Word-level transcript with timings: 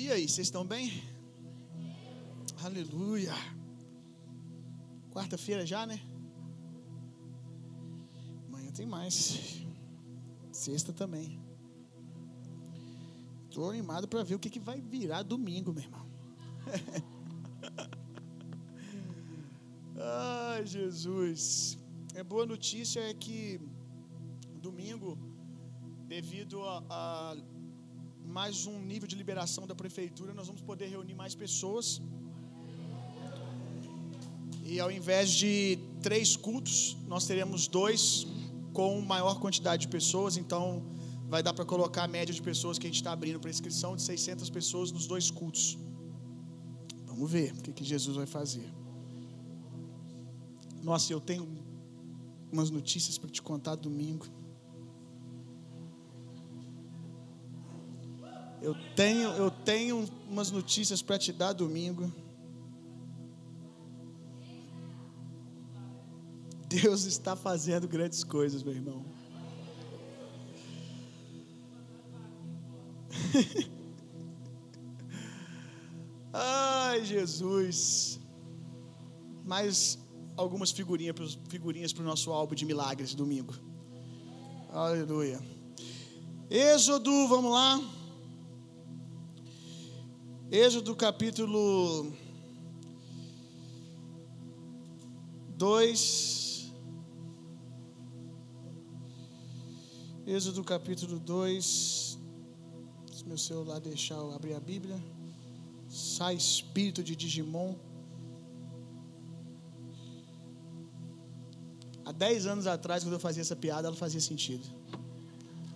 E 0.00 0.10
aí, 0.10 0.26
vocês 0.26 0.46
estão 0.46 0.64
bem? 0.64 1.04
Aleluia. 2.64 3.34
Quarta-feira 5.10 5.66
já, 5.66 5.84
né? 5.84 6.00
Amanhã 8.46 8.72
tem 8.72 8.86
mais. 8.86 9.62
Sexta 10.50 10.94
também. 10.94 11.38
Estou 13.44 13.68
animado 13.68 14.08
para 14.08 14.22
ver 14.22 14.36
o 14.36 14.38
que, 14.38 14.48
que 14.48 14.58
vai 14.58 14.80
virar 14.80 15.22
domingo, 15.22 15.70
meu 15.70 15.82
irmão. 15.82 16.06
Ai, 20.00 20.64
Jesus. 20.64 21.76
A 22.18 22.24
boa 22.24 22.46
notícia 22.46 23.00
é 23.00 23.12
que 23.12 23.60
domingo, 24.62 25.18
devido 26.08 26.62
a, 26.62 26.82
a 26.88 27.36
mais 28.30 28.64
um 28.64 28.78
nível 28.80 29.08
de 29.08 29.16
liberação 29.16 29.66
da 29.66 29.74
prefeitura, 29.74 30.32
nós 30.32 30.46
vamos 30.46 30.62
poder 30.62 30.86
reunir 30.86 31.14
mais 31.14 31.34
pessoas. 31.34 32.00
E 34.64 34.78
ao 34.78 34.90
invés 34.98 35.30
de 35.30 35.78
três 36.00 36.36
cultos, 36.36 36.96
nós 37.08 37.26
teremos 37.26 37.66
dois 37.66 38.26
com 38.72 39.00
maior 39.00 39.40
quantidade 39.40 39.82
de 39.82 39.88
pessoas. 39.88 40.36
Então, 40.36 40.64
vai 41.28 41.42
dar 41.42 41.52
para 41.52 41.64
colocar 41.64 42.04
a 42.04 42.08
média 42.08 42.32
de 42.32 42.40
pessoas 42.40 42.78
que 42.78 42.86
a 42.86 42.90
gente 42.90 43.00
está 43.02 43.12
abrindo 43.12 43.40
para 43.40 43.50
inscrição 43.50 43.96
de 43.96 44.02
600 44.02 44.48
pessoas 44.48 44.92
nos 44.92 45.08
dois 45.08 45.28
cultos. 45.28 45.76
Vamos 47.06 47.28
ver 47.28 47.52
o 47.52 47.62
que, 47.62 47.72
que 47.72 47.84
Jesus 47.84 48.16
vai 48.16 48.26
fazer. 48.26 48.68
Nossa, 50.84 51.12
eu 51.12 51.20
tenho 51.20 51.48
umas 52.52 52.70
notícias 52.70 53.18
para 53.18 53.28
te 53.28 53.42
contar 53.42 53.74
domingo. 53.74 54.26
Eu 58.62 58.74
tenho, 58.94 59.30
eu 59.30 59.50
tenho 59.50 60.06
umas 60.28 60.50
notícias 60.50 61.00
para 61.00 61.18
te 61.18 61.32
dar 61.32 61.54
domingo. 61.54 62.12
Deus 66.68 67.04
está 67.04 67.34
fazendo 67.34 67.88
grandes 67.88 68.22
coisas, 68.22 68.62
meu 68.62 68.74
irmão. 68.74 69.04
Ai, 76.32 77.04
Jesus. 77.04 78.20
Mais 79.44 79.98
algumas 80.36 80.70
figurinhas, 80.70 81.38
figurinhas 81.48 81.92
para 81.92 82.02
o 82.02 82.06
nosso 82.06 82.30
álbum 82.30 82.54
de 82.54 82.64
milagres 82.64 83.14
domingo. 83.14 83.54
Aleluia. 84.70 85.40
Êxodo, 86.48 87.26
vamos 87.26 87.50
lá. 87.50 87.99
Êxodo 90.52 90.96
capítulo 90.96 92.12
2. 95.56 96.72
Êxodo 100.26 100.64
capítulo 100.64 101.20
2. 101.20 102.18
Se 103.12 103.24
meu 103.24 103.38
celular 103.38 103.78
deixar 103.78 104.16
eu 104.16 104.32
abrir 104.32 104.54
a 104.54 104.58
Bíblia. 104.58 105.00
Sai 105.88 106.34
espírito 106.34 107.00
de 107.00 107.14
Digimon. 107.14 107.76
Há 112.04 112.10
10 112.10 112.46
anos 112.46 112.66
atrás, 112.66 113.04
quando 113.04 113.12
eu 113.12 113.20
fazia 113.20 113.42
essa 113.42 113.54
piada, 113.54 113.86
ela 113.86 113.96
fazia 113.96 114.20
sentido. 114.20 114.66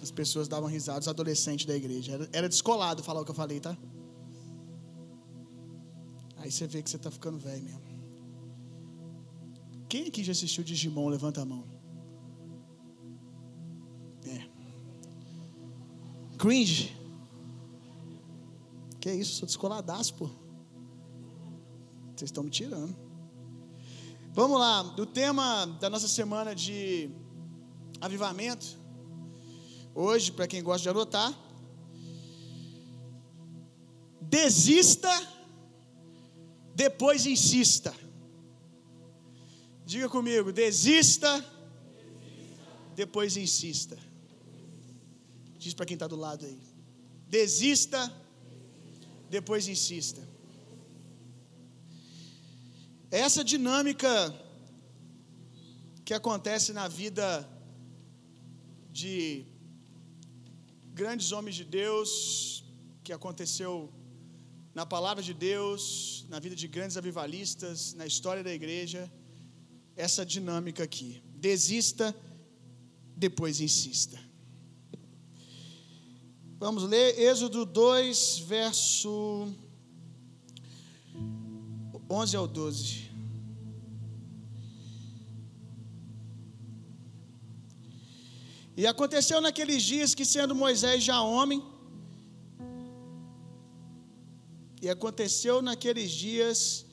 As 0.02 0.10
pessoas 0.10 0.48
davam 0.48 0.68
risada, 0.68 0.98
os 0.98 1.06
adolescentes 1.06 1.64
da 1.64 1.76
igreja. 1.76 2.28
Era, 2.32 2.48
descolado 2.48 3.04
falar 3.04 3.20
o 3.20 3.24
que 3.24 3.30
eu 3.30 3.36
falei, 3.36 3.60
tá? 3.60 3.78
Aí 6.44 6.52
você 6.52 6.66
vê 6.66 6.82
que 6.82 6.90
você 6.90 6.96
está 6.96 7.10
ficando 7.10 7.38
velho 7.38 7.64
mesmo. 7.64 7.80
Quem 9.88 10.08
aqui 10.08 10.22
já 10.22 10.32
assistiu 10.32 10.62
Digimon? 10.62 11.08
Levanta 11.08 11.40
a 11.40 11.44
mão. 11.46 11.64
É. 14.26 14.46
Cringe. 16.36 16.94
Que 19.00 19.10
isso, 19.10 19.36
sou 19.36 19.46
descoladaço, 19.46 20.12
pô. 20.16 20.26
Vocês 22.14 22.28
estão 22.28 22.44
me 22.44 22.50
tirando. 22.50 22.94
Vamos 24.34 24.60
lá, 24.60 24.82
do 24.82 25.06
tema 25.06 25.64
da 25.80 25.88
nossa 25.88 26.08
semana 26.08 26.54
de 26.54 27.10
avivamento. 28.02 28.66
Hoje, 29.94 30.30
para 30.30 30.46
quem 30.46 30.62
gosta 30.62 30.82
de 30.82 30.90
anotar, 30.90 31.32
desista, 34.20 35.08
depois 36.74 37.24
insista. 37.26 37.94
Diga 39.86 40.08
comigo, 40.08 40.52
desista, 40.52 41.44
depois 42.94 43.36
insista. 43.36 43.98
Diz 45.58 45.74
para 45.74 45.86
quem 45.86 45.94
está 45.94 46.06
do 46.06 46.16
lado 46.16 46.44
aí. 46.44 46.58
Desista, 47.28 48.12
depois 49.28 49.68
insista. 49.68 50.20
Essa 53.10 53.44
dinâmica 53.44 54.34
que 56.04 56.12
acontece 56.12 56.72
na 56.72 56.88
vida 56.88 57.48
de 58.90 59.46
grandes 60.92 61.32
homens 61.32 61.56
de 61.56 61.64
Deus, 61.64 62.64
que 63.02 63.12
aconteceu 63.12 63.92
na 64.74 64.84
palavra 64.84 65.22
de 65.22 65.32
Deus, 65.32 66.26
na 66.28 66.40
vida 66.40 66.56
de 66.56 66.66
grandes 66.66 66.96
avivalistas, 66.96 67.94
na 67.94 68.06
história 68.06 68.42
da 68.42 68.52
igreja, 68.52 69.10
essa 69.94 70.26
dinâmica 70.26 70.82
aqui. 70.82 71.22
Desista, 71.36 72.14
depois 73.16 73.60
insista. 73.60 74.18
Vamos 76.58 76.82
ler 76.82 77.18
Êxodo 77.18 77.64
2, 77.64 78.38
verso 78.40 79.48
11 82.10 82.36
ao 82.36 82.48
12. 82.48 83.10
E 88.76 88.88
aconteceu 88.88 89.40
naqueles 89.40 89.84
dias 89.84 90.16
que, 90.16 90.24
sendo 90.24 90.52
Moisés 90.52 91.04
já 91.04 91.20
homem, 91.22 91.62
e 94.84 94.88
aconteceu 94.90 95.62
naqueles 95.62 96.10
dias 96.10 96.84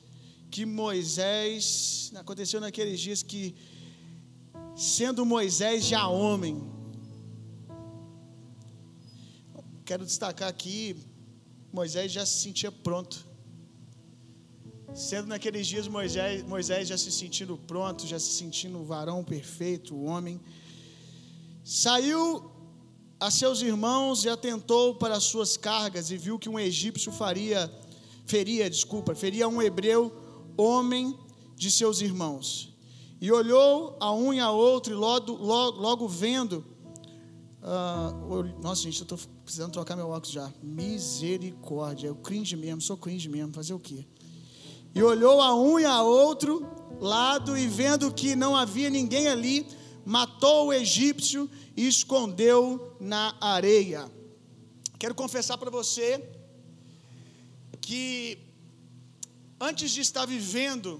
que 0.50 0.64
Moisés, 0.64 2.10
aconteceu 2.14 2.58
naqueles 2.58 2.98
dias 2.98 3.22
que, 3.22 3.54
sendo 4.74 5.26
Moisés 5.26 5.84
já 5.84 6.08
homem, 6.08 6.54
quero 9.84 10.06
destacar 10.06 10.48
aqui, 10.48 10.96
Moisés 11.70 12.10
já 12.10 12.24
se 12.24 12.38
sentia 12.44 12.72
pronto. 12.72 13.26
Sendo 14.94 15.28
naqueles 15.28 15.66
dias 15.66 15.86
Moisés, 15.86 16.42
Moisés 16.44 16.88
já 16.88 16.96
se 16.96 17.12
sentindo 17.12 17.58
pronto, 17.58 18.06
já 18.06 18.18
se 18.18 18.32
sentindo 18.40 18.78
o 18.78 18.84
varão 18.86 19.22
perfeito, 19.22 19.94
o 19.94 20.04
homem. 20.04 20.40
Saiu 21.62 22.50
a 23.20 23.30
seus 23.30 23.62
irmãos 23.62 24.24
e 24.24 24.28
atentou 24.28 24.96
para 24.96 25.14
as 25.14 25.24
suas 25.24 25.56
cargas 25.56 26.10
e 26.10 26.16
viu 26.16 26.38
que 26.38 26.48
um 26.48 26.58
egípcio 26.58 27.12
faria, 27.12 27.70
feria, 28.26 28.68
desculpa, 28.68 29.14
feria 29.14 29.48
um 29.48 29.60
hebreu 29.60 30.12
homem 30.56 31.16
de 31.56 31.70
seus 31.70 32.00
irmãos. 32.00 32.74
E 33.20 33.30
olhou 33.30 33.96
a 34.00 34.12
um 34.12 34.32
e 34.34 34.40
a 34.40 34.50
outro 34.50 34.92
e 34.92 34.96
logo, 34.96 35.32
logo, 35.32 35.80
logo 35.80 36.08
vendo, 36.08 36.64
uh, 37.62 38.60
nossa 38.60 38.82
gente, 38.82 38.98
eu 38.98 39.04
estou 39.04 39.18
precisando 39.44 39.72
trocar 39.72 39.96
meu 39.96 40.08
óculos 40.08 40.32
já. 40.32 40.52
Misericórdia, 40.62 42.08
eu 42.08 42.16
cringe 42.16 42.56
mesmo, 42.56 42.80
sou 42.80 42.96
cringe 42.96 43.28
mesmo, 43.28 43.52
fazer 43.52 43.74
o 43.74 43.78
quê? 43.78 44.04
E 44.94 45.02
olhou 45.02 45.40
a 45.40 45.54
um 45.54 45.78
e 45.78 45.84
a 45.84 46.02
outro 46.02 46.66
lado 47.00 47.56
e 47.56 47.66
vendo 47.66 48.12
que 48.12 48.36
não 48.36 48.56
havia 48.56 48.90
ninguém 48.90 49.28
ali, 49.28 49.66
matou 50.04 50.66
o 50.66 50.72
egípcio 50.72 51.48
e 51.76 51.86
escondeu 51.86 52.94
na 53.00 53.34
areia. 53.40 54.10
Quero 54.98 55.14
confessar 55.14 55.56
para 55.58 55.70
você 55.70 56.22
que 57.86 58.38
antes 59.68 59.90
de 59.96 60.00
estar 60.08 60.26
vivendo 60.36 60.90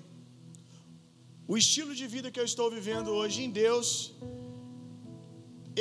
o 1.52 1.56
estilo 1.62 1.92
de 2.00 2.06
vida 2.14 2.30
que 2.32 2.40
eu 2.42 2.48
estou 2.52 2.68
vivendo 2.78 3.08
hoje 3.20 3.38
em 3.46 3.50
Deus, 3.62 3.88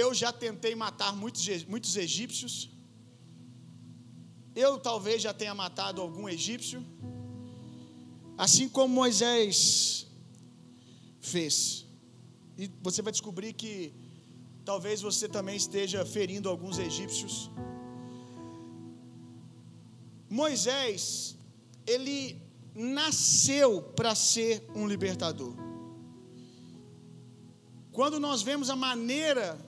eu 0.03 0.09
já 0.21 0.31
tentei 0.45 0.73
matar 0.85 1.11
muitos, 1.21 1.43
muitos 1.73 1.93
egípcios. 2.05 2.53
Eu 4.63 4.71
talvez 4.89 5.17
já 5.27 5.33
tenha 5.41 5.55
matado 5.63 6.01
algum 6.05 6.27
egípcio. 6.37 6.79
Assim 8.45 8.67
como 8.75 8.93
Moisés 9.01 10.07
fez. 11.33 11.85
E 12.57 12.69
você 12.81 13.01
vai 13.01 13.11
descobrir 13.17 13.53
que 13.61 13.93
talvez 14.65 15.01
você 15.01 15.27
também 15.37 15.55
esteja 15.55 16.05
ferindo 16.05 16.49
alguns 16.49 16.77
egípcios. 16.79 17.49
Moisés, 20.39 21.35
ele 21.85 22.41
nasceu 22.73 23.81
para 23.97 24.15
ser 24.15 24.65
um 24.73 24.87
libertador. 24.87 25.53
Quando 27.91 28.17
nós 28.17 28.41
vemos 28.41 28.69
a 28.69 28.75
maneira 28.75 29.59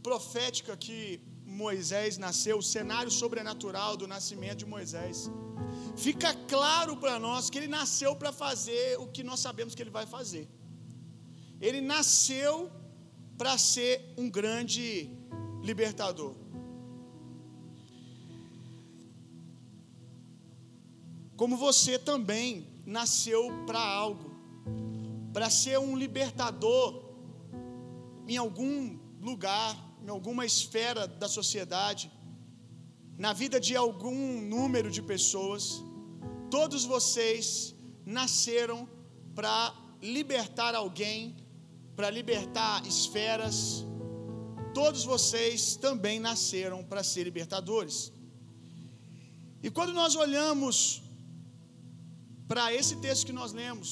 profética 0.00 0.76
que 0.76 1.20
Moisés 1.44 2.16
nasceu, 2.16 2.58
o 2.58 2.62
cenário 2.62 3.10
sobrenatural 3.10 3.96
do 3.96 4.06
nascimento 4.06 4.58
de 4.58 4.66
Moisés, 4.66 5.28
fica 5.96 6.32
claro 6.54 6.96
para 6.96 7.18
nós 7.18 7.50
que 7.50 7.58
ele 7.58 7.66
nasceu 7.66 8.14
para 8.14 8.32
fazer 8.44 9.00
o 9.00 9.08
que 9.08 9.24
nós 9.24 9.40
sabemos 9.40 9.74
que 9.74 9.82
ele 9.82 9.90
vai 9.90 10.06
fazer. 10.06 10.48
Ele 11.60 11.80
nasceu 11.80 12.70
para 13.36 13.58
ser 13.58 14.14
um 14.16 14.30
grande 14.30 15.10
libertador. 15.60 16.41
Como 21.42 21.56
você 21.56 21.98
também 21.98 22.68
nasceu 22.86 23.40
para 23.66 23.80
algo, 23.80 24.30
para 25.32 25.50
ser 25.50 25.76
um 25.76 25.96
libertador 25.96 27.02
em 28.28 28.36
algum 28.36 28.96
lugar, 29.20 29.76
em 30.04 30.08
alguma 30.08 30.46
esfera 30.46 31.04
da 31.08 31.28
sociedade, 31.28 32.12
na 33.18 33.32
vida 33.32 33.58
de 33.58 33.74
algum 33.74 34.40
número 34.40 34.88
de 34.88 35.02
pessoas. 35.02 35.82
Todos 36.48 36.84
vocês 36.84 37.74
nasceram 38.06 38.88
para 39.34 39.74
libertar 40.00 40.76
alguém, 40.76 41.34
para 41.96 42.08
libertar 42.08 42.86
esferas. 42.86 43.84
Todos 44.72 45.02
vocês 45.02 45.74
também 45.74 46.20
nasceram 46.20 46.84
para 46.84 47.02
ser 47.02 47.24
libertadores. 47.24 48.12
E 49.60 49.68
quando 49.72 49.92
nós 49.92 50.14
olhamos 50.14 51.02
para 52.52 52.64
esse 52.78 52.94
texto 53.04 53.26
que 53.28 53.36
nós 53.38 53.50
lemos, 53.58 53.90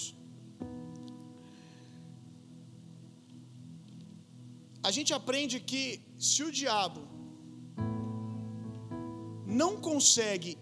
a 4.89 4.91
gente 4.97 5.13
aprende 5.19 5.57
que 5.71 5.85
se 6.29 6.41
o 6.47 6.51
diabo 6.61 7.03
não 9.61 9.73
consegue 9.89 10.53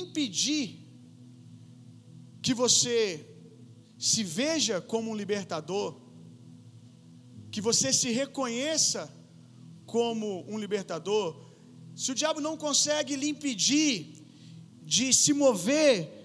impedir 0.00 0.64
que 2.44 2.52
você 2.62 2.98
se 4.08 4.24
veja 4.40 4.80
como 4.92 5.12
um 5.12 5.18
libertador, 5.22 5.88
que 7.52 7.60
você 7.68 7.92
se 8.00 8.10
reconheça 8.22 9.02
como 9.86 10.28
um 10.52 10.58
libertador, 10.58 11.28
se 11.94 12.10
o 12.10 12.18
diabo 12.22 12.40
não 12.48 12.56
consegue 12.66 13.14
lhe 13.14 13.28
impedir 13.34 13.94
de 14.82 15.12
se 15.22 15.32
mover 15.44 16.20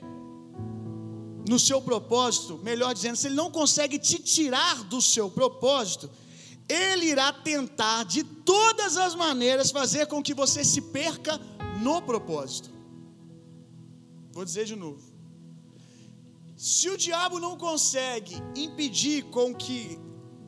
no 1.48 1.60
seu 1.60 1.82
propósito, 1.82 2.60
melhor 2.64 2.94
dizendo, 2.94 3.16
se 3.16 3.28
ele 3.28 3.36
não 3.36 3.52
consegue 3.52 4.00
te 4.00 4.18
tirar 4.20 4.84
do 4.86 5.02
seu 5.02 5.30
propósito, 5.30 6.10
ele 6.68 7.08
irá 7.08 7.32
tentar 7.32 8.04
de 8.04 8.24
todas 8.24 8.98
as 8.98 9.14
maneiras 9.14 9.72
fazer 9.72 10.08
com 10.08 10.24
que 10.24 10.34
você 10.34 10.64
se 10.64 10.82
perca 10.82 11.40
no 11.82 12.02
propósito. 12.02 12.70
Vou 14.32 14.44
dizer 14.44 14.66
de 14.66 14.76
novo. 14.76 15.02
Se 16.58 16.90
o 16.90 16.98
diabo 16.98 17.40
não 17.40 17.58
consegue 17.58 18.36
impedir 18.56 19.24
com 19.26 19.54
que 19.54 20.00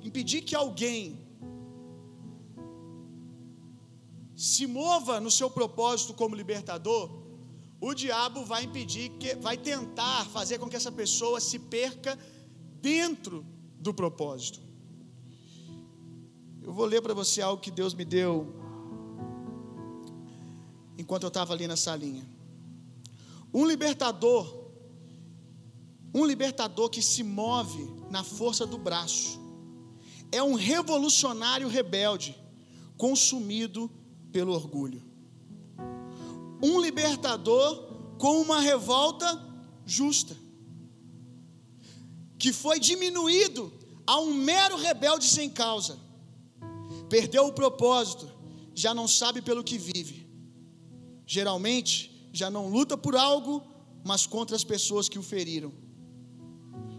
impedir 0.02 0.42
que 0.42 0.56
alguém 0.56 1.20
se 4.36 4.66
mova 4.66 5.20
no 5.20 5.30
seu 5.30 5.50
propósito 5.50 6.14
como 6.14 6.36
libertador, 6.36 7.27
o 7.80 7.94
diabo 7.94 8.44
vai 8.44 8.64
impedir 8.64 9.10
que 9.20 9.36
vai 9.36 9.58
tentar 9.58 10.26
fazer 10.26 10.58
com 10.58 10.68
que 10.68 10.76
essa 10.76 10.92
pessoa 10.92 11.40
se 11.40 11.60
perca 11.60 12.18
dentro 12.82 13.46
do 13.80 13.94
propósito. 13.94 14.60
Eu 16.62 16.74
vou 16.74 16.86
ler 16.86 17.02
para 17.02 17.14
você 17.14 17.42
algo 17.42 17.62
que 17.62 17.72
Deus 17.72 17.94
me 17.94 18.04
deu 18.04 18.54
enquanto 20.98 21.24
eu 21.24 21.28
estava 21.30 21.54
ali 21.54 21.68
na 21.68 21.78
salinha. 21.78 22.28
Um 23.54 23.66
libertador, 23.66 24.72
um 26.14 26.26
libertador 26.26 26.90
que 26.90 27.02
se 27.02 27.24
move 27.24 27.88
na 28.10 28.24
força 28.24 28.66
do 28.66 28.78
braço, 28.78 29.40
é 30.32 30.42
um 30.42 30.56
revolucionário 30.56 31.68
rebelde, 31.68 32.36
consumido 32.98 33.90
pelo 34.32 34.52
orgulho. 34.54 35.07
Um 36.62 36.80
libertador 36.82 38.18
com 38.18 38.42
uma 38.42 38.60
revolta 38.60 39.42
justa, 39.86 40.36
que 42.38 42.52
foi 42.52 42.80
diminuído 42.80 43.72
a 44.06 44.20
um 44.20 44.34
mero 44.34 44.76
rebelde 44.78 45.26
sem 45.26 45.50
causa 45.50 46.08
perdeu 47.10 47.46
o 47.48 47.54
propósito, 47.54 48.30
já 48.74 48.94
não 48.94 49.08
sabe 49.08 49.42
pelo 49.42 49.64
que 49.64 49.78
vive. 49.78 50.28
Geralmente, 51.26 52.30
já 52.32 52.50
não 52.50 52.70
luta 52.70 52.98
por 52.98 53.16
algo, 53.16 53.64
mas 54.06 54.26
contra 54.26 54.56
as 54.56 54.64
pessoas 54.64 55.10
que 55.10 55.20
o 55.20 55.24
feriram, 55.24 55.74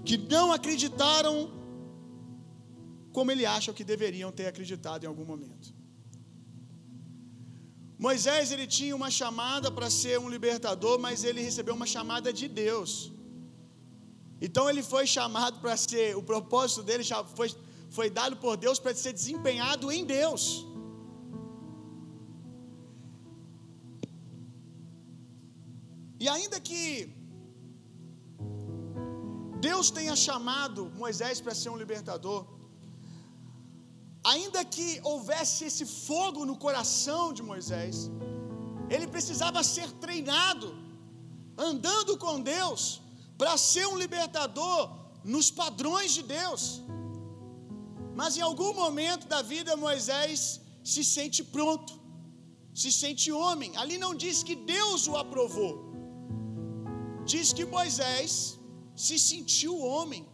que 0.04 0.16
não 0.16 0.52
acreditaram 0.52 1.50
como 3.12 3.30
ele 3.30 3.46
acha 3.46 3.72
que 3.72 3.84
deveriam 3.84 4.30
ter 4.30 4.46
acreditado 4.46 5.04
em 5.04 5.06
algum 5.06 5.24
momento. 5.24 5.74
Moisés 8.06 8.52
ele 8.54 8.66
tinha 8.66 8.94
uma 9.00 9.10
chamada 9.10 9.70
para 9.76 9.88
ser 9.90 10.16
um 10.24 10.28
libertador, 10.36 10.96
mas 10.98 11.24
ele 11.24 11.40
recebeu 11.48 11.74
uma 11.74 11.88
chamada 11.94 12.32
de 12.40 12.46
Deus. 12.64 12.90
Então 14.46 14.64
ele 14.70 14.82
foi 14.92 15.04
chamado 15.16 15.56
para 15.62 15.76
ser, 15.76 16.16
o 16.16 16.22
propósito 16.22 16.82
dele 16.88 17.04
foi 17.38 17.48
foi 17.96 18.08
dado 18.18 18.36
por 18.36 18.56
Deus 18.64 18.78
para 18.78 18.94
ser 18.94 19.12
desempenhado 19.12 19.90
em 19.90 20.04
Deus. 20.04 20.42
E 26.20 26.28
ainda 26.28 26.58
que 26.68 26.82
Deus 29.60 29.90
tenha 29.90 30.14
chamado 30.16 30.90
Moisés 31.02 31.40
para 31.40 31.54
ser 31.54 31.70
um 31.70 31.78
libertador, 31.84 32.40
ainda 34.24 34.64
que 34.64 35.00
houvesse 35.04 35.64
esse 35.64 35.84
fogo 35.86 36.44
no 36.44 36.56
coração 36.56 37.32
de 37.32 37.42
Moisés, 37.42 38.10
ele 38.90 39.06
precisava 39.06 39.62
ser 39.62 39.90
treinado, 40.04 40.68
andando 41.56 42.16
com 42.16 42.40
Deus, 42.40 43.00
para 43.36 43.56
ser 43.56 43.86
um 43.86 43.98
libertador 43.98 44.90
nos 45.24 45.50
padrões 45.50 46.12
de 46.12 46.22
Deus. 46.22 46.82
Mas 48.14 48.36
em 48.36 48.40
algum 48.40 48.72
momento 48.74 49.26
da 49.28 49.42
vida 49.42 49.76
Moisés 49.76 50.60
se 50.82 51.04
sente 51.04 51.42
pronto, 51.44 51.92
se 52.74 52.90
sente 52.90 53.30
homem. 53.30 53.76
Ali 53.76 53.98
não 53.98 54.14
diz 54.14 54.42
que 54.42 54.56
Deus 54.56 55.06
o 55.06 55.16
aprovou, 55.16 55.74
diz 57.24 57.52
que 57.52 57.64
Moisés 57.64 58.58
se 58.96 59.18
sentiu 59.18 59.78
homem. 59.78 60.26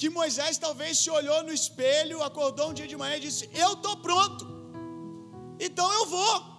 Que 0.00 0.08
Moisés 0.18 0.58
talvez 0.64 0.98
se 1.02 1.10
olhou 1.18 1.42
no 1.42 1.52
espelho, 1.60 2.22
acordou 2.22 2.70
um 2.70 2.74
dia 2.78 2.88
de 2.92 2.96
manhã 3.02 3.16
e 3.16 3.24
disse: 3.28 3.48
Eu 3.64 3.72
estou 3.76 3.96
pronto, 4.08 4.44
então 5.66 5.88
eu 5.98 6.06
vou. 6.16 6.56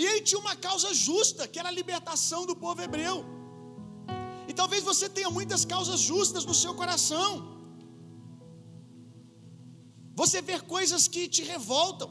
E 0.00 0.04
ele 0.08 0.22
tinha 0.28 0.40
uma 0.40 0.54
causa 0.54 0.90
justa, 0.94 1.48
que 1.48 1.58
era 1.58 1.68
a 1.70 1.78
libertação 1.80 2.44
do 2.50 2.54
povo 2.64 2.82
hebreu. 2.86 3.16
E 4.48 4.52
talvez 4.60 4.82
você 4.90 5.08
tenha 5.08 5.30
muitas 5.38 5.64
causas 5.64 6.00
justas 6.00 6.44
no 6.44 6.54
seu 6.62 6.74
coração. 6.74 7.28
Você 10.20 10.42
vê 10.42 10.58
coisas 10.60 11.06
que 11.08 11.22
te 11.28 11.42
revoltam. 11.42 12.10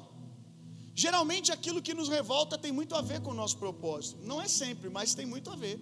Geralmente 1.03 1.51
aquilo 1.51 1.81
que 1.81 1.93
nos 1.93 2.09
revolta 2.09 2.57
tem 2.57 2.71
muito 2.71 2.95
a 2.95 3.01
ver 3.01 3.21
com 3.21 3.31
o 3.31 3.39
nosso 3.41 3.57
propósito. 3.57 4.19
Não 4.31 4.41
é 4.41 4.47
sempre, 4.47 4.89
mas 4.89 5.13
tem 5.13 5.25
muito 5.25 5.49
a 5.51 5.55
ver. 5.55 5.77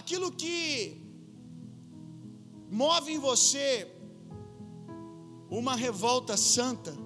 Aquilo 0.00 0.30
que 0.32 1.05
move 2.70 3.12
em 3.12 3.18
você 3.18 3.88
uma 5.50 5.76
revolta 5.76 6.36
santa, 6.36 6.96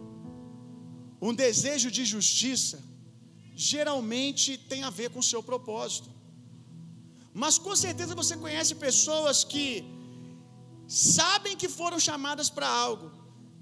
um 1.21 1.35
desejo 1.35 1.91
de 1.91 2.05
justiça, 2.05 2.83
geralmente 3.55 4.57
tem 4.57 4.83
a 4.83 4.91
ver 4.91 5.11
com 5.11 5.19
o 5.19 5.23
seu 5.23 5.43
propósito. 5.43 6.11
Mas 7.33 7.59
com 7.59 7.77
certeza 7.77 8.15
você 8.15 8.37
conhece 8.37 8.75
pessoas 8.75 9.45
que 9.45 9.85
sabem 10.89 11.57
que 11.57 11.69
foram 11.69 12.01
chamadas 12.01 12.49
para 12.51 12.69
algo, 12.69 13.11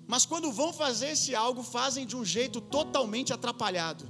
mas 0.07 0.25
quando 0.25 0.53
vão 0.53 0.73
fazer 0.73 1.11
esse 1.11 1.35
algo, 1.35 1.63
fazem 1.63 2.07
de 2.07 2.17
um 2.17 2.25
jeito 2.25 2.61
totalmente 2.61 3.33
atrapalhado. 3.33 4.05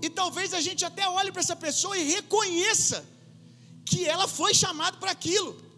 E 0.00 0.08
talvez 0.08 0.54
a 0.54 0.60
gente 0.60 0.84
até 0.84 1.08
olhe 1.08 1.30
para 1.30 1.40
essa 1.40 1.54
pessoa 1.54 1.96
e 1.98 2.04
reconheça 2.04 3.04
que 3.84 4.04
ela 4.04 4.26
foi 4.26 4.54
chamada 4.54 4.96
para 4.96 5.10
aquilo. 5.10 5.71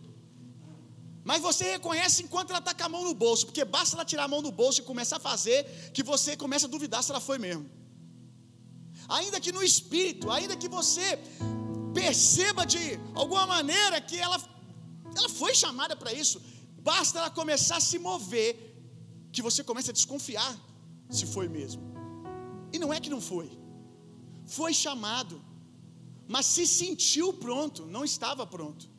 Mas 1.25 1.41
você 1.41 1.65
reconhece 1.77 2.23
enquanto 2.23 2.51
ela 2.51 2.59
está 2.59 2.75
com 2.75 2.85
a 2.85 2.89
mão 2.95 3.03
no 3.09 3.15
bolso, 3.15 3.47
porque 3.47 3.65
basta 3.65 3.97
ela 3.97 4.05
tirar 4.05 4.25
a 4.25 4.29
mão 4.29 4.43
do 4.43 4.53
bolso 4.53 4.81
e 4.81 4.85
começar 4.85 5.17
a 5.17 5.27
fazer, 5.31 5.59
que 5.95 6.03
você 6.03 6.37
começa 6.37 6.67
a 6.67 6.73
duvidar 6.75 7.03
se 7.03 7.11
ela 7.13 7.21
foi 7.21 7.39
mesmo. 7.39 7.67
ainda 9.17 9.39
que 9.45 9.53
no 9.57 9.63
espírito, 9.63 10.31
ainda 10.31 10.55
que 10.57 10.69
você 10.69 11.07
perceba 11.99 12.63
de 12.75 12.85
alguma 13.15 13.47
maneira 13.47 14.01
que 14.01 14.17
ela, 14.27 14.39
ela 15.19 15.29
foi 15.41 15.55
chamada 15.55 15.95
para 15.95 16.13
isso, 16.13 16.41
basta 16.91 17.19
ela 17.19 17.31
começar 17.31 17.77
a 17.79 17.87
se 17.89 17.99
mover, 17.99 18.51
que 19.33 19.43
você 19.43 19.63
começa 19.71 19.91
a 19.91 19.95
desconfiar 19.95 20.53
se 21.11 21.27
foi 21.35 21.49
mesmo. 21.49 21.83
E 22.73 22.79
não 22.79 22.93
é 22.93 23.01
que 23.01 23.11
não 23.15 23.21
foi, 23.21 23.49
foi 24.59 24.73
chamado, 24.75 25.37
mas 26.27 26.47
se 26.47 26.67
sentiu 26.67 27.33
pronto, 27.33 27.87
não 27.87 28.05
estava 28.05 28.47
pronto. 28.47 28.94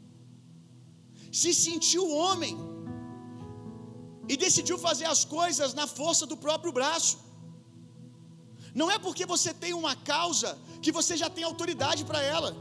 Se 1.39 1.51
sentiu 1.65 2.03
homem 2.21 2.55
e 4.31 4.35
decidiu 4.43 4.77
fazer 4.87 5.07
as 5.13 5.21
coisas 5.37 5.73
na 5.79 5.85
força 5.99 6.25
do 6.31 6.37
próprio 6.45 6.73
braço. 6.77 7.15
Não 8.79 8.87
é 8.95 8.97
porque 9.05 9.25
você 9.33 9.51
tem 9.63 9.73
uma 9.81 9.95
causa 10.11 10.49
que 10.83 10.91
você 10.97 11.13
já 11.21 11.29
tem 11.35 11.43
autoridade 11.43 12.03
para 12.09 12.21
ela. 12.35 12.51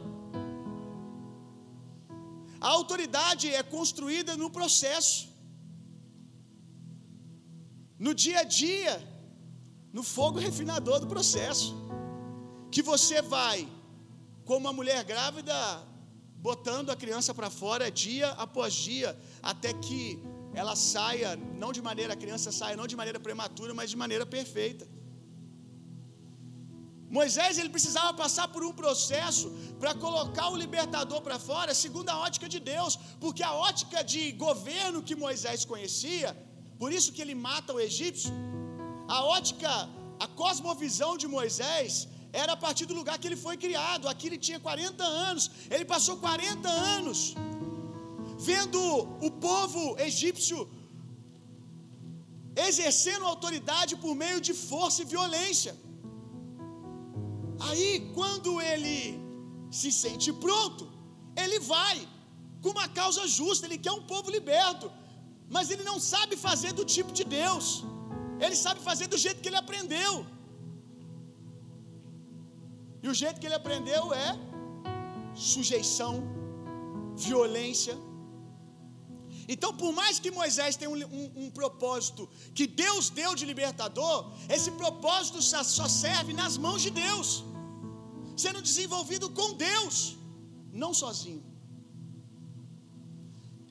A 2.66 2.71
autoridade 2.78 3.47
é 3.61 3.62
construída 3.76 4.35
no 4.43 4.50
processo, 4.59 5.16
no 8.07 8.12
dia 8.23 8.38
a 8.45 8.47
dia, 8.62 8.95
no 9.97 10.04
fogo 10.16 10.38
refinador 10.49 10.99
do 11.02 11.11
processo. 11.14 11.73
Que 12.75 12.83
você 12.93 13.19
vai, 13.37 13.59
como 14.49 14.62
uma 14.66 14.76
mulher 14.78 15.02
grávida, 15.12 15.57
botando 16.46 16.88
a 16.94 16.96
criança 17.02 17.30
para 17.38 17.48
fora 17.60 17.84
dia 18.06 18.28
após 18.44 18.70
dia, 18.88 19.10
até 19.50 19.70
que 19.84 20.00
ela 20.60 20.74
saia, 20.92 21.30
não 21.62 21.70
de 21.76 21.82
maneira, 21.88 22.12
a 22.16 22.20
criança 22.24 22.50
saia 22.58 22.76
não 22.80 22.88
de 22.92 22.96
maneira 23.00 23.20
prematura, 23.28 23.72
mas 23.78 23.88
de 23.92 23.98
maneira 24.02 24.26
perfeita. 24.36 24.84
Moisés 27.18 27.58
ele 27.60 27.72
precisava 27.76 28.12
passar 28.22 28.46
por 28.54 28.62
um 28.68 28.74
processo 28.82 29.46
para 29.80 29.92
colocar 30.04 30.46
o 30.54 30.60
libertador 30.64 31.20
para 31.26 31.38
fora, 31.48 31.72
segundo 31.82 32.10
a 32.14 32.18
ótica 32.26 32.46
de 32.54 32.60
Deus, 32.72 32.94
porque 33.24 33.42
a 33.50 33.54
ótica 33.68 34.00
de 34.12 34.22
governo 34.46 35.04
que 35.08 35.16
Moisés 35.26 35.64
conhecia, 35.72 36.30
por 36.82 36.90
isso 36.96 37.12
que 37.14 37.22
ele 37.24 37.36
mata 37.48 37.76
o 37.76 37.82
egípcio, 37.88 38.32
a 39.16 39.20
ótica, 39.36 39.72
a 40.24 40.28
cosmovisão 40.42 41.12
de 41.22 41.28
Moisés 41.38 41.92
era 42.43 42.53
a 42.57 42.61
partir 42.64 42.87
do 42.91 42.95
lugar 43.00 43.17
que 43.19 43.29
ele 43.31 43.41
foi 43.47 43.57
criado. 43.64 44.09
Aqui 44.12 44.26
ele 44.29 44.41
tinha 44.47 44.61
40 44.69 45.05
anos, 45.31 45.45
ele 45.75 45.87
passou 45.95 46.17
40 46.29 46.69
anos 47.00 47.21
vendo 48.49 48.81
o 49.26 49.31
povo 49.49 49.83
egípcio 50.09 50.59
exercendo 52.69 53.25
autoridade 53.33 53.93
por 54.03 54.12
meio 54.23 54.41
de 54.49 54.55
força 54.69 54.99
e 55.03 55.11
violência. 55.14 55.73
Aí, 57.69 57.91
quando 58.17 58.50
ele 58.73 58.99
se 59.79 59.91
sente 60.03 60.29
pronto, 60.45 60.85
ele 61.43 61.59
vai 61.75 61.97
com 62.62 62.71
uma 62.76 62.88
causa 63.00 63.23
justa, 63.38 63.67
ele 63.67 63.79
quer 63.85 63.95
um 64.00 64.05
povo 64.12 64.29
liberto, 64.37 64.87
mas 65.55 65.71
ele 65.73 65.85
não 65.91 65.99
sabe 66.12 66.35
fazer 66.49 66.73
do 66.81 66.85
tipo 66.95 67.12
de 67.19 67.25
Deus, 67.41 67.67
ele 68.45 68.57
sabe 68.64 68.81
fazer 68.88 69.07
do 69.14 69.19
jeito 69.25 69.41
que 69.43 69.50
ele 69.50 69.62
aprendeu. 69.64 70.12
E 73.04 73.08
o 73.12 73.14
jeito 73.20 73.38
que 73.40 73.46
ele 73.49 73.61
aprendeu 73.62 74.02
é 74.26 74.28
sujeição, 75.52 76.14
violência. 77.28 77.94
Então, 79.54 79.70
por 79.80 79.90
mais 79.99 80.18
que 80.23 80.30
Moisés 80.40 80.76
tenha 80.80 80.90
um, 80.94 80.99
um, 81.20 81.26
um, 81.42 81.49
propósito 81.58 82.23
que 82.58 82.66
Deus 82.84 83.11
deu 83.20 83.32
de 83.40 83.44
libertador, 83.52 84.18
esse 84.56 84.70
propósito 84.82 85.40
só 85.78 85.88
serve 86.04 86.32
nas 86.42 86.56
mãos 86.66 86.80
de 86.87 86.92
Deus 87.02 87.28
sendo 88.42 88.61
desenvolvido 88.68 89.26
com 89.38 89.49
Deus, 89.68 89.96
não 90.82 90.92
sozinho. 91.02 91.42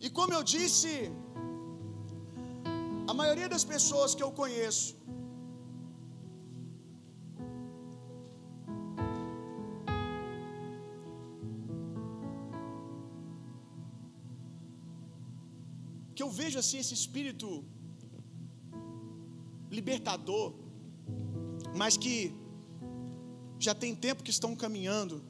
E 0.05 0.09
como 0.17 0.33
eu 0.37 0.43
disse, 0.55 0.91
a 3.11 3.13
maioria 3.21 3.49
das 3.53 3.65
pessoas 3.73 4.15
que 4.15 4.23
eu 4.27 4.31
conheço 4.41 4.95
que 16.15 16.24
eu 16.24 16.29
vejo 16.29 16.58
assim 16.60 16.77
esse 16.84 16.93
espírito 16.93 17.48
libertador, 19.77 20.53
mas 21.75 21.98
que 21.98 22.15
já 23.60 23.74
tem 23.74 23.93
tempo 23.96 24.24
que 24.24 24.34
estão 24.38 24.55
caminhando 24.63 25.24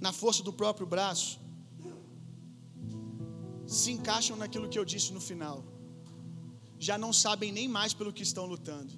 na 0.00 0.12
força 0.12 0.42
do 0.42 0.52
próprio 0.52 0.86
braço, 0.86 1.40
se 3.66 3.90
encaixam 3.96 4.36
naquilo 4.36 4.68
que 4.68 4.78
eu 4.78 4.84
disse 4.84 5.12
no 5.12 5.20
final. 5.20 5.64
Já 6.78 6.98
não 6.98 7.12
sabem 7.12 7.52
nem 7.52 7.68
mais 7.68 7.94
pelo 7.94 8.12
que 8.12 8.24
estão 8.30 8.44
lutando. 8.44 8.92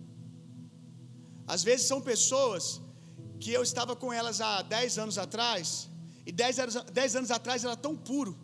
Às 1.47 1.63
vezes 1.63 1.87
são 1.87 2.01
pessoas 2.01 2.81
que 3.39 3.51
eu 3.53 3.63
estava 3.63 3.95
com 3.95 4.11
elas 4.13 4.41
há 4.41 4.63
10 4.63 4.99
anos 4.99 5.19
atrás, 5.19 5.91
e 6.27 6.33
10 6.33 6.59
anos, 6.59 6.75
10 7.01 7.17
anos 7.17 7.31
atrás 7.31 7.65
era 7.65 7.77
tão 7.77 7.95
puro. 7.95 8.44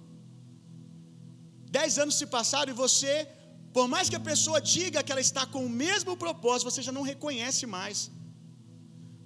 10 1.71 1.99
anos 2.03 2.17
se 2.21 2.27
passaram 2.37 2.73
e 2.73 2.81
você, 2.85 3.15
por 3.77 3.87
mais 3.93 4.09
que 4.11 4.19
a 4.21 4.27
pessoa 4.31 4.61
diga 4.61 5.03
que 5.03 5.13
ela 5.13 5.27
está 5.29 5.45
com 5.55 5.63
o 5.65 5.75
mesmo 5.85 6.17
propósito, 6.25 6.71
você 6.71 6.83
já 6.89 6.93
não 6.99 7.05
reconhece 7.13 7.65
mais. 7.79 7.99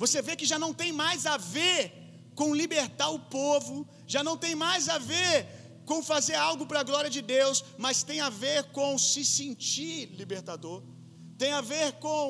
Você 0.02 0.20
vê 0.26 0.34
que 0.40 0.50
já 0.52 0.58
não 0.64 0.72
tem 0.80 0.92
mais 0.92 1.24
a 1.34 1.36
ver 1.36 1.80
com 2.34 2.54
libertar 2.62 3.10
o 3.10 3.20
povo, 3.40 3.86
já 4.14 4.22
não 4.28 4.36
tem 4.44 4.54
mais 4.66 4.88
a 4.88 4.98
ver 4.98 5.36
com 5.88 6.02
fazer 6.02 6.34
algo 6.34 6.66
para 6.66 6.80
a 6.80 6.88
glória 6.90 7.10
de 7.16 7.22
Deus, 7.36 7.64
mas 7.84 8.02
tem 8.02 8.20
a 8.20 8.30
ver 8.44 8.64
com 8.76 8.98
se 8.98 9.24
sentir 9.24 10.06
libertador, 10.20 10.82
tem 11.42 11.52
a 11.52 11.60
ver 11.60 11.92
com 12.04 12.22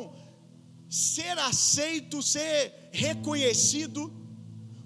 ser 0.89 1.37
aceito, 1.51 2.23
ser 2.23 2.57
reconhecido, 2.93 4.01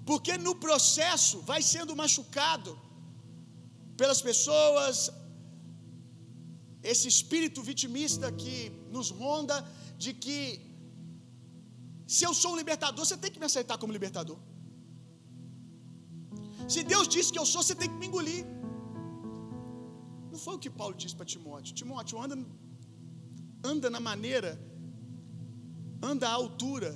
porque 0.05 0.37
no 0.37 0.55
processo 0.55 1.41
vai 1.41 1.61
sendo 1.61 1.95
machucado 1.95 2.71
pelas 3.97 4.21
pessoas, 4.21 5.11
esse 6.81 7.07
espírito 7.07 7.61
vitimista 7.61 8.31
que 8.31 8.71
nos 8.89 9.09
ronda, 9.09 9.55
de 9.97 10.13
que 10.13 10.39
se 12.07 12.23
eu 12.27 12.33
sou 12.33 12.53
um 12.53 12.57
libertador, 12.57 13.05
você 13.05 13.17
tem 13.17 13.31
que 13.31 13.39
me 13.39 13.45
aceitar 13.45 13.77
como 13.77 13.93
libertador. 13.93 14.37
Se 16.67 16.83
Deus 16.83 17.07
disse 17.07 17.31
que 17.33 17.39
eu 17.39 17.45
sou, 17.45 17.61
você 17.63 17.75
tem 17.75 17.89
que 17.89 17.99
me 18.01 18.07
engolir. 18.07 18.45
Não 20.31 20.39
foi 20.45 20.55
o 20.55 20.59
que 20.63 20.69
Paulo 20.69 20.95
disse 20.95 21.15
para 21.15 21.25
Timóteo. 21.25 21.73
Timóteo, 21.73 22.21
anda, 22.21 22.37
anda 23.63 23.89
na 23.89 23.99
maneira, 23.99 24.51
anda 26.01 26.27
à 26.29 26.31
altura 26.31 26.91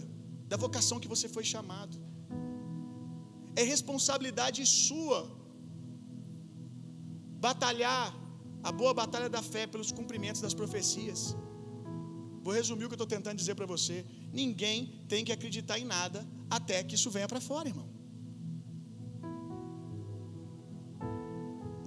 da 0.48 0.58
vocação 0.58 1.00
que 1.00 1.08
você 1.08 1.28
foi 1.28 1.44
chamado. 1.44 1.98
É 3.56 3.64
responsabilidade 3.64 4.66
sua 4.66 5.20
batalhar 7.46 8.23
a 8.70 8.72
boa 8.72 8.94
batalha 9.02 9.30
da 9.38 9.42
fé 9.54 9.64
pelos 9.74 9.92
cumprimentos 9.92 10.42
das 10.46 10.54
profecias. 10.62 11.22
Vou 12.46 12.54
resumir 12.60 12.86
o 12.86 12.90
que 12.90 12.96
eu 12.96 13.02
estou 13.02 13.12
tentando 13.16 13.38
dizer 13.44 13.56
para 13.60 13.68
você. 13.74 13.98
Ninguém 14.42 14.78
tem 15.12 15.24
que 15.26 15.34
acreditar 15.38 15.78
em 15.80 15.88
nada 15.96 16.20
até 16.58 16.78
que 16.88 16.96
isso 17.00 17.10
venha 17.16 17.28
para 17.34 17.42
fora, 17.50 17.68
irmão. 17.74 17.90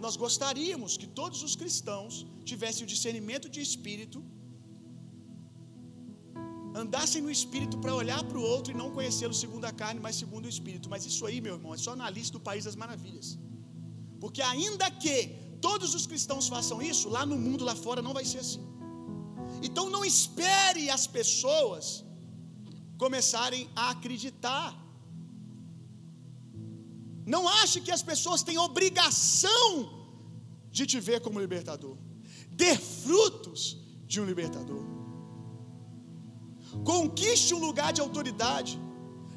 Nós 0.05 0.17
gostaríamos 0.25 0.93
que 1.01 1.09
todos 1.21 1.43
os 1.47 1.55
cristãos 1.61 2.15
tivessem 2.51 2.85
o 2.85 2.89
discernimento 2.95 3.47
de 3.55 3.61
espírito, 3.69 4.19
andassem 6.83 7.23
no 7.27 7.31
espírito 7.39 7.77
para 7.83 7.95
olhar 8.03 8.23
para 8.29 8.39
o 8.39 8.45
outro 8.55 8.71
e 8.73 8.77
não 8.83 8.91
conhecê-lo 8.97 9.37
segundo 9.43 9.65
a 9.71 9.73
carne, 9.83 10.01
mas 10.07 10.17
segundo 10.23 10.45
o 10.47 10.53
espírito. 10.57 10.91
Mas 10.93 11.07
isso 11.11 11.25
aí, 11.29 11.41
meu 11.47 11.55
irmão, 11.57 11.73
é 11.75 11.79
só 11.87 11.95
na 12.03 12.09
lista 12.17 12.35
do 12.39 12.43
país 12.49 12.65
das 12.69 12.77
maravilhas. 12.77 13.29
Porque 14.21 14.43
ainda 14.43 14.91
que 14.91 15.17
todos 15.67 15.95
os 15.99 16.07
cristãos 16.07 16.49
façam 16.55 16.81
isso, 16.81 17.09
lá 17.09 17.25
no 17.27 17.39
mundo, 17.45 17.65
lá 17.65 17.75
fora, 17.75 18.01
não 18.01 18.15
vai 18.19 18.25
ser 18.25 18.39
assim. 18.39 18.65
Então 19.67 19.89
não 19.95 20.05
espere 20.05 20.91
as 20.97 21.07
pessoas 21.19 22.05
começarem 23.05 23.69
a 23.75 23.91
acreditar. 23.91 24.69
Não 27.35 27.43
ache 27.49 27.81
que 27.81 27.91
as 27.91 28.03
pessoas 28.03 28.43
têm 28.43 28.59
obrigação 28.59 29.69
de 30.71 30.87
te 30.87 30.99
ver 31.01 31.21
como 31.21 31.41
libertador. 31.41 31.97
Dê 32.51 32.77
frutos 32.77 33.63
de 34.07 34.21
um 34.21 34.27
libertador. 34.33 34.85
Conquiste 36.85 37.55
um 37.55 37.59
lugar 37.59 37.93
de 37.93 38.01
autoridade, 38.01 38.79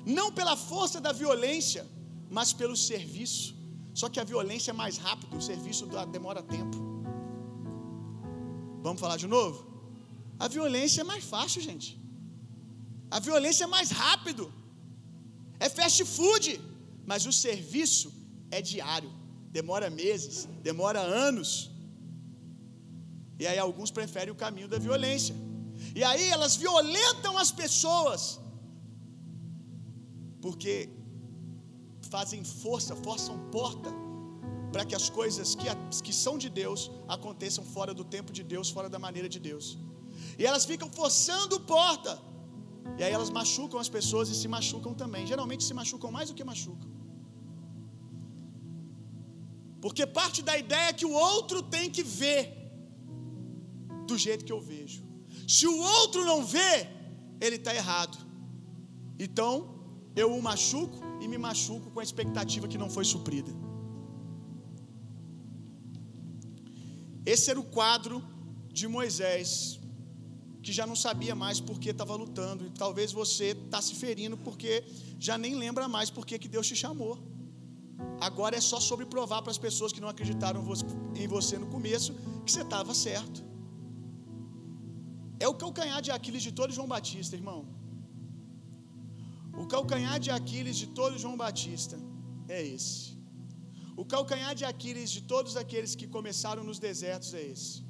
não 0.05 0.31
pela 0.31 0.55
força 0.55 0.99
da 1.05 1.11
violência, 1.11 1.83
mas 2.29 2.53
pelo 2.53 2.75
serviço. 2.75 3.58
Só 3.93 4.07
que 4.09 4.19
a 4.19 4.23
violência 4.23 4.71
é 4.71 4.73
mais 4.73 4.97
rápida, 4.97 5.35
o 5.35 5.41
serviço 5.41 5.85
demora 6.11 6.41
tempo. 6.41 6.77
Vamos 8.81 8.99
falar 8.99 9.17
de 9.17 9.27
novo? 9.27 9.67
A 10.39 10.47
violência 10.47 11.01
é 11.01 11.03
mais 11.03 11.23
fácil, 11.23 11.61
gente. 11.61 11.99
A 13.11 13.19
violência 13.19 13.63
é 13.65 13.67
mais 13.67 13.91
rápido. 13.91 14.51
É 15.59 15.67
fast 15.69 16.03
food. 16.05 16.61
Mas 17.05 17.25
o 17.25 17.33
serviço 17.33 18.13
é 18.51 18.61
diário. 18.61 19.11
Demora 19.51 19.89
meses, 19.89 20.47
demora 20.61 20.99
anos. 20.99 21.71
E 23.39 23.47
aí 23.47 23.57
alguns 23.57 23.89
preferem 23.89 24.31
o 24.31 24.35
caminho 24.35 24.67
da 24.67 24.77
violência. 24.77 25.35
E 25.95 26.03
aí 26.03 26.29
elas 26.29 26.55
violentam 26.55 27.37
as 27.37 27.51
pessoas. 27.51 28.39
Porque 30.41 30.89
fazem 32.13 32.43
força, 32.43 32.95
forçam 33.07 33.37
porta 33.57 33.91
para 34.71 34.85
que 34.85 34.95
as 34.99 35.09
coisas 35.09 35.55
que, 35.55 35.67
que 36.05 36.13
são 36.13 36.37
de 36.37 36.49
Deus 36.49 36.91
aconteçam 37.07 37.63
fora 37.75 37.93
do 37.93 38.03
tempo 38.03 38.31
de 38.31 38.43
Deus, 38.43 38.69
fora 38.69 38.89
da 38.89 38.99
maneira 38.99 39.29
de 39.35 39.39
Deus. 39.39 39.77
E 40.37 40.45
elas 40.45 40.65
ficam 40.65 40.89
forçando 40.99 41.59
porta. 41.59 42.13
E 42.97 43.03
aí 43.03 43.11
elas 43.11 43.29
machucam 43.29 43.79
as 43.79 43.89
pessoas 43.89 44.29
e 44.29 44.35
se 44.35 44.47
machucam 44.47 44.93
também. 44.93 45.25
Geralmente 45.25 45.63
se 45.63 45.73
machucam 45.73 46.11
mais 46.11 46.29
do 46.29 46.35
que 46.35 46.43
machucam. 46.43 46.89
Porque 49.81 50.05
parte 50.05 50.41
da 50.41 50.57
ideia 50.57 50.89
é 50.89 50.93
que 50.93 51.05
o 51.05 51.13
outro 51.13 51.61
tem 51.63 51.89
que 51.89 52.03
ver 52.03 52.41
do 54.05 54.17
jeito 54.17 54.43
que 54.45 54.51
eu 54.51 54.61
vejo. 54.61 55.03
Se 55.47 55.65
o 55.67 55.77
outro 55.77 56.25
não 56.25 56.45
vê, 56.45 56.89
ele 57.39 57.55
está 57.55 57.73
errado. 57.73 58.17
Então, 59.17 59.78
eu 60.15 60.33
o 60.35 60.41
machuco 60.41 60.97
e 61.21 61.27
me 61.27 61.37
machuco 61.37 61.91
com 61.91 61.99
a 61.99 62.03
expectativa 62.03 62.67
que 62.67 62.77
não 62.77 62.89
foi 62.89 63.05
suprida. 63.05 63.51
Esse 67.25 67.49
era 67.51 67.59
o 67.59 67.63
quadro 67.63 68.23
de 68.71 68.87
Moisés, 68.87 69.79
que 70.63 70.71
já 70.71 70.85
não 70.85 70.95
sabia 70.95 71.35
mais 71.35 71.59
por 71.59 71.79
que 71.79 71.89
estava 71.89 72.15
lutando, 72.15 72.65
e 72.65 72.69
talvez 72.69 73.11
você 73.11 73.47
está 73.51 73.81
se 73.81 73.95
ferindo 73.95 74.37
porque 74.37 74.83
já 75.19 75.37
nem 75.37 75.55
lembra 75.55 75.87
mais 75.87 76.09
por 76.09 76.25
que 76.25 76.47
Deus 76.47 76.67
te 76.67 76.75
chamou. 76.75 77.17
Agora 78.19 78.55
é 78.55 78.61
só 78.61 78.79
sobre 78.79 79.05
provar 79.05 79.41
para 79.41 79.51
as 79.51 79.57
pessoas 79.57 79.91
que 79.93 80.01
não 80.01 80.09
acreditaram 80.09 80.61
em 81.15 81.27
você 81.27 81.57
no 81.57 81.67
começo 81.67 82.13
que 82.45 82.51
você 82.51 82.61
estava 82.61 82.93
certo. 82.93 83.43
É 85.39 85.47
o 85.47 85.53
calcanhar 85.53 86.01
de 86.01 86.11
Aquiles 86.11 86.43
de 86.43 86.51
todo 86.51 86.73
João 86.73 86.87
Batista, 86.87 87.35
irmão. 87.35 87.78
O 89.53 89.65
calcanhar 89.67 90.19
de 90.19 90.31
Aquiles 90.31 90.77
de 90.77 90.87
todo 90.87 91.17
João 91.17 91.37
Batista 91.37 91.97
é 92.47 92.65
esse. 92.65 93.17
O 93.95 94.05
calcanhar 94.05 94.55
de 94.55 94.63
Aquiles 94.63 95.09
de 95.11 95.21
todos 95.21 95.55
aqueles 95.55 95.95
que 95.95 96.07
começaram 96.07 96.63
nos 96.63 96.79
desertos 96.79 97.33
é 97.33 97.43
esse. 97.43 97.83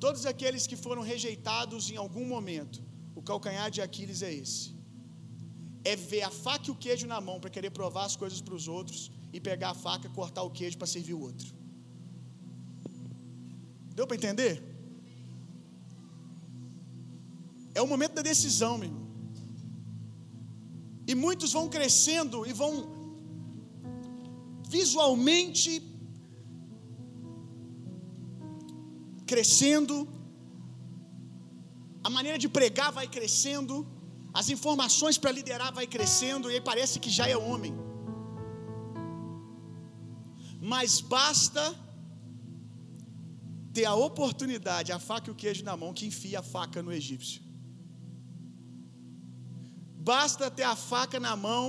Todos 0.00 0.26
aqueles 0.26 0.66
que 0.66 0.76
foram 0.76 1.02
rejeitados 1.02 1.90
em 1.90 1.96
algum 1.96 2.26
momento, 2.26 2.82
o 3.14 3.22
calcanhar 3.22 3.70
de 3.70 3.80
Aquiles 3.80 4.22
é 4.22 4.32
esse. 4.32 4.74
É 5.84 5.94
ver 5.96 6.22
a 6.22 6.30
faca 6.30 6.68
e 6.68 6.70
o 6.70 6.74
queijo 6.74 7.06
na 7.06 7.20
mão 7.20 7.38
para 7.38 7.50
querer 7.50 7.70
provar 7.70 8.04
as 8.06 8.16
coisas 8.16 8.40
para 8.40 8.54
os 8.54 8.68
outros 8.68 9.10
e 9.32 9.40
pegar 9.40 9.70
a 9.70 9.74
faca 9.74 10.08
cortar 10.08 10.42
o 10.42 10.50
queijo 10.50 10.78
para 10.78 10.86
servir 10.86 11.14
o 11.14 11.20
outro. 11.20 11.48
Deu 13.94 14.06
para 14.06 14.16
entender? 14.16 14.73
É 17.74 17.82
o 17.82 17.86
momento 17.86 18.14
da 18.18 18.22
decisão, 18.22 18.78
meu 18.78 18.88
irmão. 18.88 19.04
E 21.06 21.14
muitos 21.14 21.52
vão 21.52 21.68
crescendo 21.68 22.46
e 22.50 22.52
vão 22.52 22.72
visualmente 24.76 25.72
crescendo, 29.26 29.96
a 32.02 32.10
maneira 32.16 32.38
de 32.44 32.48
pregar 32.56 32.90
vai 32.98 33.06
crescendo, 33.16 33.74
as 34.40 34.48
informações 34.56 35.16
para 35.22 35.30
liderar 35.38 35.72
vai 35.78 35.86
crescendo, 35.86 36.50
e 36.50 36.54
aí 36.54 36.60
parece 36.60 36.98
que 37.04 37.10
já 37.18 37.26
é 37.28 37.36
homem. 37.36 37.74
Mas 40.72 41.00
basta 41.00 41.62
ter 43.72 43.84
a 43.84 43.94
oportunidade, 43.94 44.92
a 44.92 44.98
faca 44.98 45.28
e 45.28 45.32
o 45.32 45.40
queijo 45.42 45.64
na 45.64 45.76
mão, 45.76 45.92
que 45.92 46.06
enfia 46.06 46.40
a 46.40 46.42
faca 46.42 46.82
no 46.82 46.92
egípcio. 47.00 47.43
Basta 50.10 50.50
ter 50.50 50.64
a 50.64 50.76
faca 50.76 51.18
na 51.18 51.34
mão, 51.34 51.66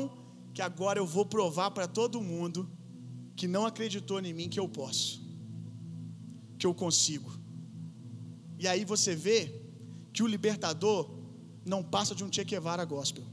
que 0.54 0.62
agora 0.62 1.00
eu 1.00 1.08
vou 1.08 1.26
provar 1.26 1.71
para 1.71 1.88
todo 1.88 2.21
mundo 2.21 2.69
que 3.38 3.48
não 3.48 3.65
acreditou 3.65 4.19
em 4.19 4.34
mim 4.34 4.50
que 4.50 4.60
eu 4.60 4.67
posso, 4.67 5.21
que 6.60 6.67
eu 6.67 6.74
consigo. 6.74 7.32
E 8.60 8.67
aí 8.67 8.84
você 8.84 9.15
vê 9.15 9.39
que 10.12 10.21
o 10.21 10.28
libertador 10.28 11.10
não 11.65 11.82
passa 11.82 12.13
de 12.13 12.26
um 12.26 12.32
Che 12.32 12.43
Guevara 12.43 12.84
gospel. 12.84 13.24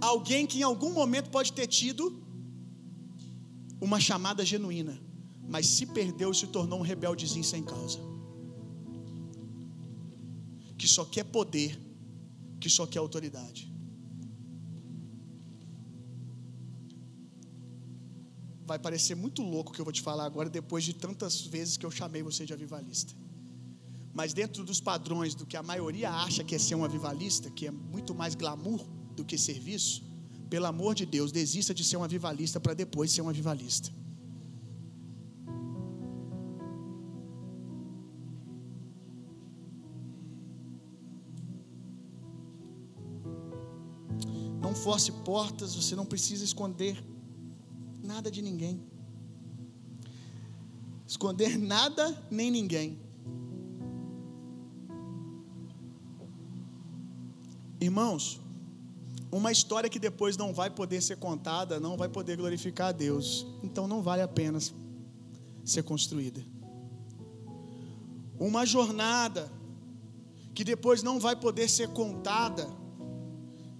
Alguém 0.00 0.44
que 0.44 0.58
em 0.58 0.62
algum 0.72 0.92
momento 0.92 1.30
pode 1.30 1.52
ter 1.52 1.68
tido 1.68 2.04
uma 3.80 4.00
chamada 4.00 4.44
genuína, 4.44 5.00
mas 5.48 5.66
se 5.68 5.86
perdeu 5.86 6.32
e 6.32 6.34
se 6.34 6.48
tornou 6.48 6.80
um 6.80 6.82
rebeldezinho 6.82 7.44
sem 7.44 7.62
causa. 7.62 8.00
Que 10.76 10.86
só 10.86 11.04
quer 11.04 11.24
poder, 11.24 11.78
que 12.60 12.68
só 12.68 12.86
quer 12.86 12.98
autoridade. 12.98 13.76
vai 18.66 18.78
parecer 18.78 19.14
muito 19.14 19.42
louco 19.42 19.70
o 19.70 19.74
que 19.74 19.80
eu 19.80 19.84
vou 19.84 19.92
te 19.92 20.02
falar 20.02 20.24
agora, 20.24 20.50
depois 20.50 20.82
de 20.82 20.92
tantas 20.92 21.40
vezes 21.40 21.76
que 21.76 21.86
eu 21.86 21.90
chamei 21.90 22.22
você 22.22 22.44
de 22.44 22.52
avivalista. 22.52 23.14
Mas 24.12 24.34
dentro 24.34 24.64
dos 24.64 24.80
padrões 24.80 25.34
do 25.34 25.46
que 25.46 25.56
a 25.56 25.62
maioria 25.62 26.10
acha 26.10 26.42
que 26.42 26.54
é 26.54 26.58
ser 26.58 26.74
um 26.74 26.84
avivalista, 26.84 27.50
que 27.50 27.66
é 27.66 27.70
muito 27.70 28.14
mais 28.14 28.34
glamour 28.34 28.84
do 29.14 29.24
que 29.24 29.38
serviço, 29.38 30.02
pelo 30.50 30.66
amor 30.66 30.94
de 30.94 31.06
Deus, 31.06 31.30
desista 31.30 31.72
de 31.72 31.84
ser 31.84 31.96
um 31.96 32.02
avivalista 32.02 32.58
para 32.58 32.74
depois 32.74 33.12
ser 33.12 33.22
um 33.22 33.28
avivalista. 33.28 33.92
Force 44.76 45.10
portas, 45.10 45.74
você 45.74 45.96
não 45.96 46.06
precisa 46.06 46.44
esconder 46.44 47.02
nada 48.02 48.30
de 48.30 48.40
ninguém. 48.40 48.80
Esconder 51.06 51.58
nada 51.58 52.22
nem 52.30 52.50
ninguém. 52.50 52.98
Irmãos, 57.80 58.40
uma 59.30 59.52
história 59.52 59.88
que 59.88 59.98
depois 59.98 60.36
não 60.36 60.52
vai 60.52 60.70
poder 60.70 61.00
ser 61.02 61.16
contada, 61.16 61.78
não 61.78 61.96
vai 61.96 62.08
poder 62.08 62.36
glorificar 62.36 62.88
a 62.88 62.92
Deus. 62.92 63.46
Então 63.62 63.86
não 63.86 64.02
vale 64.02 64.22
a 64.22 64.28
pena 64.28 64.58
ser 65.64 65.82
construída. 65.82 66.44
Uma 68.38 68.64
jornada 68.64 69.50
que 70.54 70.64
depois 70.64 71.02
não 71.02 71.20
vai 71.20 71.36
poder 71.36 71.68
ser 71.68 71.88
contada, 71.88 72.66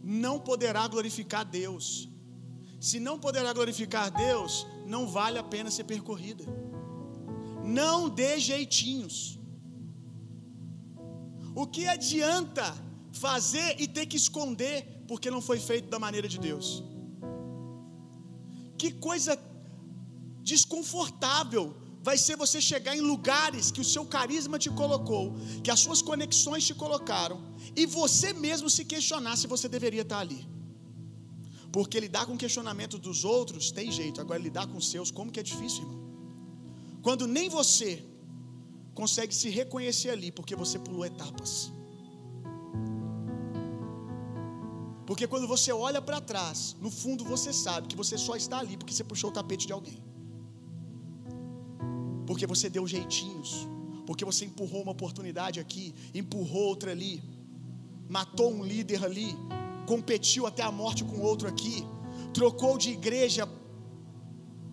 não 0.06 0.38
poderá 0.38 0.86
glorificar 0.88 1.44
Deus 1.44 2.08
se 2.86 3.00
não 3.00 3.18
poderá 3.18 3.52
glorificar 3.52 4.10
Deus, 4.10 4.66
não 4.86 5.08
vale 5.08 5.38
a 5.38 5.42
pena 5.42 5.70
ser 5.70 5.84
percorrida. 5.84 6.44
Não 7.64 8.08
dê 8.08 8.38
jeitinhos. 8.38 9.38
O 11.54 11.66
que 11.66 11.88
adianta 11.88 12.64
fazer 13.12 13.80
e 13.80 13.88
ter 13.88 14.06
que 14.06 14.16
esconder 14.16 15.04
porque 15.08 15.30
não 15.30 15.40
foi 15.40 15.58
feito 15.58 15.88
da 15.88 15.98
maneira 15.98 16.28
de 16.28 16.38
Deus? 16.38 16.84
Que 18.78 18.92
coisa 18.92 19.38
desconfortável 20.42 21.74
vai 22.06 22.16
ser 22.24 22.36
você 22.42 22.58
chegar 22.70 22.94
em 22.96 23.04
lugares 23.12 23.70
que 23.74 23.82
o 23.84 23.88
seu 23.92 24.04
carisma 24.16 24.56
te 24.64 24.70
colocou, 24.80 25.24
que 25.64 25.70
as 25.74 25.80
suas 25.84 26.00
conexões 26.10 26.64
te 26.68 26.74
colocaram, 26.82 27.38
e 27.80 27.84
você 27.98 28.28
mesmo 28.46 28.68
se 28.74 28.84
questionar 28.92 29.34
se 29.40 29.48
você 29.54 29.66
deveria 29.76 30.04
estar 30.06 30.20
ali. 30.26 30.42
Porque 31.76 31.98
lidar 32.06 32.24
com 32.28 32.42
questionamento 32.44 32.96
dos 33.06 33.20
outros 33.36 33.72
tem 33.78 33.90
jeito, 34.00 34.20
agora 34.24 34.40
lidar 34.48 34.66
com 34.70 34.78
os 34.82 34.88
seus, 34.92 35.10
como 35.18 35.32
que 35.32 35.40
é 35.44 35.46
difícil, 35.52 35.82
irmão? 35.84 36.00
Quando 37.06 37.26
nem 37.36 37.48
você 37.58 37.90
consegue 39.00 39.34
se 39.40 39.48
reconhecer 39.60 40.10
ali, 40.16 40.30
porque 40.38 40.56
você 40.62 40.78
pulou 40.86 41.04
etapas. 41.10 41.52
Porque 45.08 45.26
quando 45.32 45.48
você 45.54 45.72
olha 45.88 46.00
para 46.08 46.20
trás, 46.32 46.58
no 46.84 46.90
fundo 47.00 47.24
você 47.34 47.52
sabe 47.64 47.88
que 47.90 47.98
você 48.02 48.16
só 48.26 48.36
está 48.42 48.58
ali 48.64 48.76
porque 48.76 48.94
você 48.96 49.04
puxou 49.12 49.30
o 49.30 49.36
tapete 49.40 49.66
de 49.70 49.74
alguém. 49.78 49.98
Porque 52.26 52.46
você 52.46 52.68
deu 52.68 52.86
jeitinhos. 52.86 53.66
Porque 54.06 54.24
você 54.24 54.44
empurrou 54.44 54.82
uma 54.82 54.92
oportunidade 54.92 55.58
aqui, 55.58 55.94
empurrou 56.14 56.68
outra 56.68 56.92
ali, 56.92 57.22
matou 58.08 58.52
um 58.52 58.64
líder 58.64 59.04
ali, 59.04 59.36
competiu 59.86 60.46
até 60.46 60.62
a 60.62 60.70
morte 60.70 61.02
com 61.04 61.20
outro 61.20 61.48
aqui, 61.48 61.84
trocou 62.32 62.78
de 62.78 62.90
igreja 62.90 63.48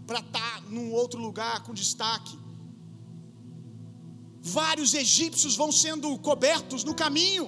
para 0.06 0.20
estar 0.20 0.62
tá 0.62 0.70
num 0.70 0.92
outro 0.92 1.20
lugar 1.20 1.64
com 1.64 1.74
destaque. 1.74 2.38
vários 4.46 4.94
egípcios 4.94 5.56
vão 5.56 5.72
sendo 5.72 6.08
cobertos 6.20 6.84
no 6.84 6.94
caminho, 6.94 7.46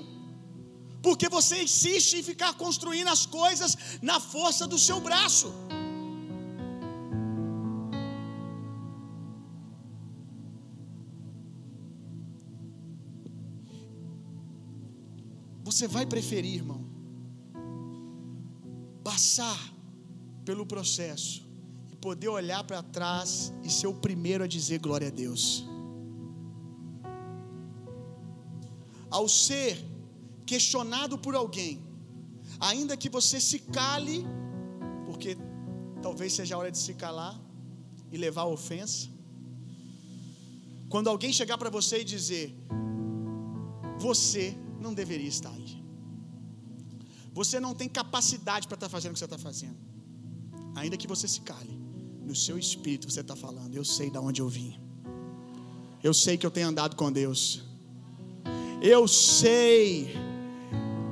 porque 1.05 1.27
você 1.27 1.63
insiste 1.63 2.13
em 2.19 2.23
ficar 2.23 2.53
construindo 2.53 3.09
as 3.09 3.25
coisas 3.25 3.71
na 4.01 4.17
força 4.19 4.65
do 4.65 4.79
seu 4.79 4.99
braço. 5.07 5.49
Você 15.75 15.89
vai 15.89 16.05
preferir, 16.05 16.53
irmão, 16.53 16.81
passar 19.03 19.59
pelo 20.45 20.65
processo 20.65 21.45
e 21.91 21.97
poder 21.97 22.29
olhar 22.29 22.63
para 22.63 22.81
trás 22.81 23.51
e 23.61 23.69
ser 23.69 23.87
o 23.87 23.93
primeiro 23.93 24.45
a 24.45 24.47
dizer 24.47 24.79
glória 24.79 25.09
a 25.09 25.11
Deus. 25.11 25.65
Ao 29.11 29.27
ser 29.27 29.83
questionado 30.45 31.17
por 31.17 31.35
alguém, 31.35 31.85
ainda 32.57 32.95
que 32.95 33.09
você 33.09 33.41
se 33.41 33.59
cale, 33.59 34.25
porque 35.05 35.37
talvez 36.01 36.31
seja 36.31 36.55
a 36.55 36.57
hora 36.57 36.71
de 36.71 36.77
se 36.77 36.93
calar 36.93 37.37
e 38.13 38.17
levar 38.17 38.43
a 38.43 38.47
ofensa. 38.59 39.09
Quando 40.87 41.09
alguém 41.09 41.33
chegar 41.33 41.57
para 41.57 41.69
você 41.69 41.99
e 41.99 42.05
dizer: 42.05 42.55
Você 43.99 44.57
não 44.85 44.93
deveria 44.93 45.27
estar 45.27 45.49
aí. 45.49 45.83
Você 47.33 47.59
não 47.59 47.73
tem 47.79 47.89
capacidade 47.89 48.67
para 48.67 48.75
estar 48.75 48.87
fazendo 48.87 49.11
o 49.11 49.13
que 49.15 49.19
você 49.19 49.25
está 49.25 49.37
fazendo. 49.37 49.77
Ainda 50.75 50.95
que 50.95 51.07
você 51.07 51.27
se 51.27 51.41
cale, 51.41 51.73
no 52.23 52.35
seu 52.35 52.57
espírito 52.57 53.11
você 53.11 53.21
está 53.21 53.35
falando: 53.35 53.75
Eu 53.75 53.83
sei 53.83 54.09
de 54.09 54.17
onde 54.17 54.41
eu 54.41 54.47
vim. 54.47 54.79
Eu 56.03 56.13
sei 56.13 56.37
que 56.37 56.45
eu 56.45 56.51
tenho 56.51 56.67
andado 56.67 56.95
com 56.95 57.11
Deus. 57.11 57.63
Eu 58.81 59.07
sei. 59.07 60.15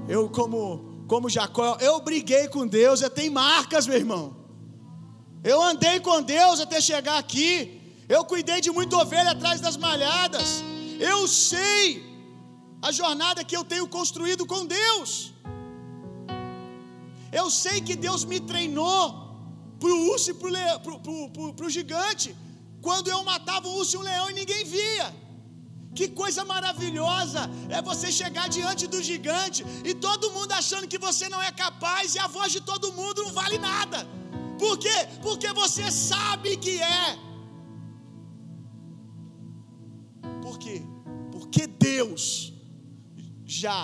Eu, 0.08 0.30
como, 0.30 1.04
como 1.08 1.30
Jacó, 1.30 1.78
eu 1.82 2.00
briguei 2.02 2.48
com 2.48 2.68
Deus. 2.68 3.02
Eu 3.02 3.10
tenho 3.10 3.34
marcas, 3.34 3.88
meu 3.88 3.98
irmão. 3.98 4.36
Eu 5.44 5.62
andei 5.62 6.00
com 6.00 6.22
Deus 6.22 6.60
até 6.60 6.80
chegar 6.80 7.18
aqui. 7.18 7.82
Eu 8.08 8.24
cuidei 8.24 8.62
de 8.62 8.70
muita 8.70 8.98
ovelha 8.98 9.32
atrás 9.32 9.60
das 9.60 9.76
malhadas. 9.76 10.64
Eu 11.00 11.28
sei 11.28 12.13
a 12.88 12.92
jornada 12.92 13.46
que 13.50 13.58
eu 13.60 13.64
tenho 13.72 13.88
construído 13.98 14.46
com 14.52 14.62
Deus. 14.66 15.12
Eu 17.40 17.50
sei 17.64 17.78
que 17.88 17.96
Deus 18.06 18.24
me 18.32 18.40
treinou 18.52 19.02
para 19.82 19.94
o 19.96 20.00
urso 20.12 20.32
e 20.32 20.36
para 21.58 21.66
o 21.68 21.74
gigante. 21.78 22.30
Quando 22.82 23.08
eu 23.14 23.20
matava 23.24 23.68
um 23.70 23.76
urso 23.82 23.96
e 23.96 24.00
um 24.00 24.08
leão 24.10 24.30
e 24.30 24.34
ninguém 24.42 24.64
via. 24.76 25.08
Que 25.96 26.08
coisa 26.22 26.44
maravilhosa 26.44 27.42
é 27.70 27.82
você 27.82 28.12
chegar 28.12 28.48
diante 28.50 28.86
do 28.94 29.02
gigante 29.10 29.64
e 29.90 29.94
todo 29.94 30.32
mundo 30.32 30.52
achando 30.52 30.88
que 30.94 30.98
você 31.08 31.30
não 31.30 31.42
é 31.42 31.52
capaz 31.52 32.16
e 32.16 32.20
a 32.20 32.28
voz 32.28 32.52
de 32.52 32.62
todo 32.62 32.94
mundo 33.00 33.24
não 33.24 33.34
vale 33.42 33.60
nada. 33.60 34.00
Por 34.64 34.78
quê? 34.78 34.98
Porque 35.22 35.52
você 35.54 35.90
sabe 35.92 36.58
que 36.58 36.82
é. 36.82 37.18
Por 40.42 40.58
quê? 40.58 40.82
Porque 41.32 41.66
Deus 41.68 42.53
já 43.62 43.80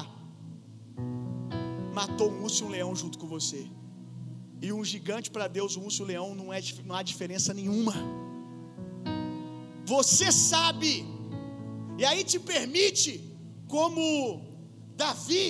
matou 1.94 2.30
um 2.32 2.44
urso 2.44 2.64
e 2.64 2.68
um 2.68 2.70
leão 2.70 2.96
junto 2.96 3.18
com 3.20 3.28
você. 3.28 3.62
E 4.62 4.74
um 4.74 4.84
gigante 4.84 5.30
para 5.36 5.48
Deus, 5.48 5.76
um 5.78 5.84
urso 5.86 6.02
e 6.02 6.06
um 6.06 6.08
leão, 6.08 6.36
não, 6.36 6.48
é, 6.52 6.60
não 6.86 6.96
há 6.96 7.04
diferença 7.12 7.54
nenhuma. 7.54 7.94
Você 9.86 10.32
sabe, 10.32 10.92
e 11.98 12.06
aí 12.06 12.24
te 12.24 12.40
permite, 12.40 13.12
como 13.68 13.94
Davi, 14.96 15.48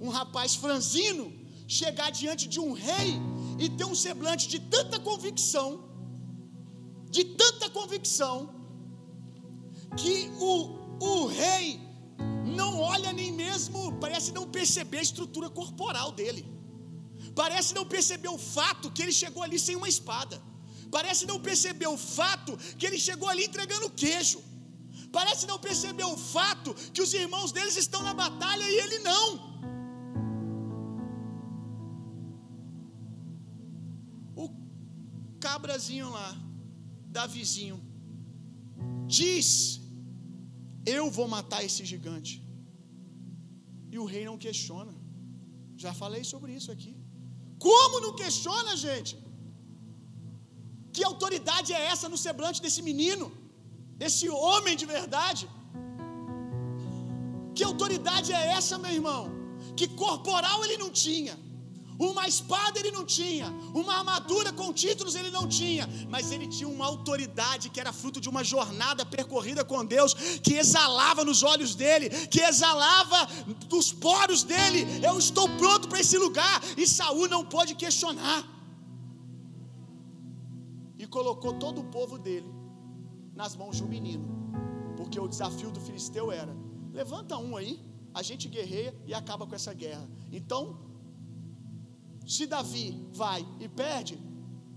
um 0.00 0.08
rapaz 0.08 0.54
franzino, 0.54 1.24
chegar 1.66 2.10
diante 2.10 2.48
de 2.48 2.58
um 2.58 2.72
rei 2.72 3.10
e 3.58 3.68
ter 3.68 3.84
um 3.84 3.94
semblante 3.94 4.48
de 4.48 4.58
tanta 4.58 4.98
convicção, 4.98 5.68
de 7.10 7.24
tanta 7.24 7.68
convicção, 7.70 8.36
que 9.96 10.30
o, 10.38 10.52
o 11.00 11.26
rei 11.26 11.89
não 12.50 12.78
olha 12.92 13.12
nem 13.12 13.30
mesmo, 13.32 13.92
parece 14.04 14.32
não 14.32 14.46
perceber 14.58 14.98
a 14.98 15.02
estrutura 15.08 15.48
corporal 15.48 16.12
dele. 16.12 16.44
Parece 17.34 17.74
não 17.74 17.84
perceber 17.94 18.28
o 18.28 18.38
fato 18.38 18.90
que 18.90 19.02
ele 19.02 19.12
chegou 19.12 19.42
ali 19.42 19.58
sem 19.58 19.76
uma 19.76 19.88
espada. 19.88 20.40
Parece 20.90 21.26
não 21.26 21.38
perceber 21.48 21.86
o 21.86 21.96
fato 21.96 22.56
que 22.78 22.86
ele 22.86 22.98
chegou 22.98 23.28
ali 23.28 23.44
entregando 23.44 23.90
queijo. 23.90 24.40
Parece 25.12 25.46
não 25.46 25.58
perceber 25.58 26.04
o 26.04 26.16
fato 26.16 26.74
que 26.94 27.02
os 27.02 27.12
irmãos 27.14 27.52
deles 27.52 27.76
estão 27.76 28.02
na 28.02 28.14
batalha 28.14 28.64
e 28.64 28.76
ele 28.84 28.98
não. 29.00 29.26
O 34.36 34.48
cabrazinho 35.40 36.10
lá, 36.10 36.36
Davizinho, 37.06 37.80
diz 39.06 39.79
eu 40.86 41.10
vou 41.10 41.26
matar 41.36 41.64
esse 41.68 41.84
gigante. 41.84 42.32
E 43.90 43.98
o 43.98 44.04
rei 44.04 44.24
não 44.24 44.38
questiona. 44.38 44.94
Já 45.76 45.92
falei 46.02 46.22
sobre 46.32 46.52
isso 46.58 46.70
aqui. 46.74 46.92
Como 47.58 48.00
não 48.00 48.14
questiona, 48.22 48.76
gente? 48.76 49.12
Que 50.92 51.02
autoridade 51.04 51.72
é 51.72 51.82
essa 51.92 52.08
no 52.08 52.18
semblante 52.26 52.62
desse 52.64 52.82
menino? 52.82 53.26
Desse 54.02 54.28
homem 54.28 54.76
de 54.76 54.86
verdade? 54.86 55.44
Que 57.54 57.64
autoridade 57.64 58.32
é 58.32 58.42
essa, 58.58 58.78
meu 58.78 58.92
irmão? 58.98 59.22
Que 59.76 59.86
corporal 59.88 60.64
ele 60.64 60.78
não 60.78 60.90
tinha 60.90 61.36
uma 62.00 62.26
espada 62.26 62.78
ele 62.78 62.90
não 62.90 63.04
tinha, 63.04 63.48
uma 63.74 63.96
armadura 63.98 64.50
com 64.54 64.72
títulos 64.72 65.14
ele 65.14 65.30
não 65.30 65.46
tinha, 65.46 65.86
mas 66.08 66.32
ele 66.32 66.46
tinha 66.46 66.66
uma 66.66 66.86
autoridade 66.86 67.68
que 67.68 67.78
era 67.78 67.92
fruto 67.92 68.18
de 68.18 68.28
uma 68.28 68.42
jornada 68.42 69.04
percorrida 69.04 69.62
com 69.62 69.84
Deus, 69.84 70.14
que 70.42 70.54
exalava 70.54 71.22
nos 71.24 71.42
olhos 71.42 71.74
dele, 71.74 72.08
que 72.28 72.40
exalava 72.40 73.26
dos 73.68 73.92
poros 73.92 74.42
dele. 74.42 74.86
Eu 75.04 75.18
estou 75.18 75.46
pronto 75.58 75.88
para 75.88 76.00
esse 76.00 76.16
lugar, 76.16 76.62
e 76.74 76.86
Saul 76.86 77.28
não 77.28 77.44
pôde 77.44 77.74
questionar. 77.74 78.44
E 80.98 81.06
colocou 81.06 81.52
todo 81.52 81.82
o 81.82 81.84
povo 81.84 82.18
dele 82.18 82.50
nas 83.34 83.54
mãos 83.54 83.76
de 83.76 83.84
um 83.84 83.88
menino, 83.88 84.26
porque 84.96 85.20
o 85.20 85.28
desafio 85.28 85.70
do 85.70 85.80
filisteu 85.80 86.32
era: 86.32 86.56
levanta 86.94 87.36
um 87.36 87.58
aí, 87.58 87.78
a 88.14 88.22
gente 88.22 88.48
guerreia 88.48 88.94
e 89.06 89.12
acaba 89.12 89.46
com 89.46 89.54
essa 89.54 89.74
guerra. 89.74 90.08
Então, 90.32 90.89
se 92.34 92.46
Davi 92.46 92.86
vai 93.12 93.44
e 93.58 93.68
perde, 93.68 94.16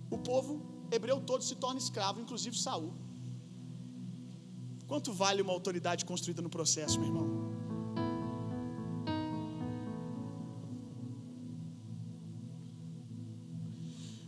o 0.09 0.17
povo 0.17 0.53
hebreu 0.91 1.21
todo 1.21 1.43
se 1.43 1.55
torna 1.55 1.79
escravo, 1.79 2.19
inclusive 2.19 2.57
Saul. 2.57 2.91
Quanto 4.87 5.13
vale 5.13 5.39
uma 5.43 5.53
autoridade 5.53 6.03
construída 6.03 6.41
no 6.41 6.49
processo, 6.49 6.99
meu 6.99 7.09
irmão? 7.09 7.27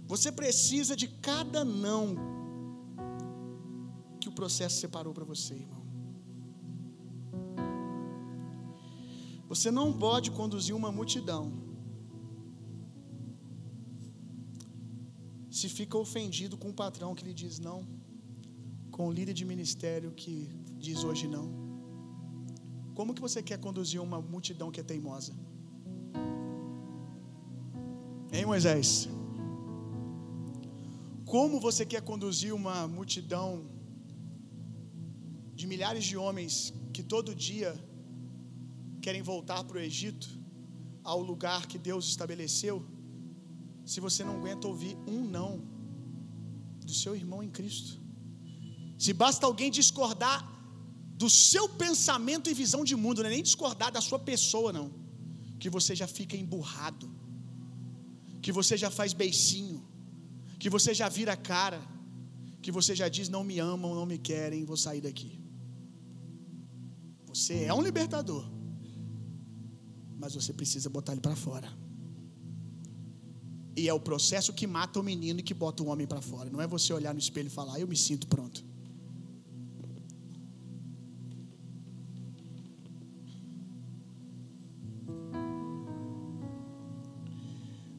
Você 0.05 0.31
precisa 0.31 0.95
de 0.95 1.07
cada 1.07 1.65
não 1.65 2.15
que 4.21 4.29
o 4.29 4.31
processo 4.31 4.77
separou 4.77 5.15
para 5.15 5.25
você, 5.25 5.55
irmão. 5.55 5.83
Você 9.49 9.71
não 9.71 9.91
pode 9.91 10.29
conduzir 10.29 10.75
uma 10.75 10.91
multidão 10.91 11.74
se 15.57 15.67
fica 15.69 15.97
ofendido 16.05 16.55
com 16.61 16.69
o 16.71 16.77
patrão 16.81 17.15
que 17.17 17.25
lhe 17.27 17.33
diz 17.41 17.59
não, 17.67 17.77
com 18.95 19.03
o 19.07 19.11
líder 19.17 19.33
de 19.39 19.45
ministério 19.51 20.09
que 20.21 20.35
diz 20.85 20.97
hoje 21.07 21.27
não. 21.35 21.45
Como 22.97 23.13
que 23.15 23.21
você 23.27 23.41
quer 23.49 23.57
conduzir 23.65 24.01
uma 24.01 24.19
multidão 24.33 24.69
que 24.69 24.81
é 24.81 24.83
teimosa? 24.83 25.33
Hein, 28.33 28.45
Moisés? 28.45 29.07
Como 31.33 31.61
você 31.67 31.85
quer 31.85 32.01
conduzir 32.01 32.53
uma 32.53 32.77
multidão 32.97 33.49
de 35.59 35.65
milhares 35.67 36.03
de 36.03 36.17
homens 36.17 36.73
que 36.91 37.01
todo 37.01 37.33
dia 37.33 37.71
querem 39.01 39.21
voltar 39.21 39.63
para 39.63 39.77
o 39.77 39.81
Egito, 39.91 40.27
ao 41.01 41.21
lugar 41.21 41.65
que 41.65 41.77
Deus 41.77 42.03
estabeleceu? 42.13 42.94
Se 43.85 43.99
você 43.99 44.23
não 44.23 44.37
aguenta 44.37 44.67
ouvir 44.67 44.97
um 45.07 45.23
não 45.23 45.51
do 46.83 46.93
seu 46.93 47.15
irmão 47.15 47.41
em 47.43 47.49
Cristo. 47.49 47.99
Se 48.97 49.13
basta 49.13 49.45
alguém 49.45 49.69
discordar 49.69 50.37
do 51.21 51.29
seu 51.29 51.67
pensamento 51.69 52.49
e 52.49 52.53
visão 52.53 52.83
de 52.83 52.95
mundo, 52.95 53.21
não 53.21 53.29
é 53.29 53.33
nem 53.33 53.43
discordar 53.43 53.91
da 53.91 54.01
sua 54.01 54.19
pessoa, 54.19 54.73
não, 54.73 54.87
que 55.59 55.69
você 55.69 55.95
já 55.95 56.07
fica 56.07 56.35
emburrado, 56.35 57.09
que 58.41 58.51
você 58.51 58.75
já 58.75 58.89
faz 58.89 59.13
beicinho, 59.13 59.85
que 60.59 60.69
você 60.69 60.93
já 60.93 61.07
vira 61.07 61.33
a 61.33 61.37
cara, 61.37 61.81
que 62.61 62.71
você 62.71 62.95
já 62.95 63.07
diz: 63.07 63.29
não 63.29 63.43
me 63.43 63.59
amam, 63.59 63.93
não 63.93 64.05
me 64.05 64.17
querem, 64.17 64.65
vou 64.65 64.77
sair 64.77 65.01
daqui. 65.01 65.39
Você 67.27 67.65
é 67.65 67.73
um 67.73 67.81
libertador. 67.81 68.45
Mas 70.17 70.33
você 70.33 70.51
precisa 70.53 70.89
botar 70.89 71.11
ele 71.11 71.21
para 71.21 71.35
fora. 71.35 71.84
E 73.75 73.89
é 73.89 73.93
o 73.93 73.99
processo 73.99 74.53
que 74.53 74.65
mata 74.65 74.99
o 74.99 75.03
menino 75.03 75.39
e 75.39 75.43
que 75.43 75.53
bota 75.53 75.83
o 75.83 75.87
homem 75.87 76.07
para 76.07 76.21
fora. 76.21 76.49
Não 76.49 76.61
é 76.61 76.67
você 76.67 76.93
olhar 76.93 77.13
no 77.13 77.19
espelho 77.19 77.47
e 77.47 77.49
falar, 77.49 77.79
eu 77.79 77.87
me 77.87 77.97
sinto 77.97 78.25
pronto. 78.27 78.63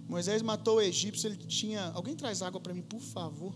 Moisés 0.08 0.40
matou 0.40 0.76
o 0.76 0.80
egípcio, 0.80 1.28
ele 1.28 1.36
tinha. 1.36 1.90
Alguém 1.94 2.16
traz 2.16 2.40
água 2.40 2.58
para 2.58 2.72
mim, 2.72 2.80
por 2.80 3.00
favor. 3.00 3.54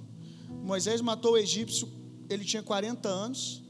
Moisés 0.62 1.00
matou 1.00 1.32
o 1.32 1.38
egípcio, 1.38 1.88
ele 2.28 2.44
tinha 2.44 2.62
40 2.62 3.08
anos. 3.08 3.62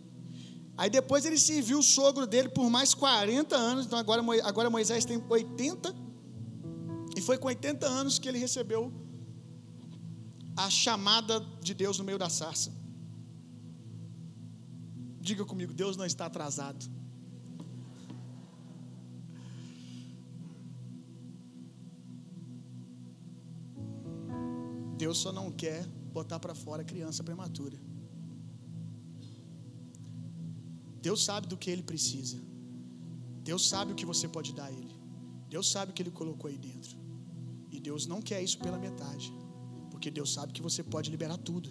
Aí 0.77 0.91
depois 0.91 1.25
ele 1.25 1.39
serviu 1.39 1.79
o 1.79 1.83
sogro 1.85 2.27
dele 2.27 2.49
por 2.49 2.69
mais 2.69 2.93
40 2.93 3.55
anos. 3.55 3.87
Então 3.87 3.97
agora, 3.97 4.23
agora 4.43 4.69
Moisés 4.69 5.05
tem 5.05 5.23
80. 5.29 5.95
Foi 7.31 7.39
com 7.39 7.47
80 7.47 7.87
anos 7.87 8.19
que 8.19 8.29
ele 8.29 8.39
recebeu 8.39 8.93
a 10.57 10.69
chamada 10.69 11.39
de 11.67 11.73
Deus 11.73 11.97
no 11.97 12.05
meio 12.05 12.19
da 12.19 12.29
sarça. 12.29 12.73
Diga 15.21 15.45
comigo, 15.45 15.73
Deus 15.73 15.97
não 15.97 16.05
está 16.05 16.27
atrasado. 16.27 16.85
Deus 24.99 25.19
só 25.19 25.31
não 25.31 25.53
quer 25.53 25.87
botar 26.13 26.41
para 26.41 26.53
fora 26.53 26.83
criança 26.83 27.23
prematura. 27.23 27.79
Deus 31.01 31.25
sabe 31.25 31.47
do 31.47 31.57
que 31.57 31.71
ele 31.71 31.85
precisa. 31.85 32.39
Deus 33.45 33.69
sabe 33.69 33.93
o 33.93 33.95
que 33.95 34.05
você 34.05 34.27
pode 34.27 34.53
dar 34.53 34.65
a 34.65 34.73
ele. 34.73 34.97
Deus 35.49 35.71
sabe 35.71 35.93
o 35.93 35.95
que 35.95 36.03
ele 36.03 36.11
colocou 36.11 36.51
aí 36.51 36.59
dentro. 36.59 36.99
E 37.71 37.81
Deus 37.81 38.07
não 38.07 38.21
quer 38.21 38.43
isso 38.43 38.59
pela 38.59 38.79
metade. 38.79 39.33
Porque 39.91 40.11
Deus 40.11 40.33
sabe 40.33 40.53
que 40.53 40.63
você 40.63 40.83
pode 40.83 41.11
liberar 41.11 41.37
tudo. 41.39 41.71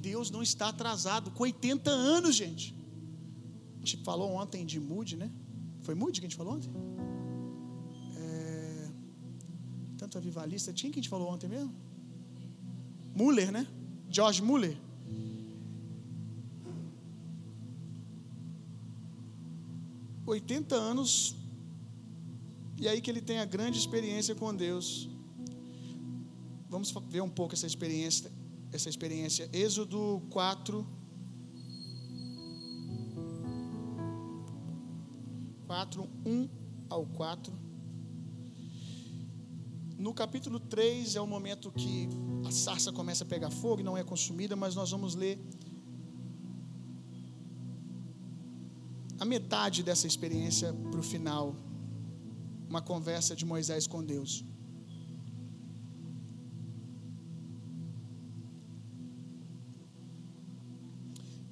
Deus 0.00 0.30
não 0.30 0.42
está 0.42 0.68
atrasado 0.68 1.30
com 1.30 1.42
80 1.42 1.90
anos, 1.90 2.34
gente. 2.36 2.74
A 3.76 3.78
gente 3.78 3.96
falou 4.04 4.30
ontem 4.32 4.64
de 4.64 4.78
Moody, 4.78 5.16
né? 5.16 5.30
Foi 5.82 5.94
Moody 5.94 6.20
que 6.20 6.26
a 6.26 6.28
gente 6.28 6.36
falou 6.36 6.54
ontem? 6.54 6.70
tanto 10.06 10.18
avivalista. 10.18 10.72
Tinha 10.72 10.90
que 10.92 10.98
a 10.98 11.02
gente 11.02 11.08
falou 11.08 11.28
ontem 11.28 11.48
mesmo? 11.48 11.74
Muller, 13.14 13.50
né? 13.50 13.66
George 14.08 14.42
Muller. 14.42 14.76
Oitenta 20.24 20.74
anos, 20.74 21.36
e 22.78 22.86
aí 22.88 23.00
que 23.00 23.10
ele 23.10 23.20
tem 23.20 23.38
a 23.38 23.44
grande 23.44 23.78
experiência 23.78 24.34
com 24.34 24.54
Deus. 24.54 25.08
Vamos 26.68 26.92
ver 27.08 27.22
um 27.22 27.28
pouco 27.28 27.54
essa 27.54 27.66
experiência, 27.66 28.30
essa 28.72 28.88
experiência. 28.88 29.48
Êxodo 29.52 30.22
4, 30.30 30.86
4, 35.66 36.08
1 36.24 36.48
ao 36.90 37.06
4. 37.06 37.52
No 39.98 40.12
capítulo 40.12 40.60
3 40.60 41.16
é 41.16 41.20
o 41.20 41.26
momento 41.26 41.72
que 41.72 42.08
a 42.46 42.50
sarça 42.50 42.92
começa 42.92 43.24
a 43.24 43.26
pegar 43.26 43.50
fogo 43.50 43.80
e 43.80 43.84
não 43.84 43.96
é 43.96 44.04
consumida, 44.04 44.54
mas 44.54 44.74
nós 44.74 44.90
vamos 44.90 45.14
ler 45.14 45.40
a 49.18 49.24
metade 49.24 49.82
dessa 49.82 50.06
experiência 50.06 50.72
para 50.90 51.00
o 51.00 51.02
final. 51.02 51.65
Uma 52.76 52.82
conversa 52.82 53.34
de 53.34 53.46
Moisés 53.52 53.86
com 53.92 54.04
Deus. 54.04 54.32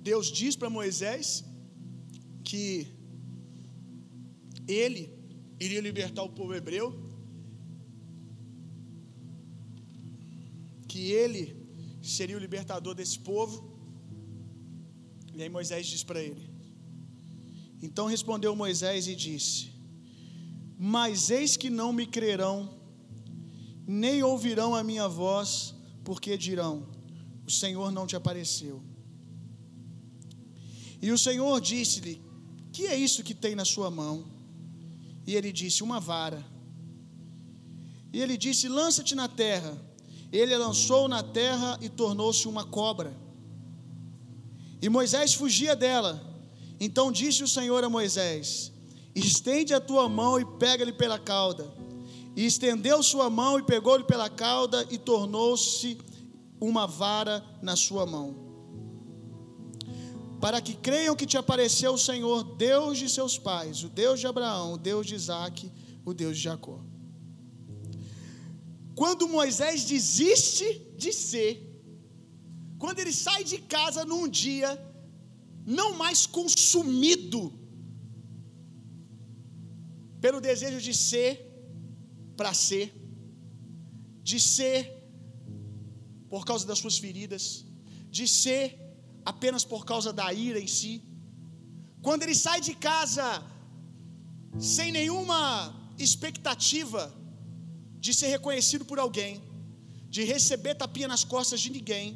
Deus 0.08 0.26
diz 0.40 0.54
para 0.54 0.68
Moisés 0.68 1.42
que 2.48 2.68
ele 4.68 5.02
iria 5.58 5.80
libertar 5.80 6.22
o 6.24 6.28
povo 6.28 6.52
hebreu 6.54 6.88
que 10.86 11.10
ele 11.22 11.44
seria 12.02 12.36
o 12.36 12.44
libertador 12.46 12.94
desse 12.94 13.18
povo. 13.18 13.56
E 15.34 15.42
aí 15.42 15.48
Moisés 15.48 15.86
diz 15.86 16.04
para 16.04 16.22
ele: 16.22 16.50
Então 17.80 18.06
respondeu 18.06 18.54
Moisés 18.54 19.08
e 19.08 19.16
disse: 19.16 19.73
Mas 20.78 21.30
eis 21.30 21.56
que 21.56 21.70
não 21.70 21.92
me 21.92 22.06
crerão, 22.06 22.74
nem 23.86 24.22
ouvirão 24.22 24.74
a 24.74 24.82
minha 24.82 25.08
voz, 25.08 25.74
porque 26.02 26.36
dirão: 26.36 26.86
O 27.46 27.50
Senhor 27.50 27.92
não 27.92 28.06
te 28.06 28.16
apareceu. 28.16 28.82
E 31.00 31.10
o 31.12 31.18
Senhor 31.18 31.60
disse-lhe: 31.60 32.22
Que 32.72 32.86
é 32.86 32.96
isso 32.96 33.22
que 33.22 33.34
tem 33.34 33.54
na 33.54 33.64
sua 33.64 33.90
mão? 33.90 34.24
E 35.26 35.34
ele 35.36 35.52
disse: 35.52 35.82
Uma 35.82 36.00
vara. 36.00 36.44
E 38.12 38.20
ele 38.20 38.36
disse: 38.36 38.68
Lança-te 38.68 39.14
na 39.14 39.28
terra. 39.28 39.80
Ele 40.32 40.56
lançou 40.56 41.06
na 41.06 41.22
terra 41.22 41.78
e 41.80 41.88
tornou-se 41.88 42.48
uma 42.48 42.64
cobra. 42.64 43.16
E 44.82 44.88
Moisés 44.88 45.32
fugia 45.32 45.76
dela. 45.76 46.34
Então 46.80 47.12
disse 47.12 47.42
o 47.44 47.48
Senhor 47.48 47.84
a 47.84 47.88
Moisés: 47.88 48.72
Estende 49.14 49.72
a 49.72 49.80
tua 49.80 50.08
mão 50.08 50.40
e 50.40 50.44
pega-lhe 50.58 50.92
pela 50.92 51.18
cauda. 51.18 51.72
E 52.36 52.44
estendeu 52.44 53.02
sua 53.02 53.30
mão 53.30 53.58
e 53.58 53.62
pegou-lhe 53.62 54.04
pela 54.04 54.28
cauda 54.28 54.86
e 54.90 54.98
tornou-se 54.98 55.98
uma 56.60 56.86
vara 56.86 57.44
na 57.62 57.76
sua 57.76 58.04
mão. 58.04 58.42
Para 60.40 60.60
que 60.60 60.74
creiam 60.74 61.14
que 61.14 61.26
te 61.26 61.38
apareceu 61.38 61.94
o 61.94 61.98
Senhor, 61.98 62.42
Deus 62.56 62.98
de 62.98 63.08
seus 63.08 63.38
pais, 63.38 63.84
o 63.84 63.88
Deus 63.88 64.20
de 64.20 64.26
Abraão, 64.26 64.74
o 64.74 64.78
Deus 64.78 65.06
de 65.06 65.14
Isaac, 65.14 65.70
o 66.04 66.12
Deus 66.12 66.36
de 66.36 66.42
Jacó. 66.42 66.80
Quando 68.94 69.28
Moisés 69.28 69.84
desiste 69.84 70.82
de 70.96 71.12
ser, 71.12 71.52
quando 72.78 72.98
ele 72.98 73.12
sai 73.12 73.42
de 73.44 73.58
casa 73.58 74.04
num 74.04 74.28
dia, 74.28 74.70
não 75.64 75.94
mais 75.94 76.26
consumido 76.26 77.63
pelo 80.24 80.40
desejo 80.40 80.80
de 80.86 80.94
ser 81.08 81.32
para 82.38 82.52
ser, 82.66 82.86
de 84.30 84.38
ser 84.54 84.78
por 86.30 86.42
causa 86.48 86.64
das 86.70 86.78
suas 86.82 86.96
feridas, 87.04 87.42
de 88.16 88.26
ser 88.26 88.64
apenas 89.32 89.64
por 89.72 89.82
causa 89.90 90.10
da 90.20 90.28
ira 90.32 90.58
em 90.58 90.70
si. 90.76 90.94
Quando 92.06 92.22
ele 92.22 92.36
sai 92.44 92.58
de 92.68 92.74
casa 92.88 93.26
sem 94.74 94.90
nenhuma 94.98 95.42
expectativa 96.06 97.02
de 98.04 98.14
ser 98.14 98.28
reconhecido 98.28 98.86
por 98.90 98.98
alguém, 98.98 99.42
de 100.08 100.24
receber 100.24 100.74
tapinha 100.74 101.08
nas 101.14 101.24
costas 101.36 101.60
de 101.60 101.70
ninguém, 101.78 102.06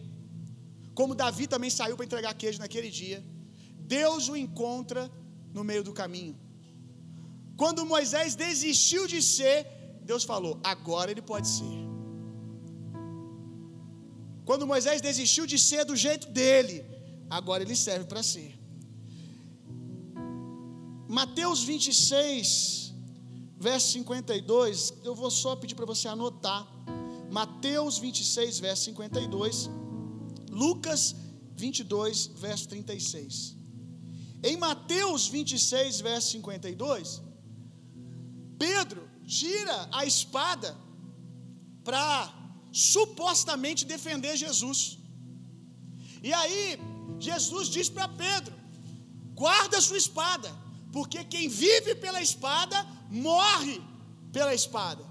como 0.95 1.15
Davi 1.23 1.47
também 1.47 1.69
saiu 1.79 1.95
para 1.95 2.07
entregar 2.07 2.33
queijo 2.43 2.59
naquele 2.59 2.91
dia. 3.03 3.23
Deus 3.97 4.31
o 4.31 4.37
encontra 4.45 5.11
no 5.53 5.63
meio 5.63 5.85
do 5.85 5.93
caminho. 5.93 6.48
Quando 7.61 7.85
Moisés 7.95 8.37
desistiu 8.47 9.05
de 9.13 9.21
ser, 9.35 9.59
Deus 10.11 10.25
falou: 10.33 10.55
agora 10.73 11.11
ele 11.13 11.25
pode 11.33 11.49
ser. 11.57 11.79
Quando 14.49 14.67
Moisés 14.73 15.01
desistiu 15.09 15.45
de 15.53 15.59
ser 15.69 15.83
do 15.91 15.97
jeito 16.05 16.27
dele, 16.39 16.77
agora 17.39 17.63
ele 17.65 17.77
serve 17.77 18.07
para 18.13 18.23
ser. 18.23 18.51
Mateus 21.19 21.63
26, 21.71 22.95
verso 23.69 23.89
52, 23.99 24.95
eu 25.09 25.15
vou 25.21 25.31
só 25.43 25.57
pedir 25.57 25.75
para 25.75 25.91
você 25.93 26.07
anotar. 26.07 26.63
Mateus 27.41 27.99
26, 27.99 28.61
verso 28.61 28.85
52. 28.85 29.69
Lucas 30.51 31.15
22, 31.57 32.27
verso 32.47 32.69
36. 32.69 33.57
Em 34.43 34.57
Mateus 34.57 35.27
26, 35.27 36.01
verso 36.01 36.31
52, 36.31 37.28
Pedro 38.59 39.09
tira 39.27 39.89
a 39.93 40.05
espada 40.05 40.77
para 41.85 42.11
supostamente 42.73 43.85
defender 43.85 44.37
Jesus. 44.37 44.99
E 46.23 46.33
aí, 46.33 46.79
Jesus 47.19 47.69
diz 47.69 47.89
para 47.89 48.09
Pedro: 48.09 48.55
guarda 49.35 49.81
sua 49.81 49.99
espada, 49.99 50.51
porque 50.93 51.25
quem 51.25 51.49
vive 51.49 51.95
pela 51.95 52.21
espada 52.21 52.77
morre 53.11 53.81
pela 54.33 54.55
espada. 54.55 55.05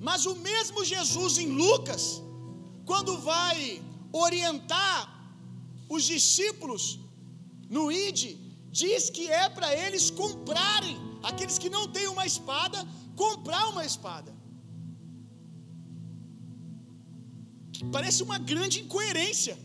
Mas 0.00 0.26
o 0.26 0.34
mesmo 0.36 0.84
Jesus 0.84 1.38
em 1.38 1.46
Lucas, 1.46 2.20
quando 2.84 3.18
vai 3.18 3.80
orientar 4.12 4.98
os 5.88 6.04
discípulos 6.04 6.98
no 7.70 7.90
Ide 7.90 8.41
diz 8.80 9.10
que 9.16 9.24
é 9.42 9.46
para 9.56 9.70
eles 9.84 10.04
comprarem, 10.20 10.96
aqueles 11.30 11.58
que 11.62 11.70
não 11.76 11.84
têm 11.96 12.08
uma 12.08 12.26
espada, 12.32 12.78
comprar 13.14 13.64
uma 13.72 13.84
espada. 13.90 14.32
Parece 17.96 18.22
uma 18.28 18.38
grande 18.50 18.76
incoerência, 18.84 19.56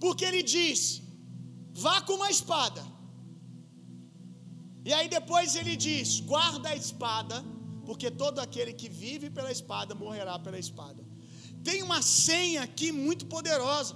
porque 0.00 0.24
ele 0.24 0.42
diz: 0.56 1.02
vá 1.84 1.96
com 2.06 2.14
uma 2.20 2.30
espada, 2.36 2.82
e 4.88 4.92
aí 4.96 5.08
depois 5.18 5.56
ele 5.60 5.76
diz: 5.88 6.20
guarda 6.32 6.68
a 6.70 6.76
espada, 6.84 7.36
porque 7.84 8.10
todo 8.22 8.38
aquele 8.38 8.72
que 8.80 8.88
vive 8.88 9.28
pela 9.38 9.52
espada 9.58 9.94
morrerá 9.94 10.38
pela 10.38 10.58
espada. 10.66 11.04
Tem 11.68 11.82
uma 11.82 12.00
senha 12.00 12.62
aqui 12.62 12.88
muito 12.92 13.24
poderosa, 13.34 13.94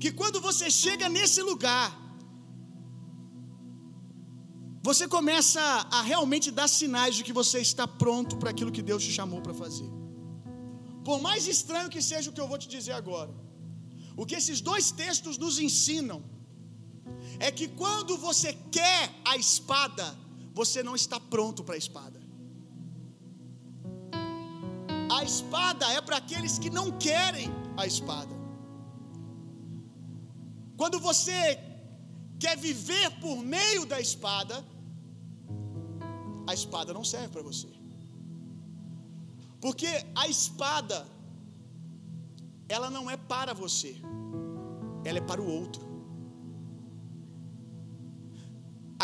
que 0.00 0.10
quando 0.20 0.40
você 0.48 0.70
chega 0.70 1.08
nesse 1.08 1.42
lugar, 1.50 1.88
você 4.82 5.08
começa 5.08 5.60
a 5.90 6.02
realmente 6.02 6.50
dar 6.50 6.68
sinais 6.68 7.14
de 7.16 7.24
que 7.24 7.32
você 7.32 7.58
está 7.60 7.86
pronto 7.86 8.36
para 8.36 8.50
aquilo 8.50 8.72
que 8.72 8.82
Deus 8.82 9.02
te 9.02 9.12
chamou 9.12 9.40
para 9.40 9.52
fazer. 9.52 9.90
Por 11.04 11.20
mais 11.20 11.46
estranho 11.46 11.88
que 11.88 12.02
seja 12.02 12.30
o 12.30 12.32
que 12.32 12.40
eu 12.40 12.48
vou 12.48 12.58
te 12.58 12.68
dizer 12.68 12.92
agora, 12.92 13.32
o 14.16 14.24
que 14.26 14.34
esses 14.34 14.60
dois 14.60 14.90
textos 14.90 15.36
nos 15.38 15.58
ensinam 15.58 16.22
é 17.38 17.50
que 17.50 17.68
quando 17.68 18.16
você 18.16 18.52
quer 18.70 19.14
a 19.24 19.36
espada, 19.36 20.16
você 20.54 20.82
não 20.82 20.94
está 20.94 21.18
pronto 21.20 21.64
para 21.64 21.74
a 21.74 21.78
espada. 21.78 22.18
A 25.10 25.24
espada 25.24 25.86
é 25.92 26.00
para 26.00 26.18
aqueles 26.18 26.58
que 26.58 26.70
não 26.70 26.90
querem 26.92 27.48
a 27.76 27.86
espada. 27.86 28.34
Quando 30.76 31.00
você 31.00 31.58
quer 32.42 32.56
viver 32.56 33.08
por 33.22 33.36
meio 33.56 33.84
da 33.92 33.98
espada, 34.06 34.56
a 36.50 36.54
espada 36.58 36.92
não 36.98 37.04
serve 37.12 37.28
para 37.34 37.42
você. 37.50 37.68
Porque 39.64 39.90
a 40.22 40.26
espada, 40.28 40.98
ela 42.68 42.88
não 42.96 43.04
é 43.14 43.16
para 43.16 43.52
você, 43.64 43.92
ela 45.04 45.18
é 45.18 45.26
para 45.30 45.42
o 45.42 45.50
outro. 45.60 45.82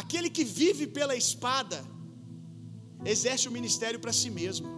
Aquele 0.03 0.31
que 0.37 0.45
vive 0.45 0.87
pela 0.99 1.17
espada, 1.25 1.79
exerce 3.05 3.47
o 3.49 3.53
ministério 3.59 4.01
para 4.05 4.13
si 4.21 4.31
mesmo. 4.31 4.69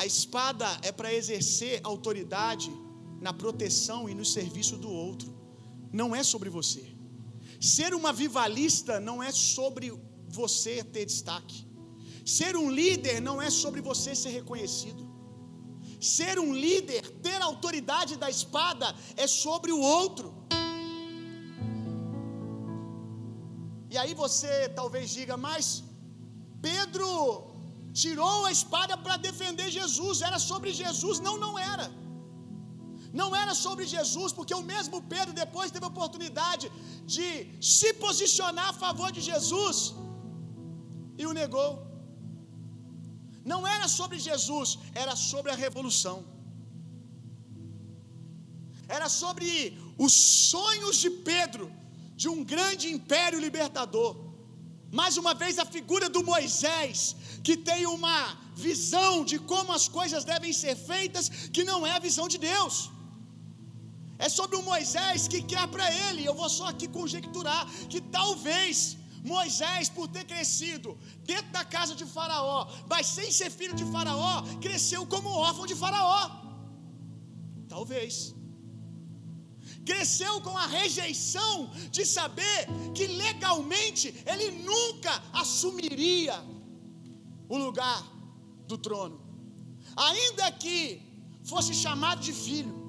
A 0.00 0.04
espada 0.12 0.68
é 0.88 0.92
para 0.98 1.12
exercer 1.20 1.74
autoridade 1.84 2.70
na 3.20 3.32
proteção 3.32 4.08
e 4.08 4.14
no 4.14 4.24
serviço 4.24 4.76
do 4.76 4.90
outro, 4.90 5.30
não 5.92 6.14
é 6.14 6.22
sobre 6.22 6.48
você. 6.48 6.84
Ser 7.60 7.92
uma 7.94 8.12
vivalista 8.12 8.98
não 8.98 9.22
é 9.22 9.30
sobre 9.30 9.92
você 10.28 10.82
ter 10.82 11.04
destaque. 11.04 11.66
Ser 12.24 12.56
um 12.56 12.70
líder 12.70 13.20
não 13.20 13.36
é 13.42 13.50
sobre 13.50 13.80
você 13.80 14.14
ser 14.14 14.30
reconhecido. 14.30 15.02
Ser 16.00 16.38
um 16.38 16.54
líder, 16.54 17.02
ter 17.26 17.40
autoridade 17.42 18.16
da 18.16 18.30
espada, 18.30 18.94
é 19.16 19.26
sobre 19.26 19.70
o 19.72 19.80
outro. 19.80 20.28
E 23.92 23.98
aí 23.98 24.14
você 24.14 24.68
talvez 24.80 25.10
diga, 25.10 25.36
mas 25.36 25.82
Pedro 26.62 27.10
tirou 27.92 28.46
a 28.46 28.52
espada 28.58 28.96
para 28.96 29.16
defender 29.28 29.68
Jesus, 29.78 30.22
era 30.22 30.38
sobre 30.38 30.72
Jesus. 30.72 31.18
Não, 31.20 31.36
não 31.36 31.58
era. 31.58 31.86
Não 33.12 33.28
era 33.42 33.54
sobre 33.54 33.84
Jesus, 33.94 34.32
porque 34.32 34.54
o 34.54 34.66
mesmo 34.72 34.98
Pedro 35.14 35.32
depois 35.42 35.72
teve 35.74 35.84
a 35.86 35.92
oportunidade 35.94 36.66
de 37.14 37.26
se 37.74 37.88
posicionar 38.04 38.68
a 38.70 38.78
favor 38.84 39.10
de 39.16 39.22
Jesus 39.30 39.94
e 41.18 41.26
o 41.26 41.32
negou. 41.40 41.70
Não 43.52 43.60
era 43.76 43.88
sobre 43.98 44.18
Jesus, 44.28 44.78
era 44.94 45.14
sobre 45.30 45.50
a 45.52 45.60
revolução. 45.64 46.16
Era 48.96 49.08
sobre 49.08 49.48
os 50.06 50.12
sonhos 50.52 50.96
de 51.04 51.10
Pedro 51.32 51.66
de 52.20 52.28
um 52.28 52.40
grande 52.54 52.86
império 52.96 53.40
libertador. 53.46 54.10
Mais 55.00 55.16
uma 55.22 55.32
vez, 55.42 55.58
a 55.58 55.66
figura 55.76 56.06
do 56.14 56.22
Moisés, 56.32 56.98
que 57.46 57.56
tem 57.56 57.82
uma 57.86 58.16
visão 58.68 59.24
de 59.30 59.36
como 59.50 59.72
as 59.78 59.86
coisas 59.98 60.24
devem 60.32 60.52
ser 60.62 60.74
feitas, 60.76 61.28
que 61.54 61.64
não 61.70 61.86
é 61.90 61.92
a 61.96 62.04
visão 62.08 62.26
de 62.34 62.38
Deus. 62.38 62.90
É 64.26 64.28
sobre 64.38 64.56
o 64.60 64.62
Moisés 64.70 65.26
que 65.32 65.40
quer 65.52 65.66
para 65.74 65.86
ele. 66.06 66.24
Eu 66.30 66.34
vou 66.40 66.50
só 66.58 66.66
aqui 66.72 66.86
conjecturar 66.98 67.62
que 67.92 68.00
talvez 68.18 68.74
Moisés, 69.34 69.88
por 69.96 70.06
ter 70.08 70.24
crescido 70.32 70.98
dentro 71.30 71.50
da 71.56 71.64
casa 71.76 71.94
de 72.00 72.06
Faraó, 72.14 72.58
mas 72.88 73.06
sem 73.06 73.30
ser 73.38 73.50
filho 73.50 73.74
de 73.80 73.86
Faraó, 73.94 74.42
cresceu 74.60 75.02
como 75.06 75.28
órfão 75.28 75.66
de 75.70 75.74
Faraó. 75.74 76.22
Talvez. 77.68 78.34
Cresceu 79.84 80.34
com 80.46 80.56
a 80.64 80.66
rejeição 80.66 81.70
de 81.90 82.04
saber 82.04 82.58
que 82.94 83.06
legalmente 83.06 84.06
ele 84.26 84.50
nunca 84.70 85.12
assumiria 85.32 86.36
o 87.48 87.56
lugar 87.56 88.00
do 88.66 88.76
trono, 88.78 89.20
ainda 89.96 90.52
que 90.52 90.78
fosse 91.44 91.74
chamado 91.74 92.20
de 92.20 92.32
filho, 92.32 92.79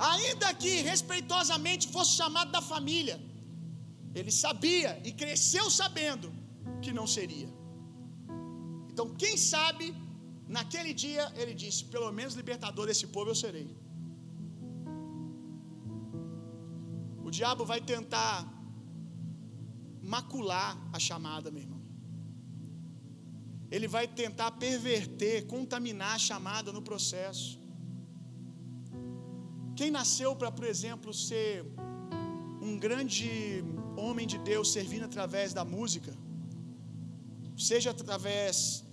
ainda 0.00 0.52
que 0.54 0.72
respeitosamente 0.90 1.88
fosse 1.88 2.12
chamado 2.20 2.50
da 2.50 2.62
família. 2.62 3.20
Ele 4.14 4.32
sabia 4.44 5.00
e 5.04 5.12
cresceu 5.12 5.70
sabendo 5.70 6.32
que 6.82 6.92
não 6.92 7.06
seria. 7.06 7.48
Então, 8.90 9.14
quem 9.22 9.36
sabe, 9.36 9.94
naquele 10.48 10.92
dia 11.04 11.24
ele 11.36 11.54
disse: 11.54 11.84
pelo 11.84 12.10
menos 12.10 12.34
libertador 12.34 12.86
desse 12.86 13.06
povo 13.06 13.30
eu 13.30 13.34
serei. 13.34 13.68
O 17.26 17.30
diabo 17.30 17.64
vai 17.64 17.80
tentar 17.80 18.34
macular 20.02 20.76
a 20.92 20.98
chamada, 20.98 21.50
meu 21.50 21.62
irmão. 21.62 21.80
Ele 23.70 23.86
vai 23.86 24.08
tentar 24.08 24.50
perverter, 24.52 25.46
contaminar 25.46 26.14
a 26.16 26.18
chamada 26.18 26.72
no 26.72 26.82
processo. 26.82 27.59
Quem 29.80 29.90
nasceu 29.90 30.30
para, 30.40 30.50
por 30.56 30.66
exemplo, 30.72 31.10
ser 31.26 31.52
um 32.66 32.72
grande 32.78 33.28
homem 34.02 34.26
de 34.32 34.38
Deus 34.48 34.66
servindo 34.76 35.04
através 35.06 35.54
da 35.58 35.64
música, 35.64 36.12
seja 37.68 37.88
através 37.94 38.84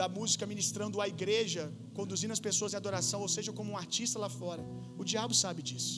da 0.00 0.06
música 0.16 0.44
ministrando 0.52 1.00
a 1.04 1.06
igreja, 1.14 1.62
conduzindo 1.98 2.34
as 2.36 2.42
pessoas 2.48 2.74
em 2.74 2.78
adoração, 2.82 3.20
ou 3.26 3.30
seja, 3.36 3.54
como 3.58 3.72
um 3.72 3.78
artista 3.84 4.18
lá 4.24 4.28
fora, 4.28 4.62
o 4.98 5.04
diabo 5.12 5.34
sabe 5.44 5.62
disso. 5.70 5.96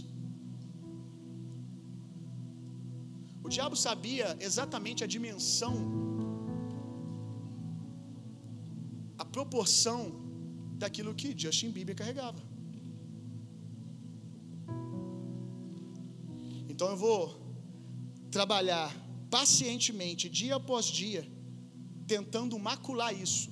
O 3.43 3.49
diabo 3.57 3.75
sabia 3.89 4.29
exatamente 4.49 5.03
a 5.03 5.11
dimensão, 5.17 5.75
a 9.19 9.25
proporção 9.25 10.01
daquilo 10.85 11.17
que 11.21 11.37
Justin 11.37 11.73
Bieber 11.73 11.97
carregava. 12.03 12.52
Então 16.83 16.91
eu 16.91 16.97
vou 16.97 17.41
trabalhar 18.29 18.93
pacientemente, 19.31 20.29
dia 20.29 20.57
após 20.57 20.87
dia, 20.87 21.25
tentando 22.09 22.59
macular 22.59 23.15
isso, 23.15 23.51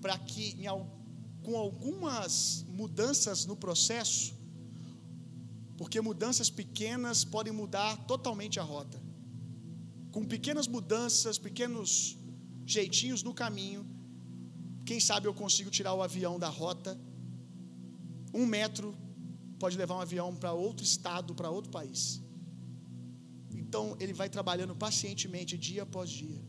para 0.00 0.16
que 0.16 0.56
com 1.42 1.54
algumas 1.54 2.64
mudanças 2.66 3.44
no 3.44 3.54
processo, 3.54 4.32
porque 5.76 6.00
mudanças 6.00 6.48
pequenas 6.48 7.26
podem 7.26 7.52
mudar 7.52 7.94
totalmente 8.06 8.58
a 8.58 8.62
rota. 8.62 8.98
Com 10.10 10.24
pequenas 10.24 10.66
mudanças, 10.66 11.36
pequenos 11.36 12.16
jeitinhos 12.64 13.22
no 13.22 13.34
caminho, 13.34 13.86
quem 14.86 14.98
sabe 14.98 15.28
eu 15.28 15.34
consigo 15.34 15.68
tirar 15.68 15.92
o 15.92 16.02
avião 16.02 16.38
da 16.38 16.48
rota. 16.48 16.98
Um 18.32 18.46
metro 18.46 18.96
pode 19.58 19.76
levar 19.76 19.96
um 19.96 20.00
avião 20.00 20.34
para 20.34 20.54
outro 20.54 20.82
estado, 20.82 21.34
para 21.34 21.50
outro 21.50 21.70
país. 21.70 22.22
Então 23.60 23.96
ele 24.00 24.14
vai 24.20 24.28
trabalhando 24.36 24.74
pacientemente 24.74 25.58
dia 25.68 25.82
após 25.86 26.10
dia. 26.10 26.42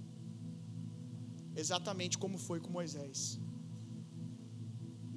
Exatamente 1.56 2.18
como 2.18 2.38
foi 2.38 2.60
com 2.60 2.72
Moisés. 2.80 3.40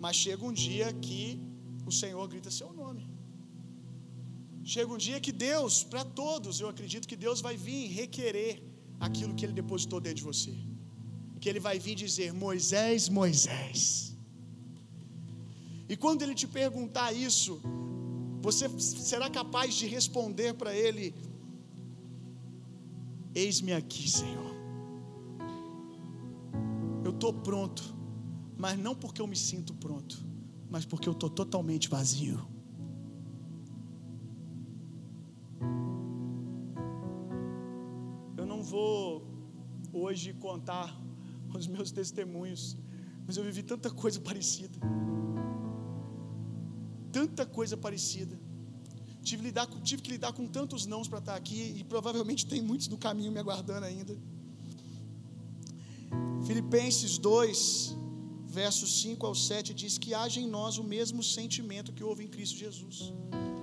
Mas 0.05 0.16
chega 0.16 0.45
um 0.45 0.53
dia 0.53 0.93
que 1.07 1.41
o 1.91 1.93
Senhor 2.01 2.24
grita 2.32 2.51
seu 2.51 2.72
nome. 2.72 3.05
Chega 4.72 4.93
um 4.93 4.99
dia 5.07 5.18
que 5.20 5.32
Deus, 5.32 5.84
para 5.84 6.05
todos, 6.05 6.61
eu 6.61 6.68
acredito 6.68 7.09
que 7.11 7.16
Deus 7.16 7.41
vai 7.41 7.57
vir 7.57 7.82
requerer 8.01 8.53
aquilo 8.99 9.34
que 9.34 9.45
Ele 9.47 9.53
depositou 9.53 10.01
dentro 10.01 10.18
de 10.18 10.24
você. 10.24 10.55
Que 11.41 11.49
Ele 11.49 11.61
vai 11.68 11.78
vir 11.78 11.95
dizer: 11.95 12.32
Moisés, 12.32 13.09
Moisés. 13.09 13.82
E 15.89 15.97
quando 15.97 16.22
Ele 16.22 16.34
te 16.34 16.49
perguntar 16.61 17.12
isso, 17.12 17.61
Você 18.47 18.68
será 18.78 19.28
capaz 19.28 19.74
de 19.74 19.87
responder 19.87 20.55
para 20.55 20.72
Ele: 20.84 21.14
Eis-me 23.43 23.72
aqui, 23.74 24.11
Senhor. 24.11 24.57
Eu 27.05 27.11
estou 27.11 27.34
pronto, 27.34 27.82
mas 28.57 28.78
não 28.78 28.95
porque 28.95 29.20
eu 29.20 29.26
me 29.26 29.37
sinto 29.37 29.74
pronto, 29.74 30.16
mas 30.70 30.87
porque 30.87 31.07
eu 31.07 31.12
estou 31.12 31.28
totalmente 31.28 31.91
vazio. 31.91 32.41
Eu 38.39 38.47
não 38.47 38.62
vou 38.62 39.22
hoje 39.93 40.32
contar 40.32 40.99
os 41.55 41.66
meus 41.66 41.93
testemunhos, 41.93 42.76
mas 43.26 43.37
eu 43.37 43.45
vivi 43.45 43.62
tanta 43.62 43.91
coisa 43.91 44.18
parecida 44.18 44.78
tanta 47.16 47.47
coisa 47.47 47.78
parecida. 47.78 48.39
Tive, 49.28 49.42
lidar, 49.48 49.66
tive 49.88 50.00
que 50.02 50.10
lidar 50.16 50.32
com 50.38 50.46
tantos 50.56 50.82
nãos 50.92 51.08
para 51.08 51.20
estar 51.22 51.34
aqui 51.34 51.60
e 51.78 51.82
provavelmente 51.92 52.42
tem 52.52 52.60
muitos 52.70 52.86
do 52.92 52.96
caminho 53.06 53.32
me 53.36 53.40
aguardando 53.40 53.84
ainda. 53.84 54.16
Filipenses 56.46 57.18
2, 57.18 57.96
versos 58.46 58.90
5 59.00 59.26
ao 59.26 59.34
7 59.34 59.74
diz 59.74 59.98
que 59.98 60.14
haja 60.20 60.38
em 60.40 60.48
nós 60.56 60.78
o 60.78 60.84
mesmo 60.84 61.24
sentimento 61.24 61.92
que 61.96 62.04
houve 62.08 62.22
em 62.26 62.28
Cristo 62.28 62.56
Jesus. 62.56 63.12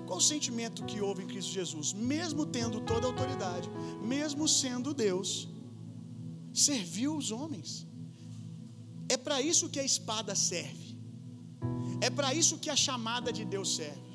Qual 0.06 0.18
o 0.18 0.28
sentimento 0.34 0.84
que 0.90 1.00
houve 1.00 1.24
em 1.24 1.30
Cristo 1.34 1.54
Jesus? 1.60 1.94
Mesmo 1.94 2.46
tendo 2.46 2.82
toda 2.92 3.08
a 3.08 3.12
autoridade, 3.12 3.70
mesmo 4.16 4.50
sendo 4.50 4.94
Deus, 4.94 5.48
serviu 6.68 7.16
os 7.16 7.32
homens. 7.32 7.88
É 9.08 9.16
para 9.16 9.42
isso 9.42 9.70
que 9.70 9.80
a 9.80 9.86
espada 9.92 10.36
serve. 10.36 10.90
É 12.02 12.10
para 12.10 12.34
isso 12.42 12.58
que 12.58 12.70
a 12.70 12.76
chamada 12.88 13.32
de 13.32 13.46
Deus 13.46 13.78
serve. 13.78 14.13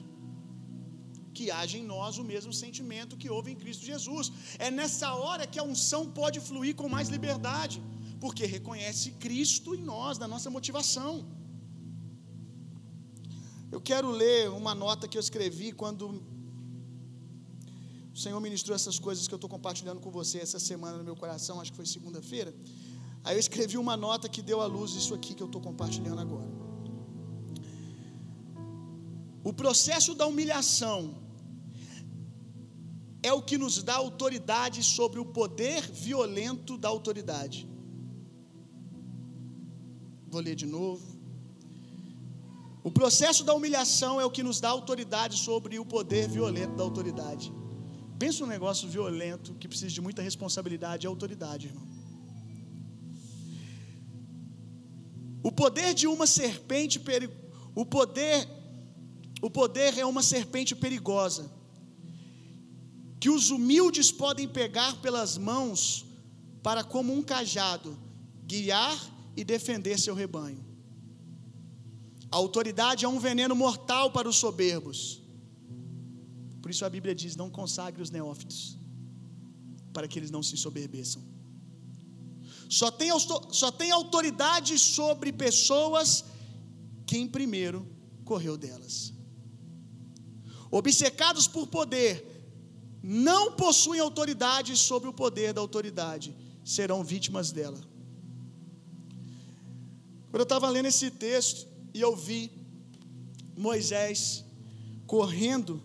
Que 1.39 1.47
haja 1.57 1.76
em 1.80 1.86
nós 1.95 2.18
o 2.22 2.24
mesmo 2.32 2.53
sentimento 2.62 3.18
que 3.22 3.30
houve 3.34 3.49
em 3.53 3.59
Cristo 3.62 3.84
Jesus. 3.93 4.26
É 4.66 4.70
nessa 4.78 5.09
hora 5.24 5.47
que 5.53 5.61
a 5.62 5.66
unção 5.72 6.03
pode 6.20 6.39
fluir 6.49 6.74
com 6.80 6.89
mais 6.97 7.09
liberdade, 7.16 7.78
porque 8.22 8.45
reconhece 8.57 9.11
Cristo 9.24 9.74
em 9.78 9.82
nós, 9.93 10.18
na 10.22 10.28
nossa 10.34 10.51
motivação. 10.57 11.12
Eu 13.74 13.80
quero 13.91 14.11
ler 14.22 14.43
uma 14.61 14.74
nota 14.74 15.07
que 15.11 15.18
eu 15.18 15.24
escrevi 15.26 15.68
quando 15.82 16.05
o 18.16 18.18
Senhor 18.24 18.41
ministrou 18.47 18.74
essas 18.74 18.99
coisas 19.07 19.28
que 19.28 19.34
eu 19.34 19.41
estou 19.41 19.51
compartilhando 19.57 20.01
com 20.05 20.11
você 20.11 20.39
essa 20.47 20.59
semana 20.59 20.97
no 21.01 21.05
meu 21.05 21.16
coração, 21.22 21.61
acho 21.61 21.70
que 21.72 21.76
foi 21.80 21.86
segunda-feira. 21.86 22.53
Aí 23.22 23.36
eu 23.36 23.41
escrevi 23.47 23.76
uma 23.78 23.97
nota 23.97 24.28
que 24.34 24.43
deu 24.51 24.61
à 24.61 24.66
luz 24.66 24.93
isso 25.01 25.14
aqui 25.18 25.34
que 25.34 25.43
eu 25.45 25.51
estou 25.51 25.62
compartilhando 25.68 26.20
agora. 26.26 26.51
O 29.45 29.53
processo 29.53 30.12
da 30.20 30.26
humilhação 30.26 30.99
é 33.23 33.33
o 33.33 33.43
que 33.43 33.59
nos 33.59 33.83
dá 33.83 33.97
autoridade 33.97 34.83
sobre 34.83 35.19
o 35.21 35.25
poder 35.25 35.83
violento 35.91 36.79
da 36.79 36.89
autoridade. 36.89 37.69
Vou 40.29 40.41
ler 40.41 40.55
de 40.55 40.66
novo. 40.66 41.19
O 42.85 42.91
processo 42.91 43.45
da 43.45 43.53
humilhação 43.55 44.21
é 44.21 44.25
o 44.25 44.31
que 44.31 44.43
nos 44.43 44.61
dá 44.61 44.69
autoridade 44.69 45.37
sobre 45.37 45.79
o 45.79 45.85
poder 45.85 46.29
violento 46.29 46.77
da 46.77 46.83
autoridade. 46.83 47.53
Pensa 48.19 48.45
um 48.45 48.47
negócio 48.47 48.89
violento 48.89 49.55
que 49.55 49.69
precisa 49.69 49.93
de 49.93 50.01
muita 50.01 50.23
responsabilidade 50.23 51.07
e 51.07 51.09
autoridade, 51.09 51.66
irmão. 51.66 51.87
O 55.43 55.53
poder 55.53 55.95
de 55.95 56.07
uma 56.07 56.27
serpente, 56.27 57.01
o 57.75 57.85
poder 57.85 58.49
o 59.41 59.49
poder 59.49 59.97
é 59.97 60.05
uma 60.05 60.23
serpente 60.23 60.75
perigosa, 60.75 61.51
que 63.21 63.29
os 63.29 63.51
humildes 63.51 64.11
podem 64.12 64.47
pegar 64.47 65.01
pelas 65.01 65.37
mãos 65.37 66.07
para, 66.62 66.85
como 66.85 67.12
um 67.12 67.23
cajado, 67.23 67.99
guiar 68.47 68.99
e 69.37 69.45
defender 69.45 69.99
seu 69.99 70.14
rebanho. 70.14 70.64
A 72.31 72.37
autoridade 72.37 73.05
é 73.05 73.09
um 73.09 73.19
veneno 73.19 73.55
mortal 73.55 74.11
para 74.11 74.29
os 74.29 74.37
soberbos. 74.37 75.23
Por 76.61 76.71
isso 76.71 76.85
a 76.85 76.91
Bíblia 76.91 77.14
diz: 77.14 77.37
não 77.37 77.51
consagre 77.51 78.03
os 78.03 78.11
neófitos, 78.11 78.79
para 79.93 80.07
que 80.07 80.19
eles 80.19 80.31
não 80.31 80.43
se 80.43 80.57
soberbeçam. 80.57 81.23
Só 82.69 82.91
tem, 82.91 83.11
só 83.51 83.71
tem 83.71 83.91
autoridade 83.91 84.79
sobre 84.79 85.33
pessoas 85.33 86.25
quem 87.07 87.27
primeiro 87.27 87.87
correu 88.25 88.59
delas 88.59 89.19
obcecados 90.71 91.47
por 91.47 91.66
poder, 91.66 92.38
não 93.03 93.53
possuem 93.53 94.01
autoridade 94.01 94.76
sobre 94.76 95.09
o 95.09 95.12
poder 95.12 95.53
da 95.53 95.61
autoridade, 95.61 96.34
serão 96.64 97.05
vítimas 97.05 97.53
dela. 97.53 97.80
Quando 100.30 100.40
eu 100.40 100.42
estava 100.42 100.68
lendo 100.68 100.86
esse 100.86 101.11
texto 101.11 101.66
e 101.94 102.01
eu 102.01 102.14
vi 102.14 102.51
Moisés 103.57 104.44
correndo 105.07 105.82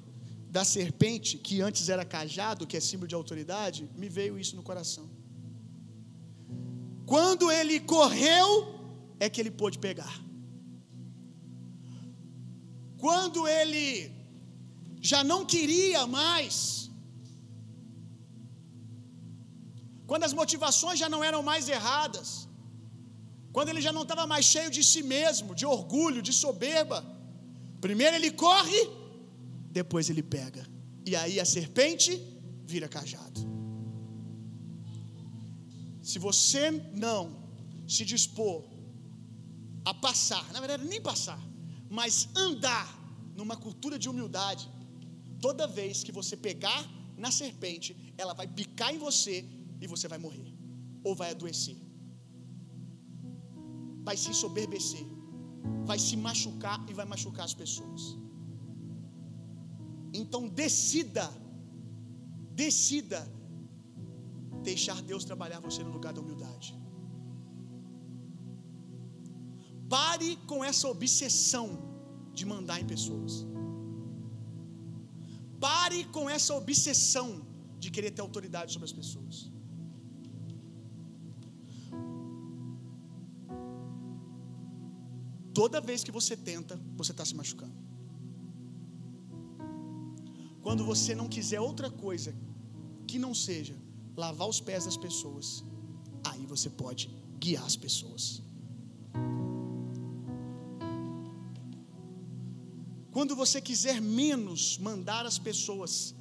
da 0.49 0.63
serpente, 0.63 1.37
que 1.37 1.61
antes 1.61 1.89
era 1.89 2.03
cajado, 2.03 2.67
que 2.67 2.77
é 2.77 2.79
símbolo 2.79 3.07
de 3.07 3.15
autoridade, 3.15 3.89
me 3.95 4.09
veio 4.09 4.37
isso 4.37 4.55
no 4.55 4.61
coração. 4.61 5.09
Quando 7.05 7.51
ele 7.51 7.79
correu, 7.79 8.47
é 9.19 9.29
que 9.29 9.39
ele 9.41 9.51
pôde 9.51 9.79
pegar. 9.79 10.21
Quando 12.97 13.47
ele 13.47 14.11
já 15.01 15.23
não 15.23 15.45
queria 15.45 16.07
mais. 16.07 16.82
Quando 20.09 20.23
as 20.23 20.33
motivações 20.33 20.99
já 20.99 21.09
não 21.13 21.23
eram 21.23 21.41
mais 21.41 21.67
erradas. 21.69 22.47
Quando 23.55 23.69
ele 23.69 23.81
já 23.81 23.91
não 23.97 24.03
estava 24.03 24.25
mais 24.33 24.45
cheio 24.45 24.69
de 24.77 24.83
si 24.83 25.01
mesmo, 25.03 25.55
de 25.55 25.65
orgulho, 25.65 26.21
de 26.21 26.33
soberba. 26.33 26.99
Primeiro 27.79 28.15
ele 28.15 28.31
corre, 28.31 28.81
depois 29.79 30.09
ele 30.09 30.23
pega. 30.23 30.63
E 31.05 31.15
aí 31.15 31.39
a 31.39 31.45
serpente 31.45 32.11
vira 32.65 32.87
cajado. 32.87 33.39
Se 36.01 36.17
você 36.19 36.71
não 37.05 37.21
se 37.87 38.03
dispor 38.03 38.63
a 39.85 39.93
passar, 39.93 40.45
na 40.53 40.59
verdade 40.59 40.85
nem 40.85 41.01
passar, 41.01 41.39
mas 41.89 42.29
andar 42.35 42.87
numa 43.35 43.55
cultura 43.55 43.97
de 43.99 44.09
humildade, 44.09 44.69
toda 45.39 45.67
vez 45.67 46.03
que 46.03 46.11
você 46.11 46.35
pegar 46.35 46.81
na 47.17 47.31
serpente, 47.31 47.95
ela 48.17 48.33
vai 48.33 48.47
picar 48.47 48.93
em 48.93 48.97
você 48.97 49.45
e 49.83 49.87
você 49.93 50.07
vai 50.13 50.19
morrer, 50.25 50.49
ou 51.03 51.13
vai 51.21 51.29
adoecer, 51.31 51.77
vai 54.07 54.15
se 54.23 54.33
soberbecer, 54.41 55.05
vai 55.89 55.99
se 56.07 56.15
machucar 56.27 56.79
e 56.89 56.93
vai 56.99 57.05
machucar 57.13 57.45
as 57.49 57.55
pessoas. 57.61 58.03
Então 60.21 60.41
decida, 60.63 61.25
decida 62.63 63.21
deixar 64.69 65.01
Deus 65.11 65.23
trabalhar 65.31 65.59
você 65.67 65.81
no 65.87 65.93
lugar 65.97 66.13
da 66.13 66.21
humildade. 66.21 66.69
Pare 69.95 70.29
com 70.51 70.59
essa 70.63 70.87
obsessão 70.95 71.67
de 72.37 72.45
mandar 72.45 72.79
em 72.81 72.87
pessoas. 72.93 73.33
Pare 75.59 75.99
com 76.15 76.29
essa 76.29 76.53
obsessão 76.61 77.27
de 77.79 77.89
querer 77.95 78.11
ter 78.11 78.21
autoridade 78.21 78.71
sobre 78.73 78.87
as 78.89 78.95
pessoas. 79.01 79.52
Toda 85.53 85.79
vez 85.79 86.03
que 86.03 86.11
você 86.11 86.35
tenta, 86.35 86.79
você 86.95 87.11
está 87.11 87.23
se 87.23 87.35
machucando. 87.35 87.75
Quando 90.61 90.83
você 90.83 91.13
não 91.13 91.27
quiser 91.27 91.59
outra 91.59 91.89
coisa 91.91 92.33
que 93.05 93.19
não 93.19 93.33
seja 93.35 93.75
lavar 94.15 94.47
os 94.47 94.59
pés 94.59 94.85
das 94.85 94.97
pessoas, 94.97 95.63
aí 96.23 96.45
você 96.45 96.69
pode 96.69 97.09
guiar 97.39 97.65
as 97.65 97.75
pessoas. 97.75 98.41
Quando 103.11 103.35
você 103.35 103.61
quiser 103.61 104.01
menos 104.01 104.77
mandar 104.79 105.25
as 105.25 105.37
pessoas 105.37 106.15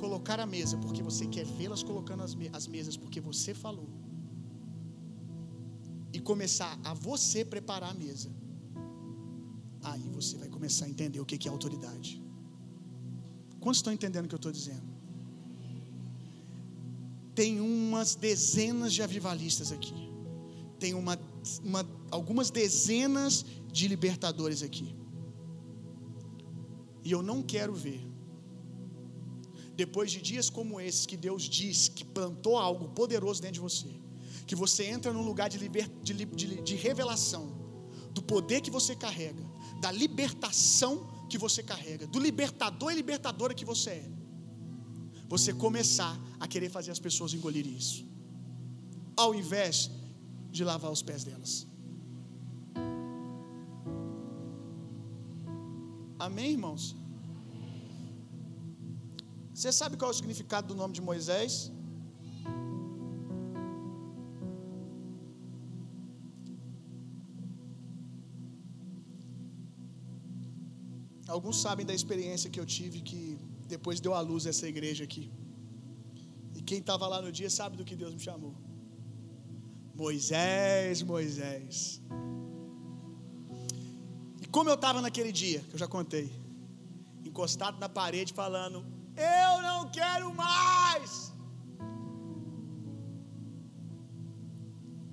colocar 0.00 0.40
a 0.40 0.46
mesa, 0.46 0.76
porque 0.78 1.02
você 1.02 1.26
quer 1.26 1.44
vê-las 1.44 1.82
colocando 1.82 2.22
as, 2.22 2.34
me 2.34 2.50
as 2.52 2.66
mesas, 2.66 2.96
porque 2.96 3.20
você 3.20 3.54
falou, 3.54 3.88
começar 6.30 6.72
a 6.90 6.92
você 6.92 7.44
preparar 7.54 7.90
a 7.92 7.94
mesa, 7.94 8.30
aí 9.90 10.04
você 10.18 10.34
vai 10.42 10.48
começar 10.56 10.84
a 10.86 10.88
entender 10.94 11.20
o 11.20 11.24
que 11.24 11.48
é 11.48 11.50
autoridade. 11.50 12.10
Quantos 13.60 13.78
estão 13.78 13.92
entendendo 13.92 14.26
o 14.26 14.28
que 14.28 14.34
eu 14.34 14.44
estou 14.44 14.52
dizendo? 14.60 14.86
Tem 17.34 17.60
umas 17.60 18.14
dezenas 18.14 18.92
de 18.96 19.02
avivalistas 19.02 19.70
aqui. 19.76 19.98
Tem 20.82 20.92
uma, 20.94 21.16
uma, 21.62 21.82
algumas 22.10 22.50
dezenas 22.50 23.44
de 23.70 23.86
libertadores 23.88 24.62
aqui. 24.68 24.88
E 27.04 27.12
eu 27.16 27.22
não 27.22 27.40
quero 27.42 27.74
ver, 27.86 28.02
depois 29.76 30.10
de 30.10 30.20
dias 30.30 30.48
como 30.50 30.80
esses, 30.80 31.06
que 31.06 31.16
Deus 31.28 31.42
diz 31.58 31.88
que 31.88 32.04
plantou 32.04 32.56
algo 32.56 32.88
poderoso 33.00 33.40
dentro 33.40 33.54
de 33.54 33.60
você, 33.60 33.92
que 34.46 34.54
você 34.54 34.84
entra 34.84 35.12
num 35.12 35.22
lugar 35.22 35.48
de, 35.48 35.58
liber, 35.58 35.88
de, 36.02 36.14
de, 36.14 36.62
de 36.62 36.74
revelação 36.76 37.44
do 38.12 38.22
poder 38.22 38.60
que 38.60 38.70
você 38.70 38.94
carrega, 38.94 39.44
da 39.80 39.90
libertação 39.90 40.92
que 41.28 41.36
você 41.36 41.62
carrega, 41.62 42.06
do 42.06 42.18
libertador 42.18 42.92
e 42.92 42.96
libertadora 42.96 43.52
que 43.52 43.64
você 43.64 43.90
é. 43.90 44.10
Você 45.28 45.52
começar 45.52 46.18
a 46.38 46.46
querer 46.46 46.70
fazer 46.70 46.92
as 46.92 47.00
pessoas 47.00 47.34
engolirem 47.34 47.76
isso, 47.76 48.06
ao 49.16 49.34
invés 49.34 49.90
de 50.50 50.62
lavar 50.64 50.90
os 50.90 51.02
pés 51.02 51.24
delas. 51.24 51.66
Amém, 56.18 56.52
irmãos? 56.52 56.96
Você 59.52 59.72
sabe 59.72 59.96
qual 59.96 60.10
é 60.10 60.14
o 60.14 60.16
significado 60.16 60.68
do 60.68 60.74
nome 60.74 60.94
de 60.94 61.02
Moisés? 61.02 61.72
Alguns 71.36 71.58
sabem 71.64 71.84
da 71.84 71.94
experiência 72.00 72.48
que 72.52 72.58
eu 72.60 72.64
tive 72.64 72.98
que 73.08 73.20
depois 73.72 74.00
deu 74.04 74.12
à 74.18 74.20
luz 74.28 74.42
essa 74.50 74.66
igreja 74.72 75.02
aqui. 75.04 75.24
E 76.54 76.62
quem 76.68 76.78
estava 76.78 77.06
lá 77.06 77.18
no 77.24 77.30
dia 77.38 77.50
sabe 77.56 77.76
do 77.76 77.84
que 77.88 77.94
Deus 78.02 78.14
me 78.14 78.22
chamou. 78.28 78.54
Moisés, 80.02 81.02
Moisés. 81.02 82.00
E 84.40 84.46
como 84.54 84.70
eu 84.70 84.76
estava 84.76 85.02
naquele 85.06 85.30
dia, 85.30 85.60
que 85.68 85.74
eu 85.74 85.78
já 85.84 85.88
contei, 85.96 86.26
encostado 87.22 87.78
na 87.84 87.90
parede 88.00 88.32
falando: 88.32 88.78
Eu 89.34 89.52
não 89.68 89.90
quero 89.98 90.34
mais. 90.34 91.34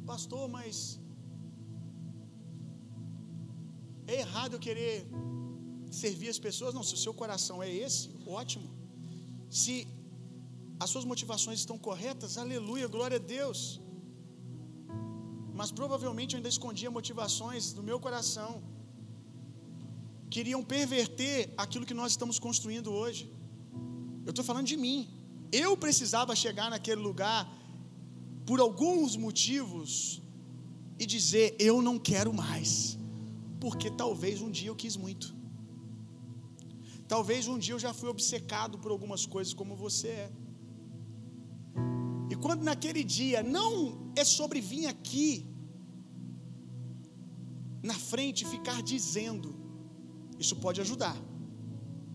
Pastor, 0.06 0.48
mas 0.48 0.78
é 4.08 4.22
errado 4.22 4.54
eu 4.54 4.64
querer 4.68 5.06
servir 6.02 6.30
as 6.36 6.40
pessoas. 6.48 6.74
Não, 6.78 6.84
se 6.90 6.96
o 6.98 7.02
seu 7.06 7.14
coração 7.22 7.58
é 7.68 7.70
esse, 7.86 8.06
ótimo. 8.42 8.68
Se 9.62 9.76
as 10.84 10.90
suas 10.94 11.06
motivações 11.12 11.60
estão 11.64 11.78
corretas, 11.88 12.38
aleluia, 12.44 12.88
glória 12.96 13.18
a 13.22 13.26
Deus. 13.38 13.60
Mas 15.60 15.72
provavelmente 15.80 16.34
eu 16.34 16.38
ainda 16.40 16.54
escondia 16.56 16.90
motivações 17.00 17.72
do 17.78 17.84
meu 17.90 18.00
coração. 18.06 18.52
Queriam 20.36 20.62
perverter 20.76 21.40
aquilo 21.64 21.86
que 21.90 21.98
nós 22.02 22.12
estamos 22.14 22.38
construindo 22.48 22.92
hoje. 23.02 23.24
Eu 24.26 24.32
estou 24.32 24.46
falando 24.50 24.68
de 24.74 24.78
mim. 24.86 25.00
Eu 25.52 25.72
precisava 25.86 26.36
chegar 26.44 26.70
naquele 26.76 27.02
lugar 27.10 27.42
por 28.48 28.60
alguns 28.60 29.16
motivos 29.26 29.94
e 31.02 31.06
dizer: 31.16 31.56
Eu 31.70 31.76
não 31.88 31.98
quero 32.00 32.34
mais. 32.34 32.98
Porque 33.64 33.90
talvez 34.04 34.42
um 34.42 34.52
dia 34.58 34.70
eu 34.72 34.76
quis 34.84 34.98
muito. 35.06 35.43
Talvez 37.14 37.48
um 37.48 37.58
dia 37.64 37.74
eu 37.76 37.82
já 37.86 37.92
fui 37.98 38.10
obcecado 38.10 38.76
por 38.84 38.90
algumas 38.94 39.24
coisas 39.34 39.54
como 39.60 39.74
você 39.82 40.08
é. 40.24 40.30
E 42.32 42.36
quando 42.44 42.64
naquele 42.70 43.04
dia 43.18 43.40
não 43.58 43.68
é 44.22 44.24
sobre 44.38 44.60
vir 44.70 44.88
aqui 44.94 45.30
na 47.90 47.94
frente 47.94 48.50
ficar 48.56 48.80
dizendo, 48.82 49.50
isso 50.44 50.56
pode 50.66 50.82
ajudar. 50.86 51.16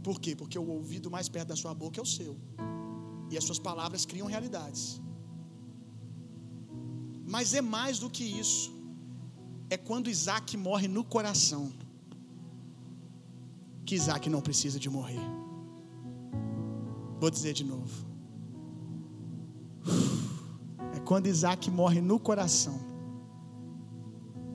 Por 0.03 0.19
quê? 0.21 0.35
Porque 0.41 0.59
o 0.59 0.69
ouvido 0.79 1.09
mais 1.17 1.29
perto 1.29 1.51
da 1.53 1.59
sua 1.63 1.75
boca 1.83 2.01
é 2.01 2.03
o 2.03 2.13
seu. 2.17 2.35
E 3.31 3.39
as 3.39 3.45
suas 3.45 3.61
palavras 3.71 4.05
criam 4.05 4.27
realidades. 4.27 5.01
Mas 7.35 7.55
é 7.55 7.61
mais 7.61 8.01
do 8.01 8.11
que 8.11 8.25
isso. 8.45 8.73
É 9.71 9.77
quando 9.77 10.11
Isaac 10.17 10.57
morre 10.57 10.89
no 10.89 11.05
coração 11.05 11.65
que 13.89 13.95
Isaac 13.95 14.29
não 14.29 14.43
precisa 14.43 14.79
de 14.79 14.91
morrer. 14.91 15.23
Vou 17.19 17.31
dizer 17.31 17.55
de 17.55 17.65
novo. 17.65 18.07
É 20.95 21.01
quando 21.01 21.27
Isaac 21.27 21.71
morre 21.71 22.03
no 22.03 22.21
coração 22.21 22.79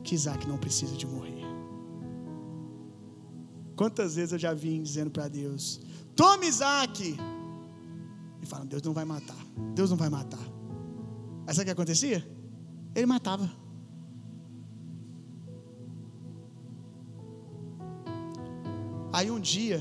que 0.04 0.14
Isaac 0.14 0.48
não 0.48 0.60
precisa 0.60 0.96
de 0.96 1.08
morrer. 1.08 1.42
Quantas 3.76 4.14
vezes 4.18 4.34
eu 4.34 4.38
já 4.38 4.54
vim 4.54 4.84
dizendo 4.84 5.10
para 5.10 5.28
Deus: 5.28 5.82
Tome 6.16 6.46
Isaac! 6.46 7.18
E 8.40 8.46
falam: 8.46 8.68
Deus 8.68 8.84
não 8.84 8.94
vai 8.94 9.04
matar. 9.04 9.44
Deus 9.74 9.90
não 9.90 9.98
vai 9.98 10.10
matar. 10.10 10.48
Aí 11.48 11.56
sabe 11.56 11.64
o 11.64 11.66
que 11.66 11.72
acontecia? 11.72 12.24
Ele 12.94 13.08
matava. 13.08 13.50
Aí 19.18 19.30
um 19.30 19.40
dia, 19.40 19.80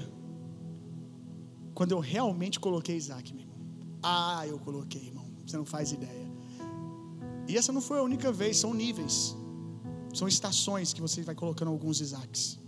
quando 1.75 1.93
eu 1.93 2.01
realmente 2.15 2.61
coloquei 2.61 2.97
Isaac, 2.97 3.33
meu 3.33 3.43
irmão. 3.45 3.59
Ah, 4.03 4.47
eu 4.47 4.59
coloquei, 4.59 5.05
irmão. 5.11 5.27
Você 5.47 5.57
não 5.57 5.65
faz 5.65 5.93
ideia. 5.99 6.27
E 7.49 7.57
essa 7.57 7.73
não 7.73 7.81
foi 7.81 7.99
a 7.99 8.03
única 8.03 8.31
vez, 8.31 8.59
são 8.59 8.73
níveis. 8.75 9.35
São 10.15 10.29
estações 10.29 10.93
que 10.93 11.01
você 11.01 11.23
vai 11.23 11.35
colocando 11.35 11.69
alguns 11.69 12.01
Isaacs. 12.01 12.61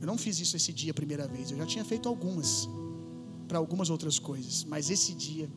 Eu 0.00 0.06
não 0.06 0.16
fiz 0.16 0.38
isso 0.38 0.56
esse 0.56 0.72
dia 0.72 0.92
a 0.92 0.94
primeira 0.94 1.26
vez, 1.26 1.50
eu 1.50 1.58
já 1.58 1.66
tinha 1.66 1.84
feito 1.84 2.08
algumas 2.08 2.68
para 3.48 3.58
algumas 3.58 3.88
outras 3.90 4.18
coisas, 4.18 4.62
mas 4.62 4.90
esse 4.90 5.12
dia 5.14 5.48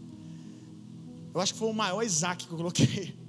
eu 1.33 1.39
acho 1.39 1.53
que 1.53 1.59
foi 1.59 1.69
o 1.69 1.73
maior 1.73 2.01
Isaac 2.03 2.47
que 2.47 2.53
eu 2.53 2.57
coloquei. 2.57 3.19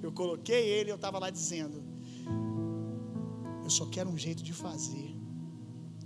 Eu 0.00 0.12
coloquei 0.12 0.64
ele, 0.64 0.92
eu 0.92 0.94
estava 0.94 1.18
lá 1.18 1.28
dizendo: 1.28 1.82
eu 3.68 3.70
só 3.70 3.84
quero 3.84 4.08
um 4.08 4.16
jeito 4.16 4.42
de 4.42 4.54
fazer 4.54 5.14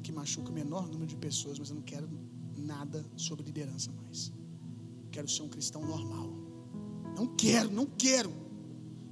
que 0.03 0.11
machuque 0.11 0.51
o 0.51 0.53
menor 0.53 0.89
número 0.89 1.07
de 1.07 1.17
pessoas, 1.17 1.61
mas 1.61 1.69
eu 1.71 1.77
não 1.77 1.83
quero 1.83 2.09
nada 2.57 3.07
sobre 3.17 3.45
liderança 3.45 3.93
mais. 3.93 4.33
Quero 5.13 5.29
ser 5.29 5.43
um 5.43 5.49
cristão 5.49 5.83
normal. 5.87 6.29
Não 7.17 7.29
quero, 7.37 7.71
não 7.71 7.87
quero. 7.87 8.33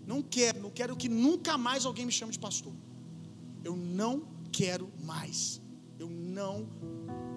Não 0.05 0.21
quero, 0.21 0.61
não 0.61 0.71
quero 0.71 0.97
que 0.97 1.09
nunca 1.09 1.57
mais 1.57 1.87
alguém 1.87 2.05
me 2.05 2.11
chame 2.11 2.33
de 2.33 2.41
pastor. 2.41 2.75
Eu 3.63 3.77
não 3.77 4.27
quero 4.51 4.91
mais. 5.05 5.63
Eu 5.97 6.11
não 6.11 6.69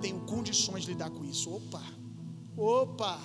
tenho 0.02 0.20
condições 0.22 0.82
de 0.84 0.94
lidar 0.94 1.12
com 1.12 1.24
isso. 1.24 1.48
Opa! 1.54 1.84
Opa! 2.58 3.20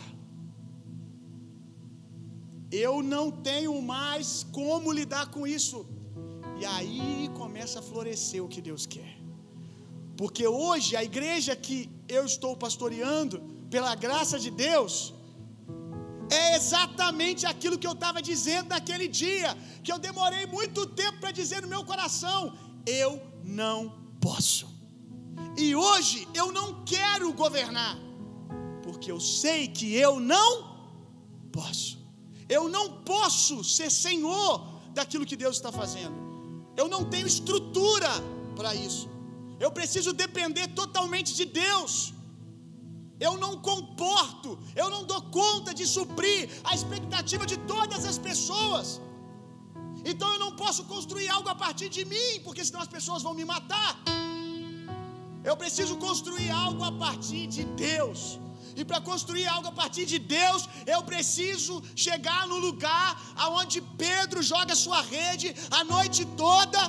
Eu 2.70 3.02
não 3.02 3.30
tenho 3.30 3.80
mais 3.80 4.46
como 4.52 4.92
lidar 4.92 5.30
com 5.30 5.46
isso. 5.46 5.97
E 6.60 6.64
aí 6.66 7.30
começa 7.34 7.78
a 7.78 7.82
florescer 7.82 8.42
o 8.44 8.48
que 8.48 8.60
Deus 8.60 8.84
quer. 8.86 9.18
Porque 10.16 10.44
hoje 10.46 10.96
a 10.96 11.04
igreja 11.04 11.54
que 11.54 11.88
eu 12.08 12.24
estou 12.24 12.56
pastoreando, 12.56 13.40
pela 13.70 13.94
graça 13.94 14.36
de 14.44 14.50
Deus, 14.50 15.14
é 16.30 16.56
exatamente 16.56 17.46
aquilo 17.46 17.78
que 17.78 17.86
eu 17.86 17.92
estava 17.92 18.20
dizendo 18.20 18.68
naquele 18.70 19.06
dia, 19.06 19.56
que 19.84 19.92
eu 19.92 19.98
demorei 19.98 20.44
muito 20.46 20.86
tempo 20.86 21.20
para 21.20 21.30
dizer 21.30 21.62
no 21.62 21.68
meu 21.68 21.84
coração: 21.84 22.40
eu 22.84 23.22
não 23.44 23.78
posso. 24.20 24.66
E 25.56 25.74
hoje 25.76 26.26
eu 26.34 26.50
não 26.52 26.84
quero 26.84 27.32
governar, 27.32 27.96
porque 28.82 29.10
eu 29.12 29.20
sei 29.20 29.68
que 29.68 29.94
eu 29.94 30.18
não 30.18 30.52
posso. 31.52 31.96
Eu 32.48 32.68
não 32.68 33.02
posso 33.02 33.62
ser 33.62 33.90
senhor 33.90 34.52
daquilo 34.92 35.26
que 35.26 35.36
Deus 35.36 35.56
está 35.56 35.70
fazendo. 35.70 36.27
Eu 36.80 36.86
não 36.94 37.02
tenho 37.12 37.28
estrutura 37.34 38.12
para 38.58 38.70
isso. 38.86 39.06
Eu 39.64 39.70
preciso 39.78 40.10
depender 40.24 40.66
totalmente 40.80 41.30
de 41.38 41.44
Deus. 41.64 41.92
Eu 43.26 43.32
não 43.44 43.52
comporto, 43.68 44.50
eu 44.82 44.88
não 44.94 45.02
dou 45.10 45.20
conta 45.40 45.70
de 45.78 45.84
suprir 45.96 46.42
a 46.70 46.72
expectativa 46.78 47.44
de 47.52 47.56
todas 47.72 48.02
as 48.10 48.18
pessoas. 48.28 48.86
Então 50.10 50.28
eu 50.34 50.40
não 50.44 50.52
posso 50.62 50.82
construir 50.92 51.28
algo 51.36 51.48
a 51.54 51.58
partir 51.64 51.88
de 51.96 52.04
mim, 52.12 52.30
porque 52.44 52.64
senão 52.68 52.82
as 52.86 52.92
pessoas 52.96 53.22
vão 53.26 53.34
me 53.40 53.46
matar. 53.54 53.92
Eu 55.50 55.56
preciso 55.62 55.96
construir 56.06 56.50
algo 56.64 56.84
a 56.90 56.92
partir 57.04 57.44
de 57.56 57.64
Deus. 57.88 58.20
E 58.80 58.84
para 58.84 59.00
construir 59.00 59.46
algo 59.54 59.68
a 59.68 59.72
partir 59.72 60.04
de 60.12 60.18
Deus, 60.20 60.68
eu 60.94 61.00
preciso 61.02 61.82
chegar 61.96 62.42
no 62.50 62.58
lugar 62.66 63.08
aonde 63.44 63.80
Pedro 64.04 64.40
joga 64.40 64.76
sua 64.82 65.00
rede 65.02 65.48
a 65.78 65.82
noite 65.82 66.24
toda. 66.44 66.80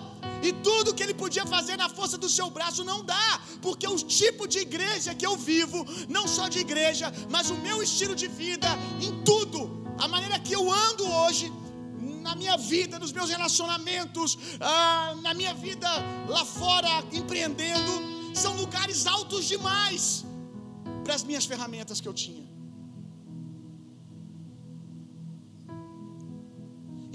E 0.48 0.52
tudo 0.68 0.94
que 0.94 1.02
ele 1.02 1.16
podia 1.24 1.46
fazer 1.48 1.78
na 1.78 1.90
força 1.90 2.16
do 2.24 2.30
seu 2.30 2.48
braço 2.58 2.84
não 2.84 3.00
dá, 3.04 3.42
porque 3.60 3.88
o 3.88 3.98
tipo 4.20 4.48
de 4.48 4.60
igreja 4.60 5.16
que 5.16 5.26
eu 5.26 5.36
vivo, 5.36 5.80
não 6.08 6.28
só 6.28 6.48
de 6.48 6.60
igreja, 6.60 7.12
mas 7.28 7.50
o 7.50 7.56
meu 7.56 7.82
estilo 7.82 8.16
de 8.16 8.28
vida 8.28 8.70
em 9.02 9.12
tudo, 9.24 9.60
a 9.98 10.08
maneira 10.08 10.38
que 10.38 10.54
eu 10.54 10.72
ando 10.72 11.12
hoje, 11.22 11.52
na 12.22 12.36
minha 12.36 12.56
vida, 12.56 13.00
nos 13.00 13.12
meus 13.12 13.32
relacionamentos, 13.32 14.38
ah, 14.62 15.16
na 15.24 15.34
minha 15.34 15.56
vida 15.56 15.90
lá 16.28 16.46
fora, 16.46 17.04
empreendendo, 17.12 17.94
são 18.36 18.56
lugares 18.56 19.08
altos 19.08 19.46
demais 19.46 20.29
para 21.10 21.16
as 21.16 21.24
minhas 21.30 21.45
ferramentas 21.51 21.99
que 22.01 22.07
eu 22.07 22.14
tinha. 22.24 22.45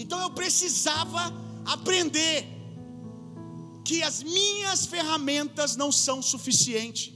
Então 0.02 0.18
eu 0.26 0.30
precisava 0.40 1.22
aprender 1.74 2.38
que 3.88 4.02
as 4.02 4.16
minhas 4.38 4.80
ferramentas 4.94 5.76
não 5.82 5.90
são 5.92 6.18
suficientes. 6.32 7.12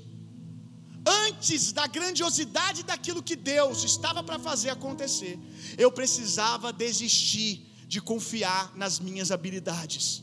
Antes 1.24 1.72
da 1.72 1.88
grandiosidade 1.88 2.84
daquilo 2.84 3.24
que 3.28 3.34
Deus 3.34 3.82
estava 3.82 4.22
para 4.22 4.38
fazer 4.48 4.70
acontecer, 4.70 5.36
eu 5.84 5.90
precisava 5.90 6.72
desistir 6.72 7.52
de 7.88 8.00
confiar 8.00 8.62
nas 8.76 9.00
minhas 9.00 9.32
habilidades. 9.32 10.22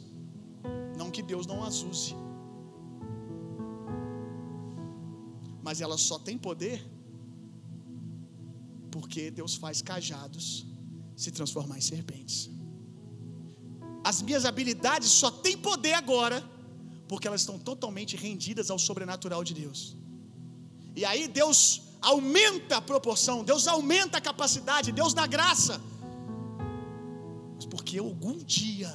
Não 1.01 1.11
que 1.11 1.21
Deus 1.33 1.45
não 1.45 1.61
as 1.69 1.83
use, 1.83 2.15
mas 5.65 5.81
ela 5.85 5.97
só 5.97 6.17
tem 6.27 6.37
poder 6.37 6.77
porque 8.95 9.23
Deus 9.39 9.53
faz 9.63 9.81
cajados 9.81 10.45
se 11.23 11.31
transformar 11.37 11.77
em 11.79 11.81
serpentes. 11.81 12.37
As 14.03 14.21
minhas 14.21 14.45
habilidades 14.45 15.09
só 15.09 15.29
têm 15.45 15.57
poder 15.57 15.93
agora 15.93 16.39
porque 17.09 17.27
elas 17.27 17.41
estão 17.41 17.57
totalmente 17.57 18.15
rendidas 18.15 18.69
ao 18.69 18.77
sobrenatural 18.87 19.43
de 19.43 19.53
Deus. 19.55 19.97
E 20.95 21.03
aí 21.03 21.27
Deus 21.27 21.81
aumenta 21.99 22.77
a 22.77 22.81
proporção, 22.81 23.43
Deus 23.43 23.67
aumenta 23.67 24.19
a 24.19 24.21
capacidade, 24.21 24.91
Deus 24.91 25.13
dá 25.19 25.25
graça. 25.25 25.81
Mas 27.55 27.65
porque 27.65 27.97
algum 27.97 28.37
dia 28.37 28.91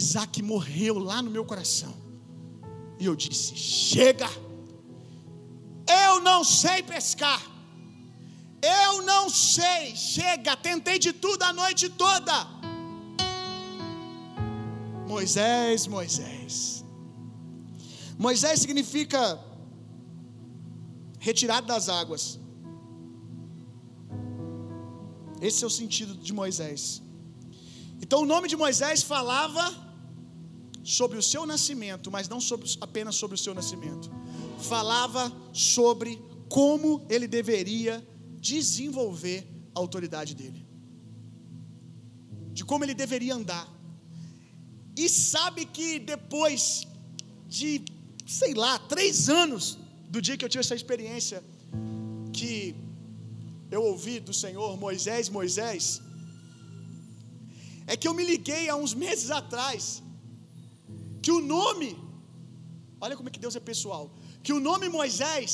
Isaac 0.00 0.42
morreu 0.42 0.98
lá 0.98 1.22
no 1.22 1.30
meu 1.30 1.46
coração. 1.46 1.94
E 3.00 3.06
eu 3.06 3.16
disse: 3.16 3.56
chega, 3.56 4.28
eu 5.86 6.20
não 6.20 6.42
sei 6.44 6.82
pescar. 6.82 7.42
Eu 8.62 9.02
não 9.02 9.28
sei, 9.28 9.94
chega, 9.94 10.56
tentei 10.56 10.98
de 10.98 11.12
tudo 11.12 11.42
a 11.42 11.52
noite 11.52 11.88
toda. 11.88 12.34
Moisés, 15.06 15.86
Moisés. 15.86 16.84
Moisés 18.18 18.60
significa 18.60 19.38
retirado 21.18 21.66
das 21.66 21.88
águas. 21.88 22.38
Esse 25.40 25.62
é 25.62 25.66
o 25.66 25.70
sentido 25.70 26.14
de 26.14 26.32
Moisés. 26.32 27.02
Então 28.00 28.22
o 28.22 28.26
nome 28.26 28.48
de 28.48 28.56
Moisés 28.56 29.02
falava 29.02 29.64
sobre 30.82 31.18
o 31.18 31.22
seu 31.22 31.44
nascimento, 31.44 32.10
mas 32.10 32.28
não 32.28 32.40
sobre, 32.40 32.66
apenas 32.80 33.16
sobre 33.16 33.34
o 33.34 33.38
seu 33.38 33.54
nascimento. 33.54 34.10
Falava 34.72 35.24
sobre 35.52 36.10
como 36.48 36.90
ele 37.08 37.26
deveria 37.38 37.94
desenvolver 38.52 39.40
a 39.74 39.78
autoridade 39.82 40.32
dele, 40.40 40.60
de 42.56 42.64
como 42.64 42.84
ele 42.84 42.94
deveria 43.04 43.34
andar. 43.40 43.66
E 44.96 45.08
sabe 45.08 45.64
que 45.76 45.88
depois 45.98 46.86
de, 47.48 47.70
sei 48.26 48.52
lá, 48.54 48.72
três 48.78 49.28
anos 49.42 49.78
do 50.08 50.20
dia 50.26 50.36
que 50.36 50.44
eu 50.44 50.48
tive 50.48 50.64
essa 50.66 50.76
experiência, 50.80 51.42
que 52.32 52.54
eu 53.70 53.82
ouvi 53.92 54.16
do 54.28 54.34
Senhor, 54.42 54.70
Moisés, 54.86 55.28
Moisés, 55.38 55.84
é 57.86 57.96
que 57.96 58.08
eu 58.08 58.14
me 58.18 58.24
liguei 58.32 58.64
há 58.68 58.76
uns 58.84 58.94
meses 58.94 59.30
atrás, 59.40 60.02
que 61.22 61.32
o 61.38 61.40
nome, 61.40 61.90
olha 63.00 63.16
como 63.16 63.28
é 63.28 63.32
que 63.32 63.42
Deus 63.46 63.56
é 63.56 63.60
pessoal, 63.72 64.04
que 64.44 64.52
o 64.56 64.60
nome 64.68 64.86
Moisés 64.98 65.50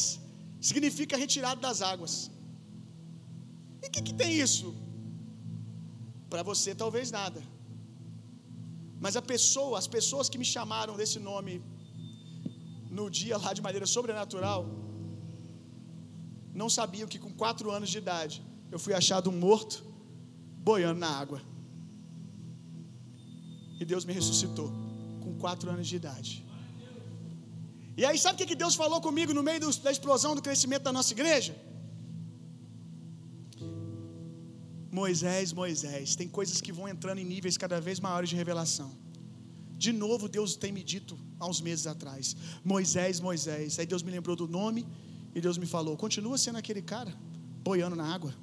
significa 0.69 1.21
retirado 1.25 1.61
das 1.67 1.81
águas. 1.93 2.15
E 3.83 3.87
o 3.89 3.91
que, 3.93 4.03
que 4.07 4.15
tem 4.23 4.33
isso? 4.47 4.69
Para 6.33 6.43
você 6.51 6.71
talvez 6.83 7.11
nada. 7.21 7.41
Mas 9.05 9.15
a 9.21 9.23
pessoa, 9.33 9.75
as 9.83 9.89
pessoas 9.97 10.29
que 10.31 10.41
me 10.43 10.49
chamaram 10.55 10.97
desse 11.01 11.19
nome 11.31 11.55
no 12.99 13.07
dia 13.19 13.37
lá 13.45 13.53
de 13.59 13.63
maneira 13.67 13.87
sobrenatural, 13.95 14.61
não 16.61 16.69
sabiam 16.79 17.09
que 17.13 17.19
com 17.25 17.33
quatro 17.43 17.71
anos 17.77 17.89
de 17.95 17.99
idade 18.05 18.37
eu 18.75 18.79
fui 18.85 18.93
achado 19.01 19.31
morto, 19.47 19.77
boiando 20.69 21.01
na 21.07 21.13
água. 21.23 21.41
E 23.81 23.85
Deus 23.93 24.05
me 24.05 24.13
ressuscitou 24.13 24.69
com 25.23 25.33
quatro 25.45 25.71
anos 25.71 25.87
de 25.91 25.97
idade. 25.97 26.33
E 27.97 28.05
aí, 28.05 28.19
sabe 28.19 28.43
o 28.43 28.47
que 28.47 28.55
Deus 28.55 28.75
falou 28.75 29.01
comigo 29.01 29.33
no 29.35 29.43
meio 29.43 29.61
da 29.61 29.91
explosão 29.91 30.35
do 30.35 30.43
crescimento 30.43 30.83
da 30.83 30.93
nossa 30.93 31.13
igreja? 31.13 31.55
Moisés, 34.91 35.53
Moisés, 35.53 36.17
tem 36.17 36.29
coisas 36.29 36.61
que 36.61 36.73
vão 36.73 36.89
entrando 36.89 37.19
em 37.19 37.25
níveis 37.25 37.57
cada 37.57 37.81
vez 37.81 38.01
maiores 38.01 38.29
de 38.29 38.37
revelação. 38.37 38.91
De 39.85 39.93
novo, 39.93 40.29
Deus 40.29 40.57
tem 40.57 40.73
me 40.73 40.83
dito 40.83 41.17
há 41.39 41.47
uns 41.47 41.61
meses 41.61 41.87
atrás: 41.87 42.37
Moisés, 42.65 43.21
Moisés. 43.21 43.79
Aí 43.79 43.87
Deus 43.87 44.03
me 44.03 44.11
lembrou 44.11 44.37
do 44.37 44.49
nome 44.49 44.87
e 45.35 45.41
Deus 45.41 45.57
me 45.57 45.67
falou: 45.67 45.97
continua 45.97 46.37
sendo 46.37 46.59
aquele 46.59 46.83
cara, 46.83 47.15
boiando 47.63 47.97
na 47.97 48.13
água. 48.13 48.35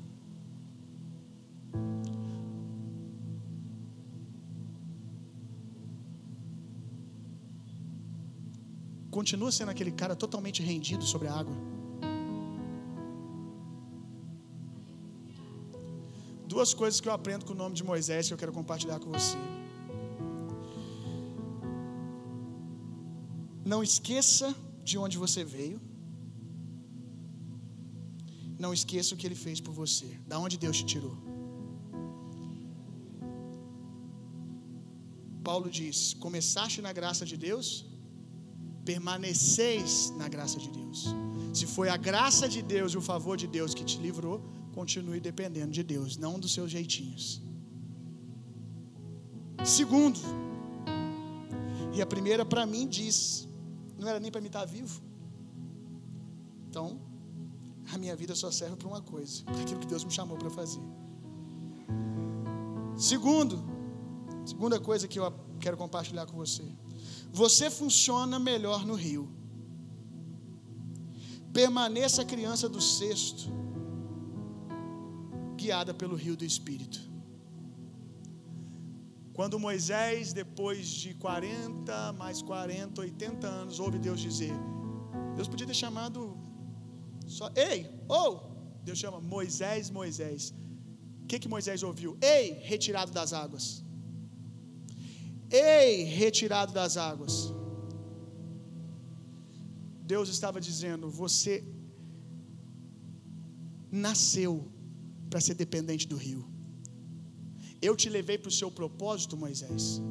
Continua 9.18 9.52
sendo 9.58 9.72
aquele 9.74 9.92
cara 10.02 10.16
totalmente 10.24 10.60
rendido 10.70 11.04
sobre 11.12 11.28
a 11.30 11.34
água. 11.42 11.56
Duas 16.54 16.72
coisas 16.82 17.00
que 17.02 17.10
eu 17.10 17.16
aprendo 17.20 17.44
com 17.48 17.54
o 17.56 17.60
nome 17.64 17.76
de 17.80 17.84
Moisés 17.92 18.28
que 18.28 18.34
eu 18.36 18.42
quero 18.42 18.54
compartilhar 18.60 19.00
com 19.04 19.10
você. 19.18 19.40
Não 23.74 23.82
esqueça 23.90 24.50
de 24.90 24.96
onde 25.06 25.18
você 25.24 25.44
veio. 25.56 25.80
Não 28.66 28.72
esqueça 28.80 29.16
o 29.16 29.18
que 29.18 29.28
ele 29.30 29.40
fez 29.46 29.60
por 29.68 29.74
você. 29.82 30.10
Da 30.32 30.38
onde 30.46 30.58
Deus 30.66 30.78
te 30.82 30.86
tirou. 30.94 31.18
Paulo 35.50 35.70
diz: 35.82 36.00
Começaste 36.28 36.82
na 36.88 36.94
graça 37.02 37.26
de 37.32 37.38
Deus, 37.50 37.68
permaneceis 38.90 39.92
na 40.20 40.28
graça 40.34 40.58
de 40.64 40.70
Deus. 40.80 41.00
Se 41.54 41.66
foi 41.76 41.90
a 41.90 41.98
graça 41.98 42.46
de 42.56 42.62
Deus 42.62 42.94
e 42.94 42.98
o 43.02 43.02
favor 43.02 43.36
de 43.42 43.48
Deus 43.58 43.74
que 43.78 43.84
te 43.90 43.98
livrou, 44.06 44.38
continue 44.78 45.20
dependendo 45.20 45.72
de 45.80 45.84
Deus, 45.94 46.16
não 46.26 46.40
dos 46.44 46.54
seus 46.58 46.70
jeitinhos. 46.76 47.42
Segundo, 49.78 50.20
e 51.96 52.02
a 52.02 52.08
primeira 52.14 52.46
para 52.46 52.66
mim 52.74 52.88
diz: 53.00 53.18
não 54.00 54.08
era 54.08 54.20
nem 54.22 54.32
para 54.32 54.40
mim 54.40 54.52
estar 54.54 54.66
vivo. 54.78 55.02
Então, 56.70 56.88
a 57.94 57.98
minha 57.98 58.16
vida 58.16 58.34
só 58.36 58.50
serve 58.60 58.78
para 58.78 58.88
uma 58.88 59.02
coisa, 59.02 59.44
para 59.44 59.62
aquilo 59.64 59.82
que 59.84 59.88
Deus 59.94 60.04
me 60.06 60.12
chamou 60.12 60.38
para 60.38 60.52
fazer. 60.62 60.86
Segundo, 62.96 63.56
segunda 64.46 64.80
coisa 64.80 65.08
que 65.12 65.20
eu 65.20 65.26
quero 65.60 65.76
compartilhar 65.76 66.26
com 66.28 66.38
você. 66.38 66.68
Você 67.32 67.70
funciona 67.70 68.40
melhor 68.40 68.86
no 68.86 68.96
rio. 68.96 69.30
Permaneça 71.54 72.22
a 72.22 72.26
criança 72.26 72.68
do 72.70 72.82
sexto, 72.82 73.50
guiada 75.56 75.94
pelo 75.94 76.16
rio 76.16 76.36
do 76.36 76.46
Espírito. 76.46 77.00
Quando 79.34 79.60
Moisés, 79.60 80.34
depois 80.34 80.88
de 80.88 81.14
40, 81.14 82.14
mais 82.14 82.42
40, 82.42 83.02
80 83.02 83.48
anos, 83.48 83.80
ouve 83.80 84.00
Deus 84.00 84.20
dizer: 84.20 84.54
Deus 85.36 85.48
podia 85.48 85.68
ter 85.68 85.76
chamado 85.76 86.38
só, 87.28 87.52
ei, 87.56 87.90
ou, 88.08 88.36
oh! 88.36 88.84
Deus 88.84 88.98
chama 88.98 89.20
Moisés, 89.20 89.90
Moisés. 89.90 90.54
O 91.24 91.28
que, 91.28 91.40
que 91.40 91.50
Moisés 91.50 91.84
ouviu? 91.84 92.18
Ei, 92.22 92.54
retirado 92.64 93.12
das 93.12 93.34
águas. 93.34 93.84
Ei, 95.50 96.04
retirado 96.04 96.74
das 96.74 96.98
águas. 96.98 97.54
Deus 100.04 100.30
estava 100.30 100.60
dizendo: 100.60 101.10
Você 101.10 101.64
nasceu 103.92 104.70
para 105.30 105.40
ser 105.42 105.54
dependente 105.54 106.08
do 106.08 106.16
rio. 106.16 106.48
Eu 107.82 107.96
te 107.96 108.10
levei 108.10 108.38
para 108.38 108.50
o 108.50 108.52
seu 108.52 108.72
propósito, 108.72 109.38
Moisés, 109.38 110.02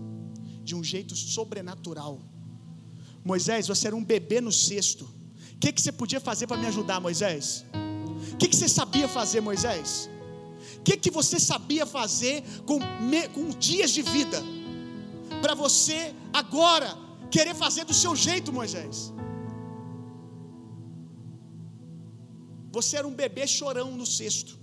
de 0.62 0.74
um 0.74 0.82
jeito 0.82 1.14
sobrenatural. 1.16 2.22
Moisés, 3.24 3.66
você 3.66 3.88
era 3.88 3.96
um 3.96 4.04
bebê 4.04 4.40
no 4.40 4.52
cesto. 4.52 5.04
O 5.54 5.58
que, 5.58 5.72
que 5.72 5.82
você 5.82 5.90
podia 5.90 6.20
fazer 6.20 6.46
para 6.46 6.56
me 6.56 6.66
ajudar, 6.66 7.00
Moisés? 7.00 7.64
O 8.32 8.36
que, 8.36 8.48
que 8.48 8.56
você 8.56 8.68
sabia 8.68 9.08
fazer, 9.08 9.40
Moisés? 9.40 10.08
O 10.78 10.82
que, 10.82 10.96
que 10.96 11.10
você 11.10 11.40
sabia 11.40 11.84
fazer 11.84 12.44
com, 12.64 12.78
me, 13.02 13.28
com 13.28 13.48
dias 13.50 13.90
de 13.90 14.02
vida? 14.02 14.40
Para 15.46 15.54
você 15.54 16.12
agora 16.32 16.88
querer 17.30 17.54
fazer 17.54 17.84
do 17.84 17.94
seu 17.94 18.16
jeito, 18.16 18.52
Moisés. 18.52 19.14
Você 22.72 22.96
era 22.96 23.06
um 23.06 23.14
bebê 23.14 23.46
chorão 23.46 23.92
no 23.92 24.04
cesto. 24.04 24.58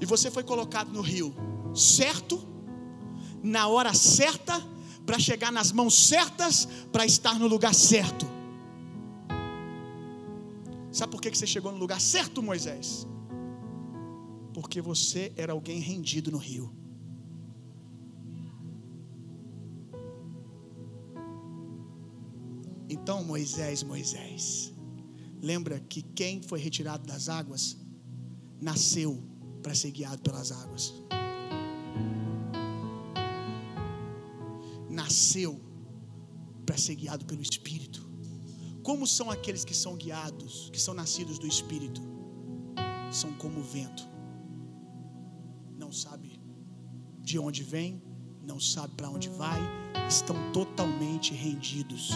E 0.00 0.04
você 0.04 0.28
foi 0.28 0.42
colocado 0.42 0.92
no 0.92 1.02
rio, 1.02 1.32
certo? 1.72 2.36
Na 3.44 3.68
hora 3.68 3.94
certa, 3.94 4.60
para 5.06 5.20
chegar 5.20 5.52
nas 5.52 5.70
mãos 5.70 6.08
certas, 6.08 6.66
para 6.90 7.06
estar 7.06 7.38
no 7.38 7.46
lugar 7.46 7.72
certo. 7.72 8.26
Sabe 10.90 11.12
por 11.12 11.20
que 11.20 11.32
você 11.32 11.46
chegou 11.46 11.70
no 11.70 11.78
lugar 11.78 12.00
certo, 12.00 12.42
Moisés? 12.42 13.06
Porque 14.52 14.80
você 14.80 15.32
era 15.36 15.52
alguém 15.52 15.78
rendido 15.78 16.32
no 16.32 16.38
rio. 16.38 16.77
Então, 22.88 23.22
Moisés, 23.22 23.82
Moisés, 23.82 24.72
lembra 25.42 25.78
que 25.78 26.02
quem 26.02 26.40
foi 26.40 26.58
retirado 26.58 27.06
das 27.06 27.28
águas 27.28 27.76
nasceu 28.60 29.22
para 29.62 29.74
ser 29.74 29.90
guiado 29.90 30.22
pelas 30.22 30.50
águas. 30.50 30.94
Nasceu 34.88 35.60
para 36.64 36.78
ser 36.78 36.94
guiado 36.94 37.24
pelo 37.26 37.42
Espírito. 37.42 38.08
Como 38.82 39.06
são 39.06 39.30
aqueles 39.30 39.64
que 39.64 39.74
são 39.74 39.96
guiados, 39.96 40.70
que 40.72 40.80
são 40.80 40.94
nascidos 40.94 41.38
do 41.38 41.46
Espírito? 41.46 42.00
São 43.12 43.34
como 43.34 43.60
o 43.60 43.62
vento. 43.62 44.08
Não 45.76 45.92
sabe 45.92 46.40
de 47.20 47.38
onde 47.38 47.62
vem, 47.62 48.02
não 48.48 48.58
sabe 48.58 48.94
para 48.96 49.10
onde 49.10 49.28
vai, 49.28 49.60
estão 50.08 50.34
totalmente 50.52 51.34
rendidos. 51.34 52.12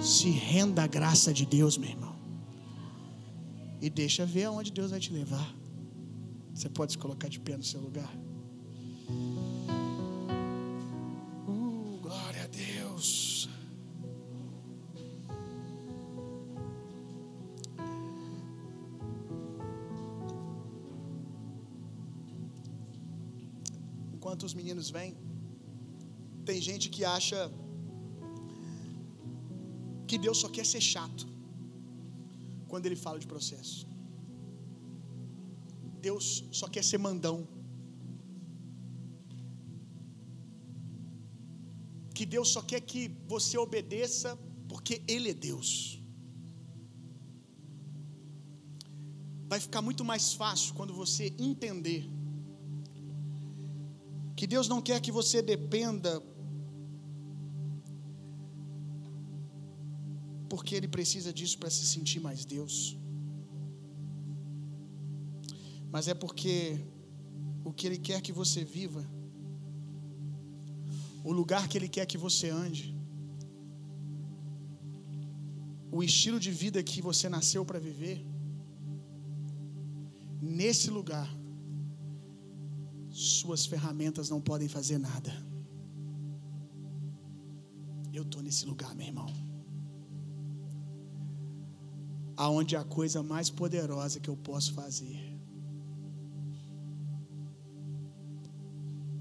Se 0.00 0.28
renda 0.28 0.82
à 0.82 0.86
graça 0.88 1.32
de 1.32 1.46
Deus, 1.46 1.78
meu 1.78 1.88
irmão. 1.88 2.16
E 3.80 3.88
deixa 3.88 4.26
ver 4.26 4.44
aonde 4.44 4.72
Deus 4.72 4.90
vai 4.90 4.98
te 4.98 5.12
levar. 5.12 5.54
Você 6.52 6.68
pode 6.68 6.92
se 6.92 6.98
colocar 6.98 7.28
de 7.28 7.38
pé 7.38 7.56
no 7.56 7.62
seu 7.62 7.80
lugar. 7.80 8.12
Enquanto 24.38 24.52
os 24.52 24.58
meninos 24.58 24.88
vêm, 24.96 25.16
tem 26.48 26.58
gente 26.66 26.88
que 26.94 27.04
acha 27.04 27.38
que 30.06 30.16
Deus 30.16 30.38
só 30.42 30.48
quer 30.56 30.64
ser 30.72 30.80
chato 30.80 31.24
quando 32.68 32.86
Ele 32.86 32.94
fala 33.04 33.18
de 33.18 33.26
processo. 33.26 33.78
Deus 36.00 36.44
só 36.52 36.68
quer 36.68 36.84
ser 36.90 36.98
mandão. 36.98 37.48
Que 42.14 42.24
Deus 42.24 42.50
só 42.50 42.62
quer 42.62 42.80
que 42.92 43.02
você 43.26 43.58
obedeça 43.58 44.38
porque 44.68 45.02
Ele 45.08 45.30
é 45.30 45.34
Deus. 45.34 46.00
Vai 49.48 49.58
ficar 49.58 49.82
muito 49.82 50.04
mais 50.04 50.32
fácil 50.32 50.72
quando 50.74 50.94
você 50.94 51.34
entender 51.50 52.17
que 54.38 54.46
Deus 54.46 54.66
não 54.72 54.80
quer 54.88 54.98
que 55.04 55.12
você 55.18 55.38
dependa 55.42 56.10
porque 60.48 60.76
Ele 60.76 60.86
precisa 60.96 61.30
disso 61.38 61.56
para 61.58 61.70
se 61.76 61.84
sentir 61.94 62.20
mais 62.26 62.44
Deus. 62.44 62.76
Mas 65.94 66.06
é 66.12 66.14
porque 66.14 66.78
o 67.64 67.72
que 67.72 67.86
Ele 67.88 67.98
quer 68.08 68.20
que 68.26 68.34
você 68.40 68.62
viva, 68.76 69.04
o 71.24 71.32
lugar 71.32 71.66
que 71.66 71.76
Ele 71.76 71.90
quer 71.96 72.06
que 72.06 72.20
você 72.26 72.48
ande, 72.48 72.86
o 75.90 76.00
estilo 76.08 76.38
de 76.38 76.52
vida 76.52 76.80
que 76.90 77.02
você 77.02 77.28
nasceu 77.28 77.64
para 77.64 77.80
viver, 77.80 78.24
nesse 80.40 80.90
lugar, 80.90 81.28
suas 83.18 83.66
ferramentas 83.66 84.30
não 84.30 84.40
podem 84.40 84.68
fazer 84.68 84.96
nada. 84.96 85.32
Eu 88.12 88.22
estou 88.22 88.40
nesse 88.40 88.64
lugar, 88.64 88.94
meu 88.94 89.06
irmão. 89.06 89.26
Aonde 92.36 92.76
a 92.76 92.84
coisa 92.84 93.20
mais 93.20 93.50
poderosa 93.50 94.20
que 94.20 94.30
eu 94.30 94.36
posso 94.36 94.72
fazer 94.72 95.18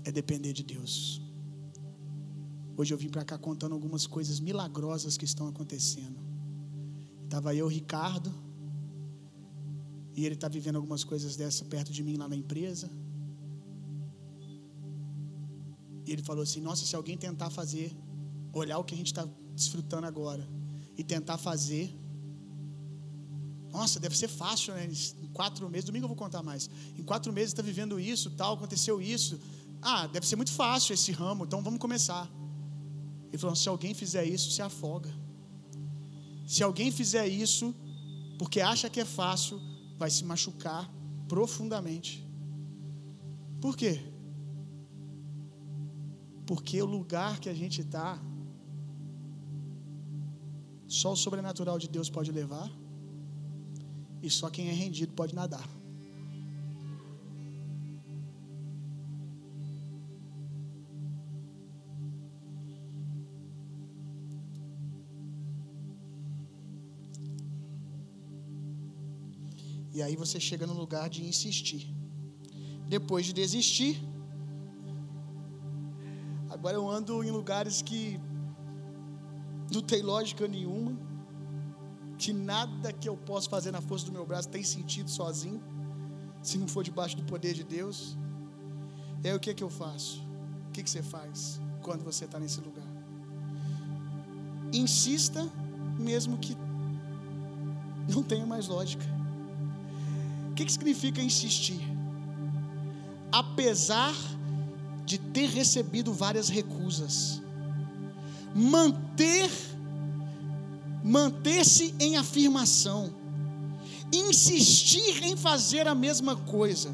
é 0.05 0.11
depender 0.11 0.53
de 0.53 0.63
Deus. 0.63 1.19
Hoje 2.77 2.93
eu 2.93 2.97
vim 2.99 3.09
para 3.09 3.25
cá 3.25 3.35
contando 3.35 3.73
algumas 3.73 4.05
coisas 4.05 4.39
milagrosas 4.39 5.17
que 5.17 5.25
estão 5.25 5.47
acontecendo. 5.47 6.19
Estava 7.23 7.55
eu, 7.55 7.67
Ricardo, 7.67 8.31
e 10.15 10.23
ele 10.23 10.35
está 10.35 10.47
vivendo 10.47 10.75
algumas 10.75 11.03
coisas 11.03 11.35
dessa 11.35 11.65
perto 11.65 11.91
de 11.91 12.03
mim 12.03 12.15
lá 12.15 12.29
na 12.29 12.35
empresa. 12.35 12.87
E 16.07 16.11
ele 16.13 16.23
falou 16.23 16.43
assim: 16.43 16.61
Nossa, 16.61 16.85
se 16.85 16.95
alguém 16.95 17.17
tentar 17.17 17.49
fazer, 17.49 17.95
olhar 18.53 18.79
o 18.79 18.83
que 18.83 18.93
a 18.93 18.97
gente 18.97 19.07
está 19.07 19.27
desfrutando 19.53 20.07
agora 20.07 20.47
e 20.97 21.03
tentar 21.03 21.37
fazer, 21.37 21.95
nossa, 23.71 23.99
deve 23.99 24.17
ser 24.17 24.29
fácil, 24.29 24.73
né? 24.73 24.89
Em 25.21 25.27
quatro 25.27 25.69
meses, 25.69 25.85
domingo 25.85 26.05
eu 26.05 26.07
vou 26.07 26.17
contar 26.17 26.41
mais. 26.41 26.69
Em 26.97 27.03
quatro 27.03 27.31
meses 27.33 27.49
está 27.49 27.61
vivendo 27.61 27.99
isso, 27.99 28.31
tal, 28.31 28.55
aconteceu 28.55 29.01
isso. 29.01 29.39
Ah, 29.81 30.07
deve 30.07 30.25
ser 30.25 30.35
muito 30.37 30.51
fácil 30.51 30.93
esse 30.93 31.11
ramo, 31.11 31.43
então 31.43 31.61
vamos 31.61 31.79
começar. 31.79 32.27
Ele 33.27 33.37
falou: 33.37 33.55
se 33.55 33.67
alguém 33.67 33.93
fizer 33.93 34.25
isso, 34.25 34.49
se 34.51 34.61
afoga. 34.61 35.13
Se 36.47 36.63
alguém 36.63 36.89
fizer 36.89 37.27
isso, 37.27 37.75
porque 38.39 38.61
acha 38.61 38.89
que 38.89 39.01
é 39.01 39.05
fácil, 39.05 39.59
vai 39.97 40.09
se 40.09 40.23
machucar 40.23 40.89
profundamente. 41.27 42.25
Por 43.59 43.75
quê? 43.75 43.99
Porque 46.49 46.81
o 46.81 46.85
lugar 46.85 47.39
que 47.41 47.49
a 47.49 47.53
gente 47.53 47.81
está, 47.81 48.17
só 50.87 51.11
o 51.11 51.15
sobrenatural 51.15 51.77
de 51.77 51.89
Deus 51.89 52.09
pode 52.09 52.31
levar, 52.31 52.69
e 54.21 54.29
só 54.29 54.49
quem 54.49 54.69
é 54.69 54.71
rendido 54.71 55.13
pode 55.13 55.35
nadar. 55.35 55.67
E 69.93 70.01
aí 70.01 70.15
você 70.15 70.39
chega 70.39 70.65
no 70.67 70.73
lugar 70.73 71.09
de 71.09 71.23
insistir. 71.25 71.83
Depois 72.87 73.25
de 73.25 73.33
desistir, 73.33 73.99
agora 76.57 76.75
eu 76.75 76.89
ando 76.89 77.23
em 77.23 77.29
lugares 77.29 77.81
que 77.81 78.19
não 79.71 79.81
tem 79.81 80.01
lógica 80.01 80.47
nenhuma, 80.47 80.97
que 82.17 82.33
nada 82.33 82.91
que 82.91 83.07
eu 83.07 83.15
posso 83.15 83.49
fazer 83.49 83.71
na 83.71 83.81
força 83.81 84.05
do 84.05 84.11
meu 84.11 84.25
braço 84.25 84.49
tem 84.49 84.63
sentido 84.63 85.09
sozinho, 85.09 85.61
se 86.41 86.57
não 86.57 86.67
for 86.67 86.83
debaixo 86.83 87.15
do 87.15 87.23
poder 87.23 87.53
de 87.53 87.63
Deus. 87.63 88.17
E 89.23 89.29
aí 89.29 89.35
o 89.35 89.39
que, 89.39 89.53
que 89.53 89.63
eu 89.63 89.69
faço? 89.69 90.21
O 90.69 90.71
que, 90.71 90.81
que 90.81 90.89
você 90.89 91.03
faz 91.03 91.61
quando 91.81 92.03
você 92.03 92.25
está 92.25 92.39
nesse 92.39 92.59
lugar? 92.59 92.87
Insista, 94.73 95.47
mesmo 95.99 96.37
que 96.37 96.57
não 98.09 98.23
tenha 98.23 98.45
mais 98.45 98.67
lógica. 98.67 99.05
O 100.51 100.53
que, 100.53 100.65
que 100.65 100.71
significa 100.71 101.21
insistir? 101.21 101.81
Apesar 103.31 104.13
de 104.13 104.36
ter 105.15 105.47
recebido 105.47 106.11
várias 106.11 106.49
recusas, 106.49 107.39
manter 108.55 109.49
manter-se 111.07 111.95
em 111.99 112.17
afirmação, 112.17 113.13
insistir 114.11 115.23
em 115.23 115.37
fazer 115.37 115.87
a 115.87 115.95
mesma 115.95 116.35
coisa, 116.35 116.93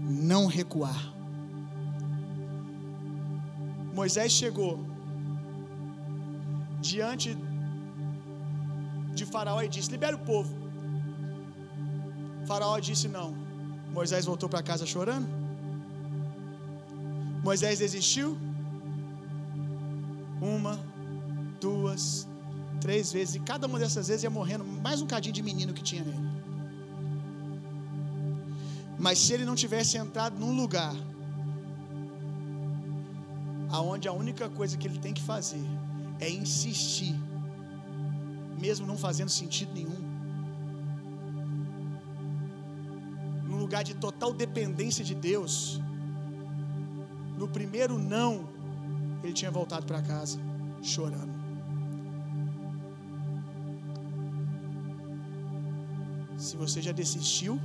não 0.00 0.46
recuar. 0.46 1.12
Moisés 3.92 4.30
chegou 4.32 4.78
diante 6.80 7.36
de 9.14 9.24
Faraó 9.24 9.60
e 9.62 9.68
disse: 9.68 9.90
Libere 9.90 10.14
o 10.14 10.20
povo. 10.20 10.54
Faraó 12.46 12.78
disse: 12.78 13.08
Não, 13.08 13.34
Moisés 13.92 14.24
voltou 14.24 14.48
para 14.48 14.62
casa 14.62 14.86
chorando? 14.86 15.43
Moisés 17.44 17.78
desistiu? 17.78 18.38
Uma, 20.40 20.80
duas, 21.60 22.26
três 22.80 23.12
vezes. 23.12 23.34
E 23.34 23.40
cada 23.40 23.66
uma 23.66 23.78
dessas 23.78 24.08
vezes 24.08 24.24
ia 24.24 24.30
morrendo 24.30 24.64
mais 24.64 25.02
um 25.02 25.06
cadinho 25.06 25.34
de 25.34 25.42
menino 25.42 25.74
que 25.74 25.82
tinha 25.82 26.02
nele. 26.02 26.24
Mas 28.98 29.18
se 29.18 29.34
ele 29.34 29.44
não 29.44 29.54
tivesse 29.54 29.98
entrado 29.98 30.38
num 30.38 30.56
lugar 30.56 30.94
aonde 33.70 34.08
a 34.08 34.12
única 34.12 34.48
coisa 34.48 34.78
que 34.78 34.86
ele 34.88 34.98
tem 34.98 35.12
que 35.12 35.20
fazer 35.20 35.64
é 36.18 36.30
insistir, 36.30 37.14
mesmo 38.58 38.86
não 38.86 38.96
fazendo 38.96 39.28
sentido 39.28 39.74
nenhum, 39.74 40.00
num 43.48 43.58
lugar 43.58 43.84
de 43.84 43.94
total 43.94 44.32
dependência 44.32 45.04
de 45.04 45.14
Deus, 45.14 45.80
no 47.36 47.48
primeiro 47.48 47.98
não, 47.98 48.48
ele 49.22 49.32
tinha 49.32 49.50
voltado 49.50 49.86
para 49.86 50.00
casa 50.02 50.38
chorando. 50.82 51.32
Se 56.36 56.56
você 56.56 56.82
já 56.82 56.92
desistiu, 56.92 57.58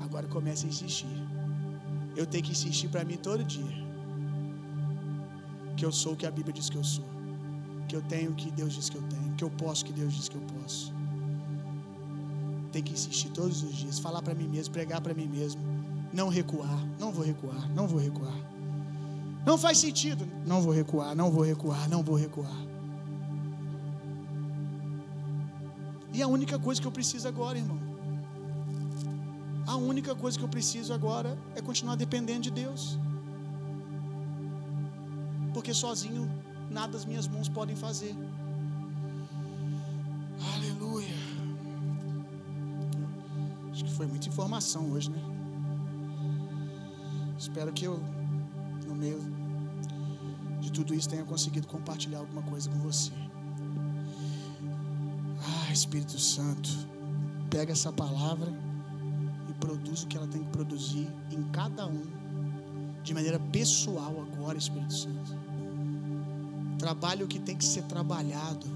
agora 0.00 0.26
comece 0.26 0.66
a 0.66 0.68
insistir. 0.68 1.06
Eu 2.16 2.26
tenho 2.26 2.42
que 2.44 2.52
insistir 2.52 2.88
para 2.88 3.04
mim 3.04 3.16
todo 3.16 3.44
dia. 3.44 3.90
Que 5.76 5.84
eu 5.84 5.92
sou 5.92 6.14
o 6.14 6.16
que 6.16 6.26
a 6.26 6.30
Bíblia 6.30 6.52
diz 6.52 6.70
que 6.70 6.76
eu 6.76 6.84
sou. 6.84 7.04
Que 7.88 7.96
eu 7.96 8.02
tenho 8.02 8.30
o 8.30 8.34
que 8.34 8.50
Deus 8.50 8.72
diz 8.72 8.88
que 8.88 8.96
eu 8.96 9.02
tenho. 9.02 9.34
Que 9.34 9.44
eu 9.44 9.50
posso 9.50 9.82
o 9.82 9.86
que 9.86 9.92
Deus 9.92 10.14
diz 10.14 10.28
que 10.28 10.36
eu 10.36 10.42
posso. 10.42 10.92
Tem 12.72 12.82
que 12.82 12.92
insistir 12.92 13.30
todos 13.30 13.62
os 13.62 13.74
dias. 13.74 13.98
Falar 13.98 14.22
para 14.22 14.34
mim 14.34 14.48
mesmo, 14.48 14.72
pregar 14.72 15.00
para 15.00 15.12
mim 15.12 15.28
mesmo. 15.28 15.60
Não 16.12 16.28
recuar. 16.28 16.78
Não 16.98 17.12
vou 17.12 17.24
recuar. 17.24 17.68
Não 17.70 17.86
vou 17.86 18.00
recuar. 18.00 18.59
Não 19.44 19.56
faz 19.56 19.78
sentido. 19.78 20.26
Não 20.46 20.60
vou 20.60 20.72
recuar. 20.72 21.14
Não 21.14 21.30
vou 21.30 21.42
recuar. 21.42 21.88
Não 21.88 22.02
vou 22.02 22.16
recuar. 22.16 22.70
E 26.12 26.22
a 26.22 26.26
única 26.26 26.58
coisa 26.58 26.80
que 26.80 26.86
eu 26.86 26.92
preciso 26.92 27.28
agora, 27.28 27.56
irmão, 27.56 27.78
a 29.66 29.76
única 29.76 30.14
coisa 30.14 30.36
que 30.38 30.44
eu 30.44 30.48
preciso 30.48 30.92
agora 30.92 31.38
é 31.54 31.62
continuar 31.62 31.94
dependendo 31.94 32.40
de 32.40 32.50
Deus. 32.50 32.98
Porque 35.54 35.72
sozinho 35.72 36.28
nada 36.70 36.96
as 36.96 37.04
minhas 37.04 37.26
mãos 37.28 37.48
podem 37.48 37.76
fazer. 37.76 38.14
Aleluia. 40.54 41.14
Acho 43.70 43.84
que 43.84 43.92
foi 43.92 44.06
muita 44.06 44.28
informação 44.28 44.90
hoje, 44.90 45.10
né? 45.10 45.22
Espero 47.38 47.72
que 47.72 47.84
eu, 47.84 48.02
meio 49.00 49.18
de 50.60 50.70
tudo 50.70 50.94
isso, 50.94 51.08
tenha 51.08 51.24
conseguido 51.24 51.66
compartilhar 51.66 52.18
alguma 52.18 52.42
coisa 52.42 52.68
com 52.70 52.78
você. 52.78 53.10
Ah, 55.42 55.72
Espírito 55.72 56.18
Santo, 56.18 56.68
pega 57.48 57.72
essa 57.72 57.90
palavra 57.90 58.52
produz 59.60 60.02
o 60.02 60.06
que 60.06 60.16
ela 60.16 60.26
tem 60.26 60.42
que 60.42 60.50
produzir 60.50 61.06
em 61.30 61.42
cada 61.52 61.86
um, 61.86 62.02
de 63.04 63.14
maneira 63.14 63.38
pessoal 63.38 64.14
agora, 64.22 64.58
Espírito 64.58 64.94
Santo. 64.94 65.38
Trabalhe 66.78 67.22
o 67.22 67.28
que 67.28 67.38
tem 67.38 67.56
que 67.56 67.64
ser 67.64 67.82
trabalhado. 67.84 68.66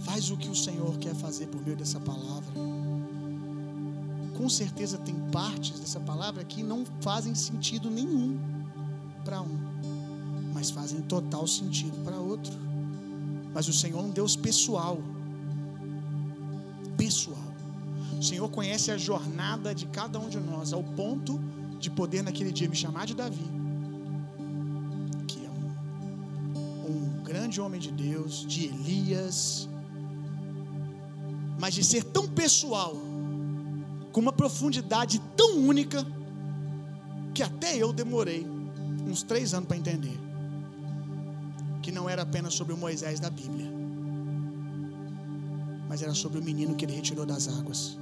Faz 0.00 0.30
o 0.30 0.36
que 0.36 0.48
o 0.48 0.54
Senhor 0.54 0.98
quer 0.98 1.14
fazer 1.14 1.46
por 1.46 1.62
meio 1.62 1.76
dessa 1.76 2.00
palavra. 2.00 2.52
Com 4.42 4.48
certeza 4.48 4.98
tem 4.98 5.14
partes 5.30 5.78
dessa 5.78 6.00
palavra 6.00 6.42
que 6.42 6.64
não 6.64 6.84
fazem 7.00 7.32
sentido 7.32 7.88
nenhum 7.88 8.36
para 9.24 9.40
um, 9.40 9.56
mas 10.52 10.68
fazem 10.68 11.00
total 11.02 11.46
sentido 11.46 11.96
para 12.02 12.16
outro. 12.16 12.52
Mas 13.54 13.68
o 13.68 13.72
Senhor 13.72 14.00
é 14.00 14.02
um 14.02 14.10
Deus 14.10 14.34
pessoal. 14.34 14.98
Pessoal. 16.96 17.38
O 18.18 18.22
Senhor 18.24 18.48
conhece 18.48 18.90
a 18.90 18.98
jornada 18.98 19.72
de 19.72 19.86
cada 19.86 20.18
um 20.18 20.28
de 20.28 20.40
nós, 20.40 20.72
ao 20.72 20.82
ponto 20.82 21.40
de 21.78 21.88
poder 21.88 22.24
naquele 22.24 22.50
dia 22.50 22.68
me 22.68 22.74
chamar 22.74 23.06
de 23.06 23.14
Davi, 23.14 23.48
que 25.28 25.46
é 25.46 25.50
um, 25.50 26.90
um 26.90 27.22
grande 27.22 27.60
homem 27.60 27.80
de 27.80 27.92
Deus, 27.92 28.44
de 28.44 28.64
Elias, 28.64 29.68
mas 31.60 31.74
de 31.74 31.84
ser 31.84 32.02
tão 32.02 32.26
pessoal, 32.26 33.11
com 34.12 34.20
uma 34.20 34.32
profundidade 34.32 35.20
tão 35.36 35.58
única, 35.58 36.06
que 37.34 37.42
até 37.42 37.76
eu 37.76 37.92
demorei 37.92 38.46
uns 39.06 39.22
três 39.22 39.54
anos 39.54 39.66
para 39.66 39.76
entender 39.76 40.20
que 41.82 41.90
não 41.90 42.08
era 42.08 42.22
apenas 42.22 42.54
sobre 42.54 42.72
o 42.72 42.76
Moisés 42.76 43.18
da 43.18 43.28
Bíblia, 43.28 43.72
mas 45.88 46.02
era 46.02 46.14
sobre 46.14 46.38
o 46.38 46.42
menino 46.42 46.76
que 46.76 46.84
ele 46.84 46.94
retirou 46.94 47.26
das 47.26 47.48
águas. 47.48 47.98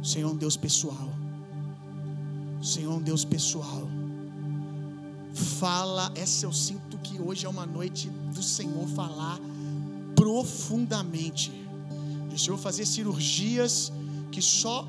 O 0.00 0.04
Senhor 0.04 0.30
é 0.30 0.32
um 0.32 0.36
Deus 0.36 0.56
pessoal. 0.56 1.12
O 2.60 2.64
Senhor 2.64 2.92
é 2.92 2.96
um 2.96 3.02
Deus 3.02 3.24
pessoal. 3.24 3.88
Fala, 5.58 6.10
essa 6.14 6.46
eu 6.46 6.52
sinto 6.52 6.98
que 6.98 7.20
hoje 7.20 7.46
é 7.46 7.48
uma 7.48 7.66
noite 7.66 8.08
do 8.34 8.42
Senhor 8.42 8.86
falar 8.88 9.38
profundamente. 10.16 11.52
Do 12.30 12.38
Senhor 12.38 12.56
fazer 12.56 12.86
cirurgias 12.86 13.92
que 14.30 14.40
só 14.40 14.88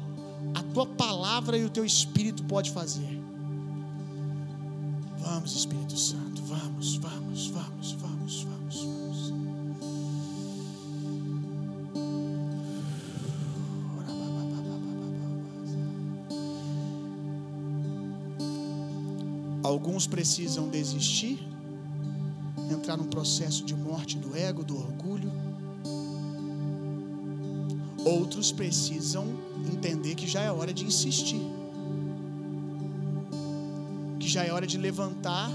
tua 0.73 0.85
palavra 0.85 1.57
e 1.57 1.63
o 1.63 1.69
teu 1.69 1.85
espírito 1.85 2.43
pode 2.43 2.71
fazer. 2.71 3.21
Vamos, 5.19 5.55
Espírito 5.55 5.97
Santo, 5.97 6.41
vamos, 6.43 6.97
vamos, 6.97 7.47
vamos, 7.47 7.91
vamos, 7.93 8.43
vamos, 8.43 8.83
vamos. 8.83 9.33
Alguns 19.63 20.05
precisam 20.05 20.67
desistir, 20.67 21.39
entrar 22.69 22.97
num 22.97 23.07
processo 23.07 23.63
de 23.63 23.73
morte 23.73 24.17
do 24.17 24.35
ego, 24.35 24.63
do 24.63 24.77
orgulho. 24.77 25.31
Outros 28.23 28.53
precisam 28.53 29.25
entender 29.73 30.15
que 30.15 30.25
já 30.25 30.41
é 30.41 30.49
hora 30.49 30.73
de 30.73 30.85
insistir, 30.85 31.45
que 34.17 34.29
já 34.29 34.45
é 34.45 34.51
hora 34.53 34.65
de 34.65 34.77
levantar 34.77 35.51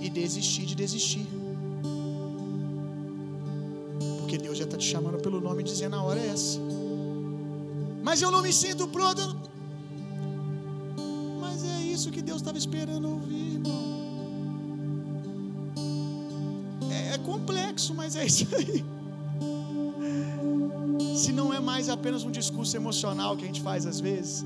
e 0.00 0.08
desistir 0.08 0.64
de 0.64 0.74
desistir. 0.74 1.28
Porque 4.20 4.38
Deus 4.38 4.56
já 4.56 4.64
está 4.64 4.78
te 4.78 4.86
chamando 4.86 5.18
pelo 5.18 5.38
nome 5.38 5.62
dizendo: 5.62 5.96
a 5.96 6.02
hora 6.02 6.18
é 6.18 6.28
essa. 6.28 6.58
Mas 8.02 8.22
eu 8.22 8.30
não 8.30 8.40
me 8.40 8.52
sinto 8.54 8.88
pronto 8.88 9.20
isso 11.92 12.10
que 12.10 12.22
Deus 12.22 12.38
estava 12.38 12.56
esperando 12.56 13.06
ouvir, 13.08 13.52
irmão. 13.52 13.82
É, 16.90 17.14
é 17.14 17.18
complexo, 17.18 17.94
mas 17.94 18.16
é 18.16 18.24
isso 18.24 18.48
aí. 18.56 18.91
Não 21.82 21.86
é 21.86 21.88
mais 21.88 21.98
apenas 21.98 22.22
um 22.22 22.30
discurso 22.30 22.76
emocional 22.76 23.36
que 23.36 23.42
a 23.42 23.46
gente 23.48 23.60
faz 23.60 23.86
às 23.86 23.98
vezes, 23.98 24.44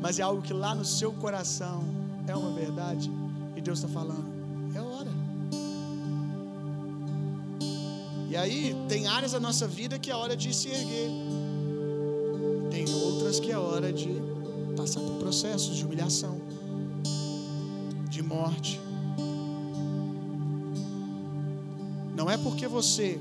mas 0.00 0.18
é 0.18 0.22
algo 0.22 0.40
que 0.40 0.54
lá 0.54 0.74
no 0.74 0.82
seu 0.82 1.12
coração 1.12 1.84
é 2.26 2.34
uma 2.34 2.52
verdade 2.52 3.10
e 3.54 3.60
Deus 3.60 3.80
está 3.80 3.88
falando, 3.92 4.24
é 4.74 4.80
hora. 4.80 5.10
E 8.30 8.34
aí 8.34 8.74
tem 8.88 9.06
áreas 9.06 9.32
da 9.32 9.40
nossa 9.40 9.68
vida 9.68 9.98
que 9.98 10.10
é 10.10 10.16
hora 10.16 10.34
de 10.34 10.54
se 10.54 10.68
erguer, 10.68 11.10
tem 12.70 12.88
outras 12.94 13.38
que 13.38 13.52
é 13.52 13.58
hora 13.58 13.92
de 13.92 14.08
passar 14.74 15.00
por 15.00 15.18
processos 15.18 15.76
de 15.76 15.84
humilhação 15.84 16.40
de 18.08 18.22
morte. 18.22 18.80
Não 22.16 22.30
é 22.30 22.38
porque 22.38 22.66
você 22.66 23.20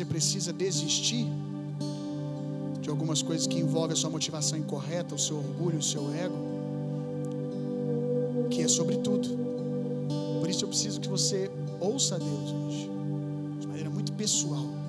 você 0.00 0.04
precisa 0.06 0.50
desistir 0.50 1.26
de 2.80 2.88
algumas 2.88 3.20
coisas 3.20 3.46
que 3.46 3.58
envolvem 3.58 3.92
a 3.92 3.96
sua 3.96 4.08
motivação 4.08 4.58
incorreta, 4.58 5.14
o 5.14 5.18
seu 5.18 5.36
orgulho, 5.36 5.76
o 5.78 5.82
seu 5.82 6.10
ego, 6.14 6.36
que 8.50 8.62
é 8.62 8.68
sobre 8.68 8.96
tudo. 8.96 9.28
Por 10.40 10.48
isso 10.48 10.64
eu 10.64 10.68
preciso 10.68 10.98
que 11.02 11.08
você 11.08 11.50
ouça 11.78 12.14
a 12.14 12.18
Deus 12.18 12.50
hoje, 12.50 12.90
de 13.60 13.66
maneira 13.66 13.90
muito 13.90 14.10
pessoal. 14.14 14.79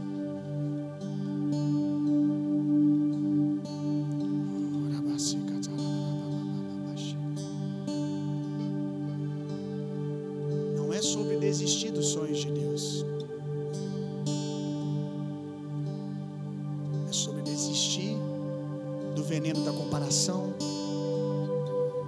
Do 19.16 19.24
veneno 19.24 19.64
da 19.64 19.72
comparação, 19.72 20.54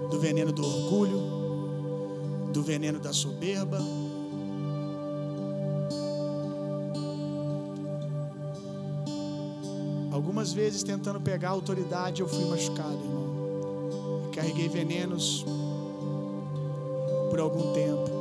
do 0.10 0.20
veneno 0.20 0.52
do 0.52 0.66
orgulho, 0.66 1.20
do 2.52 2.64
veneno 2.64 3.00
da 3.00 3.14
soberba. 3.14 3.80
Algumas 10.12 10.54
vezes 10.54 10.84
tentando 10.84 11.20
pegar 11.20 11.50
a 11.50 11.52
autoridade 11.52 12.22
eu 12.22 12.28
fui 12.28 12.46
machucado, 12.46 12.94
irmão. 12.94 14.32
Carreguei 14.32 14.70
venenos 14.70 15.46
por 17.30 17.40
algum 17.40 17.74
tempo. 17.74 18.13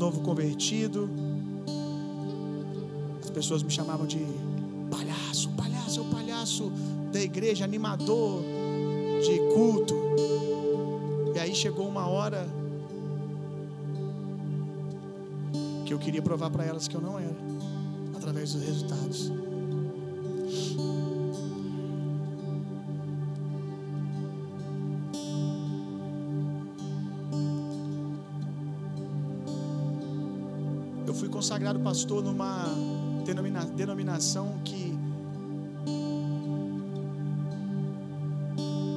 Novo 0.00 0.22
convertido, 0.22 1.10
as 3.22 3.28
pessoas 3.28 3.62
me 3.62 3.70
chamavam 3.70 4.06
de 4.06 4.18
palhaço, 4.90 5.50
palhaço, 5.50 6.00
é 6.00 6.02
o 6.02 6.06
palhaço 6.06 6.72
da 7.12 7.20
igreja, 7.20 7.64
animador 7.64 8.42
de 9.22 9.38
culto. 9.54 9.94
E 11.34 11.38
aí 11.38 11.54
chegou 11.54 11.86
uma 11.86 12.08
hora 12.08 12.48
que 15.84 15.92
eu 15.92 15.98
queria 15.98 16.22
provar 16.22 16.48
para 16.48 16.64
elas 16.64 16.88
que 16.88 16.96
eu 16.96 17.00
não 17.02 17.18
era, 17.18 17.36
através 18.16 18.54
dos 18.54 18.64
resultados. 18.64 19.30
Consagrado 31.40 31.80
pastor 31.80 32.22
numa 32.22 32.66
denomina, 33.24 33.64
denominação 33.64 34.60
que 34.62 34.94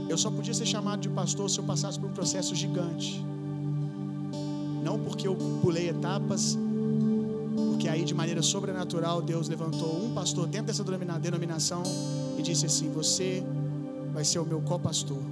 eu 0.10 0.18
só 0.18 0.30
podia 0.30 0.54
ser 0.54 0.66
chamado 0.66 1.00
de 1.00 1.08
pastor 1.08 1.50
se 1.50 1.58
eu 1.58 1.64
passasse 1.64 1.98
por 1.98 2.10
um 2.10 2.12
processo 2.12 2.54
gigante. 2.54 3.26
Não 4.84 5.00
porque 5.00 5.26
eu 5.26 5.38
pulei 5.62 5.88
etapas, 5.88 6.58
porque 7.70 7.88
aí 7.88 8.04
de 8.04 8.14
maneira 8.14 8.42
sobrenatural 8.42 9.22
Deus 9.22 9.48
levantou 9.48 10.04
um 10.04 10.14
pastor 10.14 10.46
dentro 10.46 10.68
dessa 10.68 10.84
denominação 10.84 11.82
e 12.38 12.42
disse 12.42 12.66
assim: 12.66 12.92
Você 12.92 13.42
vai 14.14 14.26
ser 14.26 14.40
o 14.40 14.46
meu 14.46 14.60
co-pastor. 14.60 15.24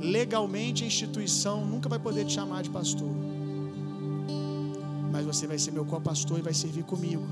Legalmente 0.00 0.84
a 0.84 0.86
instituição 0.86 1.66
nunca 1.66 1.88
vai 1.88 1.98
poder 1.98 2.24
te 2.24 2.34
chamar 2.34 2.62
de 2.62 2.70
pastor. 2.70 3.35
Mas 5.26 5.36
você 5.36 5.46
vai 5.46 5.58
ser 5.58 5.72
meu 5.72 5.84
co-pastor 5.84 6.38
e 6.38 6.42
vai 6.42 6.54
servir 6.54 6.84
comigo. 6.84 7.24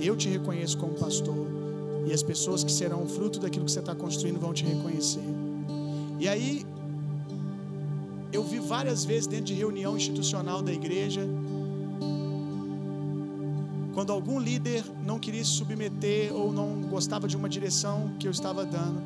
Eu 0.00 0.16
te 0.16 0.26
reconheço 0.28 0.78
como 0.78 0.94
pastor. 0.94 1.46
E 2.06 2.12
as 2.14 2.22
pessoas 2.22 2.64
que 2.64 2.72
serão 2.72 3.06
fruto 3.06 3.38
daquilo 3.38 3.66
que 3.66 3.72
você 3.72 3.80
está 3.80 3.94
construindo 3.94 4.40
vão 4.40 4.54
te 4.54 4.64
reconhecer. 4.64 5.22
E 6.18 6.26
aí, 6.26 6.64
eu 8.32 8.42
vi 8.42 8.58
várias 8.58 9.04
vezes 9.04 9.26
dentro 9.26 9.46
de 9.46 9.54
reunião 9.54 9.96
institucional 9.96 10.62
da 10.62 10.72
igreja, 10.72 11.28
quando 13.92 14.12
algum 14.12 14.40
líder 14.40 14.82
não 15.04 15.18
queria 15.18 15.44
se 15.44 15.50
submeter 15.50 16.34
ou 16.34 16.50
não 16.52 16.80
gostava 16.88 17.28
de 17.28 17.36
uma 17.36 17.50
direção 17.50 18.12
que 18.18 18.26
eu 18.26 18.30
estava 18.30 18.64
dando, 18.64 18.98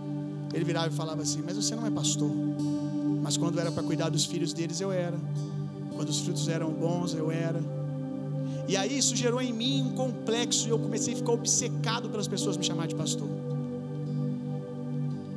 ele 0.54 0.64
virava 0.64 0.86
e 0.86 0.92
falava 0.92 1.22
assim: 1.22 1.42
Mas 1.44 1.56
você 1.56 1.74
não 1.74 1.84
é 1.84 1.90
pastor. 1.90 2.30
Mas 3.22 3.36
quando 3.36 3.58
era 3.58 3.72
para 3.72 3.82
cuidar 3.82 4.08
dos 4.08 4.24
filhos 4.24 4.52
deles, 4.52 4.80
eu 4.80 4.92
era. 4.92 5.18
Quando 5.96 6.10
os 6.10 6.20
frutos 6.20 6.48
eram 6.48 6.70
bons, 6.70 7.12
eu 7.14 7.30
era. 7.30 7.73
E 8.66 8.76
aí 8.76 8.96
isso 8.96 9.14
gerou 9.14 9.40
em 9.40 9.52
mim 9.52 9.82
um 9.82 9.90
complexo 9.94 10.66
e 10.66 10.70
eu 10.70 10.78
comecei 10.78 11.14
a 11.14 11.16
ficar 11.16 11.32
obcecado 11.32 12.08
pelas 12.08 12.26
pessoas 12.26 12.56
me 12.56 12.64
chamar 12.64 12.86
de 12.86 12.94
pastor. 12.94 13.28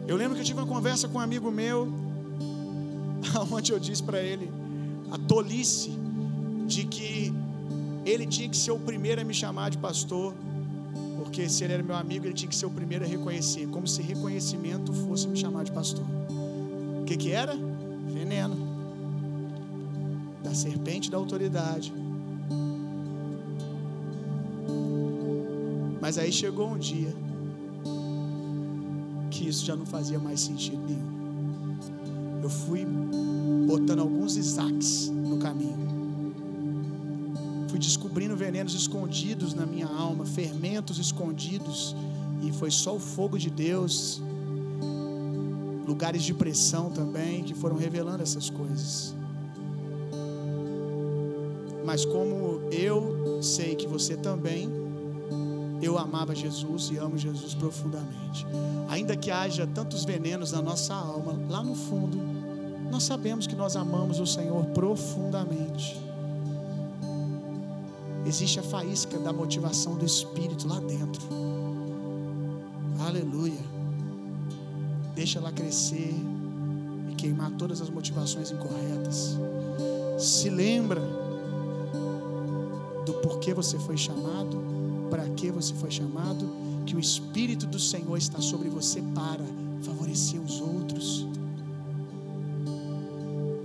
Eu 0.07 0.15
lembro 0.15 0.35
que 0.35 0.41
eu 0.41 0.45
tive 0.45 0.59
uma 0.59 0.67
conversa 0.67 1.07
com 1.07 1.17
um 1.17 1.21
amigo 1.21 1.51
meu, 1.51 1.91
onde 3.51 3.73
eu 3.73 3.79
disse 3.79 4.01
para 4.01 4.21
ele 4.21 4.49
a 5.11 5.17
tolice 5.17 5.91
de 6.65 6.85
que 6.85 7.33
ele 8.05 8.25
tinha 8.25 8.47
que 8.47 8.55
ser 8.55 8.71
o 8.71 8.79
primeiro 8.79 9.19
a 9.21 9.23
me 9.23 9.33
chamar 9.33 9.69
de 9.69 9.77
pastor, 9.77 10.33
porque 11.17 11.49
se 11.49 11.65
ele 11.65 11.73
era 11.73 11.83
meu 11.83 11.95
amigo, 11.95 12.25
ele 12.25 12.33
tinha 12.33 12.47
que 12.47 12.55
ser 12.55 12.65
o 12.65 12.69
primeiro 12.69 13.03
a 13.03 13.07
reconhecer, 13.07 13.67
como 13.67 13.85
se 13.85 14.01
reconhecimento 14.01 14.93
fosse 14.93 15.27
me 15.27 15.37
chamar 15.37 15.65
de 15.65 15.73
pastor. 15.73 16.05
O 17.01 17.03
que, 17.03 17.17
que 17.17 17.31
era? 17.31 17.53
Veneno 18.07 18.55
da 20.41 20.53
serpente 20.53 21.11
da 21.11 21.17
autoridade. 21.17 21.93
Mas 26.07 26.17
aí 26.17 26.31
chegou 26.31 26.69
um 26.69 26.77
dia 26.77 27.13
que 29.29 29.45
isso 29.45 29.65
já 29.65 29.75
não 29.75 29.85
fazia 29.85 30.17
mais 30.17 30.39
sentido 30.39 30.81
nenhum. 30.87 31.77
Eu 32.41 32.49
fui 32.49 32.87
botando 33.67 33.99
alguns 33.99 34.37
Isaacs 34.37 35.09
no 35.09 35.37
caminho. 35.37 35.75
Fui 37.67 37.77
descobrindo 37.77 38.37
venenos 38.37 38.73
escondidos 38.73 39.53
na 39.53 39.65
minha 39.65 39.85
alma, 39.85 40.25
fermentos 40.25 40.97
escondidos, 40.97 41.93
e 42.41 42.53
foi 42.53 42.71
só 42.71 42.95
o 42.95 42.99
fogo 43.01 43.37
de 43.37 43.49
Deus, 43.49 44.21
lugares 45.85 46.23
de 46.23 46.33
pressão 46.33 46.89
também, 46.89 47.43
que 47.43 47.53
foram 47.53 47.75
revelando 47.75 48.23
essas 48.23 48.49
coisas. 48.49 49.13
Mas 51.85 52.05
como 52.05 52.61
eu 52.71 53.41
sei 53.41 53.75
que 53.75 53.85
você 53.85 54.15
também, 54.15 54.86
eu 55.87 55.97
amava 55.97 56.35
Jesus 56.35 56.89
e 56.91 56.97
amo 56.97 57.17
Jesus 57.17 57.53
profundamente. 57.53 58.45
Ainda 58.89 59.15
que 59.15 59.31
haja 59.31 59.65
tantos 59.65 60.03
venenos 60.03 60.51
na 60.51 60.61
nossa 60.61 60.93
alma, 60.93 61.39
lá 61.49 61.63
no 61.63 61.75
fundo, 61.75 62.17
nós 62.91 63.03
sabemos 63.03 63.47
que 63.47 63.55
nós 63.55 63.75
amamos 63.75 64.19
o 64.19 64.25
Senhor 64.25 64.65
profundamente. 64.67 65.99
Existe 68.25 68.59
a 68.59 68.63
faísca 68.63 69.17
da 69.17 69.31
motivação 69.31 69.95
do 69.95 70.05
Espírito 70.05 70.67
lá 70.67 70.79
dentro. 70.79 71.21
Aleluia. 72.99 73.65
Deixa 75.15 75.39
ela 75.39 75.51
crescer 75.51 76.13
e 77.09 77.15
queimar 77.15 77.51
todas 77.51 77.81
as 77.81 77.89
motivações 77.89 78.51
incorretas. 78.51 79.37
Se 80.19 80.49
lembra 80.49 81.01
do 83.05 83.13
porquê 83.21 83.53
você 83.53 83.79
foi 83.79 83.95
chamado, 83.95 84.66
para 85.09 85.27
que 85.29 85.51
você 85.51 85.73
foi 85.73 85.91
chamado, 85.91 86.47
que 86.85 86.95
o 86.95 86.99
Espírito 86.99 87.65
do 87.65 87.79
Senhor 87.79 88.17
está 88.17 88.41
sobre 88.41 88.69
você 88.69 89.01
para 89.13 89.45
favorecer 89.81 90.41
os 90.41 90.61
outros. 90.61 91.27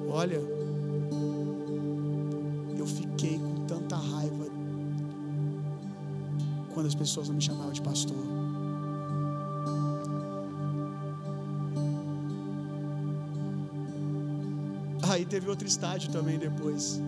Olha, 0.08 0.40
eu 2.76 2.86
fiquei 2.86 3.38
com 3.38 3.66
tanta 3.66 3.96
raiva 3.96 4.46
quando 6.74 6.86
as 6.86 6.94
pessoas 6.94 7.28
não 7.28 7.36
me 7.36 7.42
chamavam 7.42 7.72
de 7.72 7.82
pastor. 7.82 8.16
Aí 15.10 15.26
teve 15.26 15.48
outro 15.48 15.66
estágio 15.66 16.10
também 16.10 16.38
depois. 16.38 17.02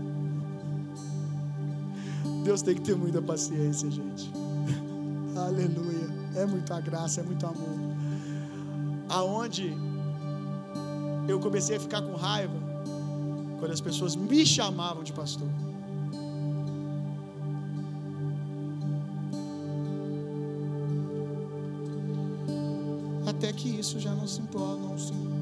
Deus 2.45 2.61
tem 2.61 2.75
que 2.75 2.83
ter 2.83 2.95
muita 2.95 3.23
paciência, 3.23 3.91
gente. 3.91 4.31
Aleluia. 5.35 6.05
É 6.37 6.45
muita 6.45 6.79
graça, 6.79 7.23
é 7.23 7.25
muito 7.25 7.47
amor. 7.47 7.79
Aonde 9.09 9.75
eu 11.27 11.41
comecei 11.41 11.77
a 11.77 11.81
ficar 11.81 12.03
com 12.03 12.15
raiva 12.15 12.55
quando 13.59 13.73
as 13.73 13.81
pessoas 13.81 14.15
me 14.15 14.45
chamavam 14.45 15.03
de 15.03 15.13
pastor. 15.13 15.49
Até 23.27 23.53
que 23.55 23.69
isso 23.69 23.99
já 23.99 24.15
não 24.15 24.27
se 24.27 24.43
não 24.43 24.99
se 24.99 25.34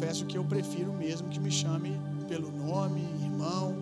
confesso 0.00 0.24
que 0.24 0.38
eu 0.38 0.44
prefiro 0.44 0.94
mesmo 0.94 1.28
que 1.28 1.38
me 1.38 1.50
chame 1.50 2.00
pelo 2.26 2.50
nome, 2.50 3.02
irmão. 3.22 3.76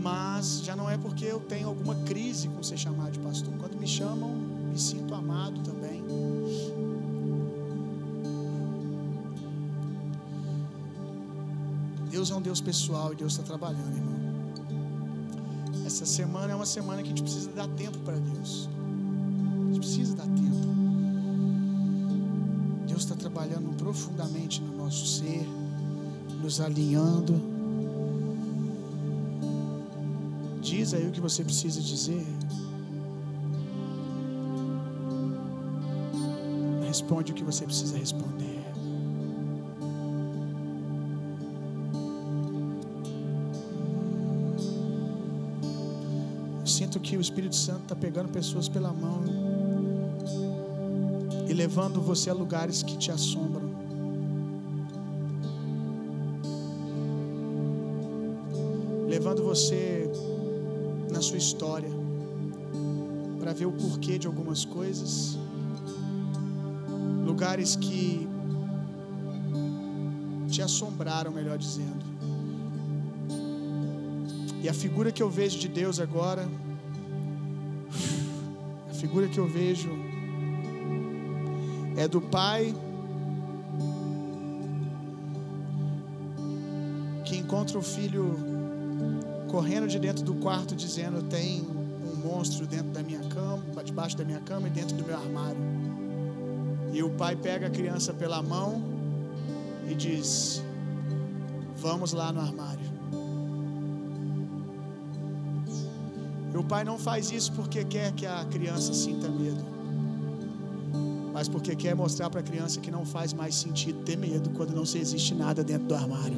Mas 0.00 0.62
já 0.64 0.74
não 0.74 0.88
é 0.88 0.96
porque 0.96 1.26
eu 1.26 1.38
tenho 1.38 1.68
alguma 1.68 1.94
crise 2.06 2.48
com 2.48 2.62
ser 2.62 2.78
chamado 2.78 3.12
de 3.12 3.18
pastor. 3.18 3.52
Quando 3.58 3.78
me 3.78 3.86
chamam, 3.86 4.30
me 4.30 4.78
sinto 4.78 5.14
amado 5.14 5.60
também. 5.60 6.02
Deus 12.10 12.30
é 12.30 12.34
um 12.34 12.40
Deus 12.40 12.62
pessoal 12.62 13.12
e 13.12 13.16
Deus 13.16 13.32
está 13.32 13.44
trabalhando, 13.44 13.94
irmão. 13.94 14.20
Essa 15.84 16.06
semana 16.06 16.54
é 16.54 16.56
uma 16.56 16.64
semana 16.64 17.02
que 17.02 17.08
a 17.08 17.10
gente 17.10 17.22
precisa 17.22 17.50
dar 17.50 17.68
tempo 17.68 17.98
para 17.98 18.16
Deus. 18.16 18.66
A 18.66 19.66
gente 19.66 19.80
precisa 19.80 20.16
dar 20.16 20.24
tempo. 20.24 20.79
Trabalhando 23.40 23.74
profundamente 23.74 24.60
no 24.60 24.76
nosso 24.76 25.06
ser, 25.06 25.48
nos 26.42 26.60
alinhando. 26.60 27.40
Diz 30.60 30.92
aí 30.92 31.08
o 31.08 31.10
que 31.10 31.22
você 31.22 31.42
precisa 31.42 31.80
dizer. 31.80 32.26
Responde 36.86 37.32
o 37.32 37.34
que 37.34 37.42
você 37.42 37.64
precisa 37.64 37.96
responder. 37.96 38.62
Eu 46.60 46.66
sinto 46.66 47.00
que 47.00 47.16
o 47.16 47.22
Espírito 47.22 47.56
Santo 47.56 47.84
está 47.84 47.96
pegando 47.96 48.28
pessoas 48.28 48.68
pela 48.68 48.92
mão 48.92 49.49
levando 51.60 52.00
você 52.00 52.30
a 52.30 52.32
lugares 52.32 52.82
que 52.82 52.96
te 52.96 53.10
assombram. 53.12 53.68
Levando 59.06 59.42
você 59.42 60.10
na 61.12 61.20
sua 61.20 61.36
história 61.36 61.90
para 63.38 63.52
ver 63.52 63.66
o 63.66 63.72
porquê 63.72 64.18
de 64.18 64.26
algumas 64.26 64.64
coisas 64.64 65.38
lugares 67.26 67.76
que 67.76 68.26
te 70.48 70.62
assombraram, 70.62 71.30
melhor 71.30 71.58
dizendo. 71.58 72.04
E 74.62 74.66
a 74.66 74.72
figura 74.72 75.12
que 75.12 75.22
eu 75.22 75.28
vejo 75.28 75.58
de 75.58 75.68
Deus 75.68 76.00
agora, 76.00 76.48
a 78.90 78.94
figura 78.94 79.28
que 79.28 79.38
eu 79.38 79.46
vejo 79.46 80.09
é 82.00 82.08
do 82.08 82.18
pai 82.18 82.74
que 87.26 87.36
encontra 87.36 87.78
o 87.78 87.82
filho 87.82 88.38
correndo 89.50 89.86
de 89.86 89.98
dentro 89.98 90.24
do 90.24 90.34
quarto 90.36 90.74
dizendo: 90.74 91.22
"Tem 91.24 91.60
um 91.60 92.16
monstro 92.26 92.66
dentro 92.66 92.88
da 92.88 93.02
minha 93.02 93.20
cama, 93.24 93.84
debaixo 93.84 94.16
da 94.16 94.24
minha 94.24 94.40
cama 94.40 94.68
e 94.68 94.70
dentro 94.70 94.96
do 94.96 95.04
meu 95.04 95.14
armário". 95.14 95.60
E 96.94 97.02
o 97.02 97.10
pai 97.10 97.36
pega 97.36 97.66
a 97.66 97.70
criança 97.70 98.14
pela 98.14 98.42
mão 98.42 98.82
e 99.86 99.94
diz: 99.94 100.62
Vamos 101.76 102.14
lá 102.14 102.32
no 102.32 102.40
armário. 102.40 102.88
O 106.54 106.64
pai 106.64 106.82
não 106.82 106.98
faz 106.98 107.30
isso 107.30 107.52
porque 107.52 107.84
quer 107.84 108.12
que 108.12 108.26
a 108.26 108.44
criança 108.44 108.92
sinta 108.92 109.28
medo, 109.28 109.64
mas 111.40 111.48
porque 111.48 111.74
quer 111.74 111.94
mostrar 111.94 112.28
para 112.28 112.40
a 112.40 112.42
criança 112.42 112.80
que 112.80 112.90
não 112.90 113.06
faz 113.06 113.32
mais 113.32 113.54
sentido 113.54 114.02
ter 114.04 114.14
medo 114.14 114.50
quando 114.50 114.74
não 114.74 114.84
se 114.84 114.98
existe 114.98 115.34
nada 115.34 115.64
dentro 115.64 115.86
do 115.88 115.94
armário. 115.94 116.36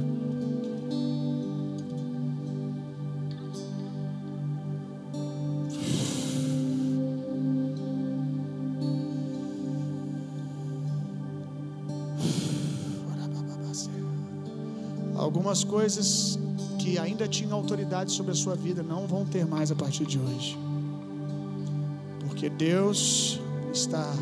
Algumas 15.17 15.65
coisas 15.65 16.39
que 16.79 16.97
ainda 16.97 17.27
tinham 17.27 17.55
autoridade 17.55 18.13
sobre 18.13 18.31
a 18.31 18.37
sua 18.37 18.55
vida 18.55 18.85
não 18.85 19.09
vão 19.09 19.27
ter 19.27 19.45
mais 19.45 19.73
a 19.73 19.75
partir 19.75 20.07
de 20.07 20.21
hoje. 20.21 20.57
Porque 22.21 22.49
Deus 22.49 23.41
está 23.73 24.15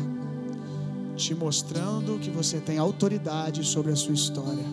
te 1.21 1.35
mostrando 1.35 2.19
que 2.19 2.31
você 2.31 2.59
tem 2.59 2.77
autoridade 2.79 3.63
sobre 3.63 3.91
a 3.91 3.95
sua 3.95 4.13
história. 4.13 4.65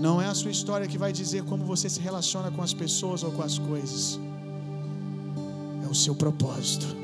Não 0.00 0.20
é 0.20 0.26
a 0.26 0.34
sua 0.34 0.50
história 0.50 0.88
que 0.88 0.98
vai 0.98 1.12
dizer 1.12 1.44
como 1.44 1.64
você 1.64 1.88
se 1.88 2.00
relaciona 2.00 2.50
com 2.50 2.60
as 2.62 2.74
pessoas 2.74 3.22
ou 3.22 3.30
com 3.30 3.42
as 3.42 3.58
coisas. 3.58 4.18
É 5.84 5.86
o 5.86 5.94
seu 5.94 6.14
propósito. 6.14 7.03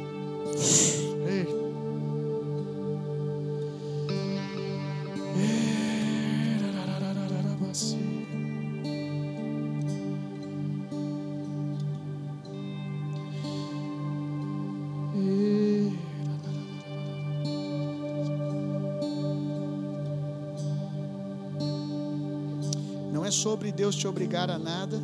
Deus 23.80 23.96
te 23.96 24.06
obrigar 24.06 24.50
a 24.50 24.58
nada. 24.58 25.00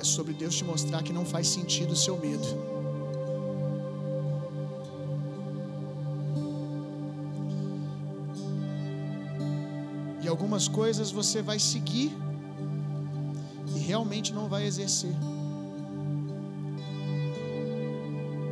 É 0.00 0.02
sobre 0.02 0.32
Deus 0.32 0.56
te 0.56 0.64
mostrar 0.64 1.04
que 1.04 1.12
não 1.12 1.24
faz 1.24 1.46
sentido 1.46 1.92
o 1.92 1.96
seu 1.96 2.18
medo. 2.18 2.48
E 10.20 10.26
algumas 10.26 10.66
coisas 10.66 11.12
você 11.12 11.40
vai 11.40 11.60
seguir 11.60 12.10
e 13.76 13.78
realmente 13.78 14.32
não 14.32 14.48
vai 14.48 14.66
exercer. 14.66 15.14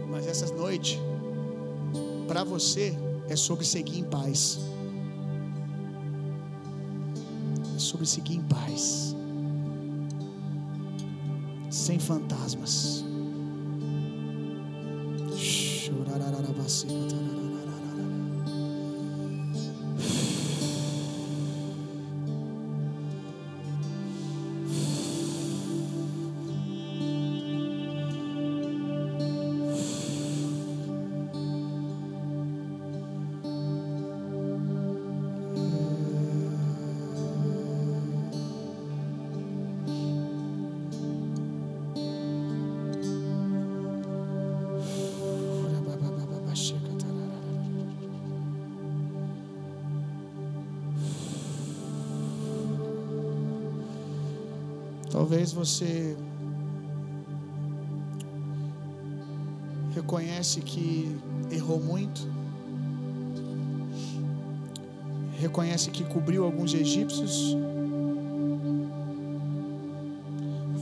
Mas 0.09 0.29
essa 0.29 0.47
noite, 0.55 0.97
para 2.29 2.45
você, 2.45 2.97
é 3.29 3.37
sobre 3.37 3.65
seguir 3.65 4.01
em 4.01 4.05
paz. 4.05 4.59
É 7.75 7.79
sobre 7.79 8.07
seguir 8.07 8.37
em 8.37 8.43
paz. 8.43 9.15
Sem 11.71 11.99
fantasmas. 11.99 13.05
Talvez 16.69 17.48
você 55.59 56.17
reconhece 59.93 60.61
que 60.61 61.19
errou 61.51 61.81
muito, 61.81 62.21
reconhece 65.37 65.91
que 65.91 66.05
cobriu 66.05 66.45
alguns 66.45 66.75
egípcios, 66.75 67.57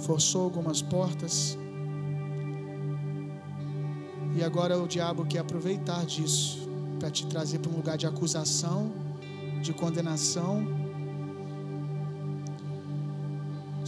forçou 0.03 0.45
algumas 0.45 0.83
portas, 0.83 1.57
e 4.37 4.45
agora 4.45 4.79
o 4.79 4.87
diabo 4.87 5.25
quer 5.25 5.39
aproveitar 5.39 6.05
disso 6.05 6.69
para 6.99 7.11
te 7.11 7.27
trazer 7.27 7.61
para 7.61 7.73
um 7.73 7.77
lugar 7.77 7.97
de 7.97 8.07
acusação, 8.07 8.93
de 9.63 9.73
condenação 9.73 10.86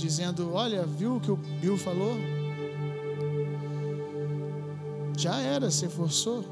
dizendo: 0.09 0.53
Olha, 0.55 0.85
viu 0.85 1.17
o 1.17 1.21
que 1.21 1.31
o 1.31 1.37
Bill 1.37 1.77
falou? 1.77 2.17
Já 5.17 5.39
era, 5.39 5.71
você 5.71 5.89
forçou. 5.89 6.45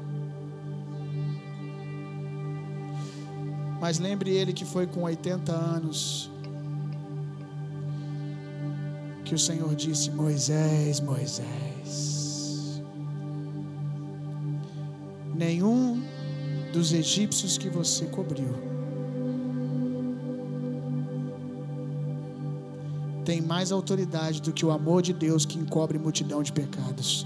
Mas 3.81 3.97
lembre 3.99 4.29
ele 4.31 4.53
que 4.53 4.65
foi 4.65 4.85
com 4.85 5.03
80 5.03 5.51
anos 5.51 6.29
que 9.25 9.33
o 9.33 9.39
Senhor 9.39 9.73
disse: 9.75 10.11
Moisés, 10.11 10.99
Moisés, 10.99 12.81
nenhum 15.35 16.03
dos 16.71 16.93
egípcios 16.93 17.57
que 17.57 17.69
você 17.69 18.05
cobriu. 18.05 18.67
Tem 23.37 23.45
mais 23.45 23.71
autoridade 23.71 24.41
do 24.41 24.51
que 24.51 24.65
o 24.65 24.71
amor 24.71 25.03
de 25.03 25.13
Deus 25.13 25.45
que 25.45 25.59
encobre 25.59 25.99
multidão 25.99 26.41
de 26.41 26.51
pecados. 26.51 27.23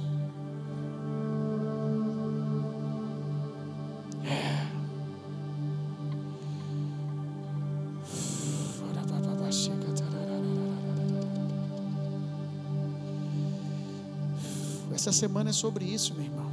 Essa 14.94 15.14
semana 15.14 15.52
é 15.52 15.54
sobre 15.54 15.86
isso, 15.86 16.14
meu 16.14 16.26
irmão. 16.26 16.52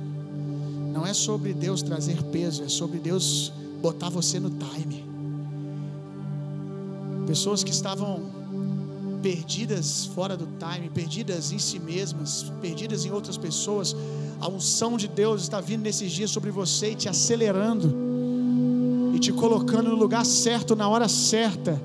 Não 0.92 1.04
é 1.04 1.12
sobre 1.12 1.52
Deus 1.52 1.82
trazer 1.82 2.22
peso, 2.22 2.62
é 2.62 2.68
sobre 2.68 3.00
Deus 3.00 3.52
botar 3.82 4.08
você 4.08 4.38
no 4.38 4.50
time. 4.50 5.04
Pessoas 7.26 7.64
que 7.64 7.72
estavam 7.72 8.37
perdidas 9.28 10.06
fora 10.14 10.34
do 10.38 10.48
time, 10.58 10.88
perdidas 10.88 11.52
em 11.52 11.58
si 11.58 11.78
mesmas, 11.78 12.50
perdidas 12.62 13.04
em 13.04 13.10
outras 13.10 13.36
pessoas, 13.36 13.94
a 14.40 14.48
unção 14.48 14.96
de 14.96 15.06
Deus 15.06 15.42
está 15.42 15.60
vindo 15.60 15.82
nesses 15.82 16.10
dias 16.10 16.30
sobre 16.30 16.50
você 16.50 16.92
e 16.92 16.94
te 16.94 17.10
acelerando 17.10 17.94
e 19.14 19.18
te 19.18 19.30
colocando 19.30 19.90
no 19.90 19.96
lugar 19.96 20.24
certo 20.24 20.74
na 20.74 20.88
hora 20.88 21.08
certa 21.08 21.78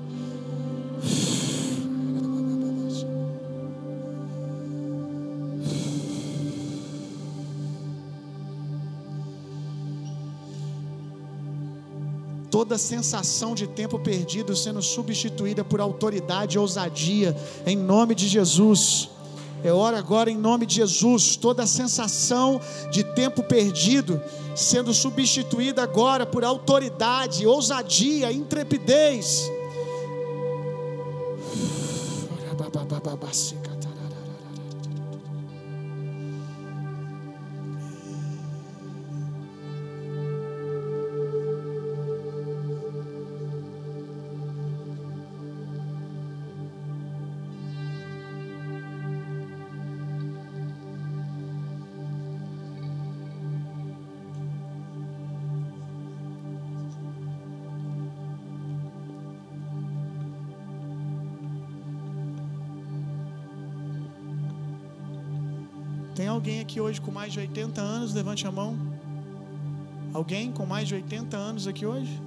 toda 12.54 12.78
sensação 12.78 13.52
de 13.52 13.66
tempo 13.66 13.98
perdido 13.98 14.54
sendo 14.54 14.80
substituída 14.80 15.64
por 15.64 15.80
autoridade 15.80 16.56
e 16.56 16.58
ousadia, 16.60 17.36
em 17.66 17.74
nome 17.76 18.14
de 18.14 18.28
Jesus. 18.28 19.10
É 19.64 19.72
hora 19.72 19.98
agora, 19.98 20.30
em 20.30 20.36
nome 20.36 20.64
de 20.64 20.76
Jesus, 20.76 21.34
toda 21.34 21.66
sensação 21.66 22.60
de 22.92 23.02
tempo 23.02 23.42
perdido 23.42 24.22
sendo 24.54 24.94
substituída 24.94 25.82
agora 25.82 26.24
por 26.24 26.44
autoridade, 26.44 27.44
ousadia, 27.44 28.30
intrepidez. 28.30 29.50
Tem 32.38 33.58
alguém 33.58 33.73
aqui 66.64 66.80
hoje 66.80 66.98
com 66.98 67.10
mais 67.10 67.32
de 67.32 67.40
80 67.40 67.80
anos? 67.80 68.14
Levante 68.14 68.46
a 68.46 68.50
mão. 68.50 68.76
Alguém 70.14 70.50
com 70.50 70.64
mais 70.64 70.88
de 70.88 70.94
80 70.94 71.36
anos 71.36 71.66
aqui 71.68 71.84
hoje? 71.84 72.20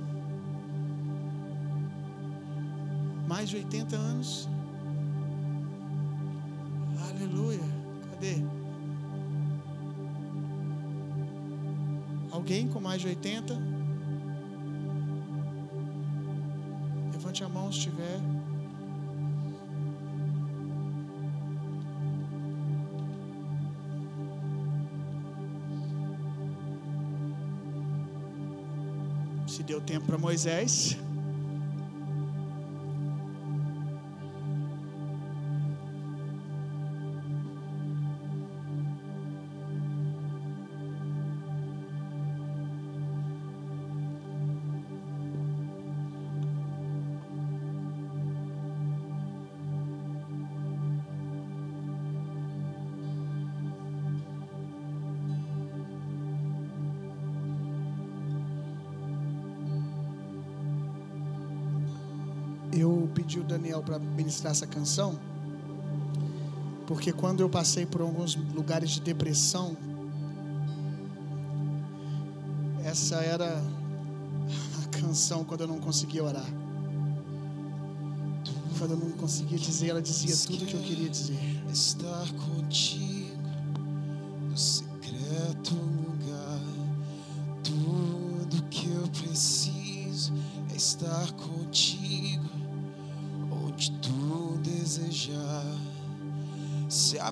Mais 3.28 3.50
de 3.50 3.58
80 3.58 3.96
anos? 3.96 4.48
Aleluia. 7.10 7.64
Cadê? 8.12 8.44
Alguém 12.32 12.68
com 12.68 12.80
mais 12.80 13.02
de 13.02 13.08
80? 13.08 13.60
Levante 17.12 17.44
a 17.44 17.50
mão 17.50 17.72
se 17.72 17.80
tiver. 17.80 18.37
Deu 29.78 29.82
tempo 29.82 30.08
para 30.08 30.18
Moisés. 30.18 30.98
Pedi 63.14 63.40
o 63.40 63.44
Daniel 63.44 63.82
para 63.82 64.00
ministrar 64.00 64.52
essa 64.52 64.68
canção, 64.68 65.20
porque 66.86 67.12
quando 67.12 67.42
eu 67.42 67.50
passei 67.50 67.86
por 67.86 68.02
alguns 68.02 68.36
lugares 68.36 68.92
de 68.92 69.02
depressão, 69.02 69.76
essa 72.84 73.18
era 73.18 73.62
a 74.84 74.88
canção 75.00 75.44
quando 75.44 75.62
eu 75.62 75.68
não 75.68 75.80
conseguia 75.80 76.24
orar. 76.24 76.48
Quando 78.78 78.92
eu 78.92 78.98
não 78.98 79.12
conseguia 79.12 79.58
dizer, 79.58 79.90
ela 79.90 80.02
dizia 80.02 80.36
tudo 80.46 80.64
o 80.64 80.68
que 80.68 80.76
eu 80.76 80.82
queria 80.82 81.10
dizer. 81.10 81.38
Estar 81.72 82.32
contigo 82.34 83.17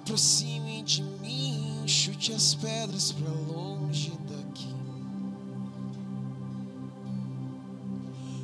aproxime 0.06 0.84
de 0.84 1.02
mim, 1.02 1.84
chute 1.88 2.32
as 2.32 2.54
pedras 2.54 3.12
para 3.12 3.32
longe 3.52 4.14
daqui. 4.30 4.76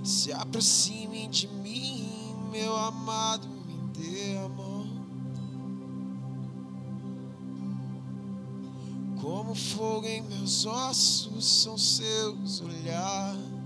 Se 0.04 0.34
aproxime 0.34 1.28
de 1.28 1.48
mim, 1.48 2.36
meu 2.52 2.76
amado, 2.76 3.48
me 3.48 3.78
dê 3.94 4.38
a 4.38 4.50
mão. 4.50 4.90
Como 9.22 9.54
fogo 9.54 10.08
em 10.08 10.24
meus 10.24 10.66
ossos 10.66 11.46
são 11.46 11.78
seus 11.78 12.60
olhares. 12.62 13.62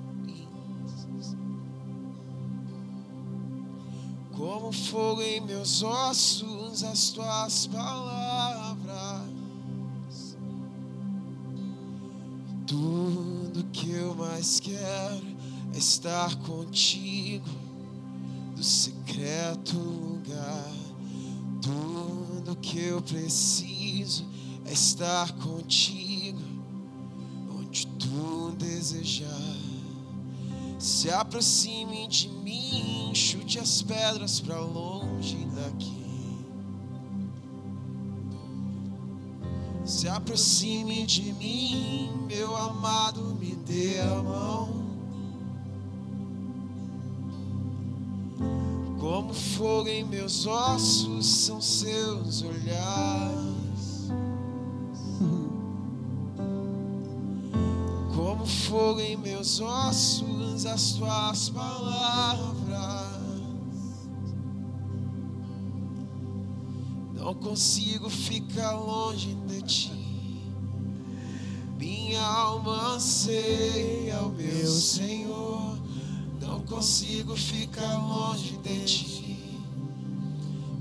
como 4.36 4.72
fogo 4.72 5.22
em 5.22 5.40
meus 5.40 5.82
ossos 5.82 6.55
as 6.84 7.10
tuas 7.12 7.68
palavras. 7.68 9.36
Tudo 12.68 13.64
que 13.72 13.92
eu 13.92 14.14
mais 14.16 14.60
quero 14.60 15.26
é 15.74 15.78
estar 15.78 16.36
contigo 16.38 17.48
no 18.58 18.64
secreto 18.64 19.78
lugar. 19.78 20.74
Tudo 21.62 22.56
que 22.58 22.80
eu 22.80 23.02
preciso 23.02 24.26
é 24.66 24.74
estar 24.74 25.32
contigo 25.34 26.42
onde 27.58 27.88
tu 27.88 28.54
desejar. 28.58 29.56
Se 30.78 31.10
aproxime 31.10 32.08
de 32.08 32.28
mim, 32.28 33.12
chute 33.14 33.60
as 33.60 33.82
pedras 33.82 34.42
para 34.42 34.60
longe 34.60 35.38
daqui. 35.56 35.95
Se 40.06 40.10
aproxime 40.10 41.04
de 41.04 41.34
mim, 41.34 42.12
meu 42.28 42.56
amado, 42.56 43.36
me 43.40 43.56
dê 43.56 44.00
a 44.02 44.22
mão. 44.22 44.70
Como 49.00 49.34
fogo 49.34 49.90
em 49.90 50.04
meus 50.04 50.46
ossos 50.46 51.26
são 51.26 51.60
seus 51.60 52.44
olhares. 52.44 54.12
Como 58.16 58.46
fogo 58.46 59.00
em 59.00 59.18
meus 59.18 59.60
ossos 59.60 60.68
as 60.68 60.92
tuas 60.92 61.50
palavras. 61.50 62.55
consigo 67.36 68.10
ficar 68.10 68.72
longe 68.72 69.36
de 69.48 69.62
ti. 69.62 69.92
Minha 71.78 72.22
alma 72.22 72.96
anseia 72.96 74.22
o 74.22 74.30
meu 74.30 74.68
Senhor. 74.68 75.78
Não 76.42 76.62
consigo 76.62 77.36
ficar 77.36 77.98
longe 77.98 78.58
de 78.58 78.86
ti. 78.86 79.60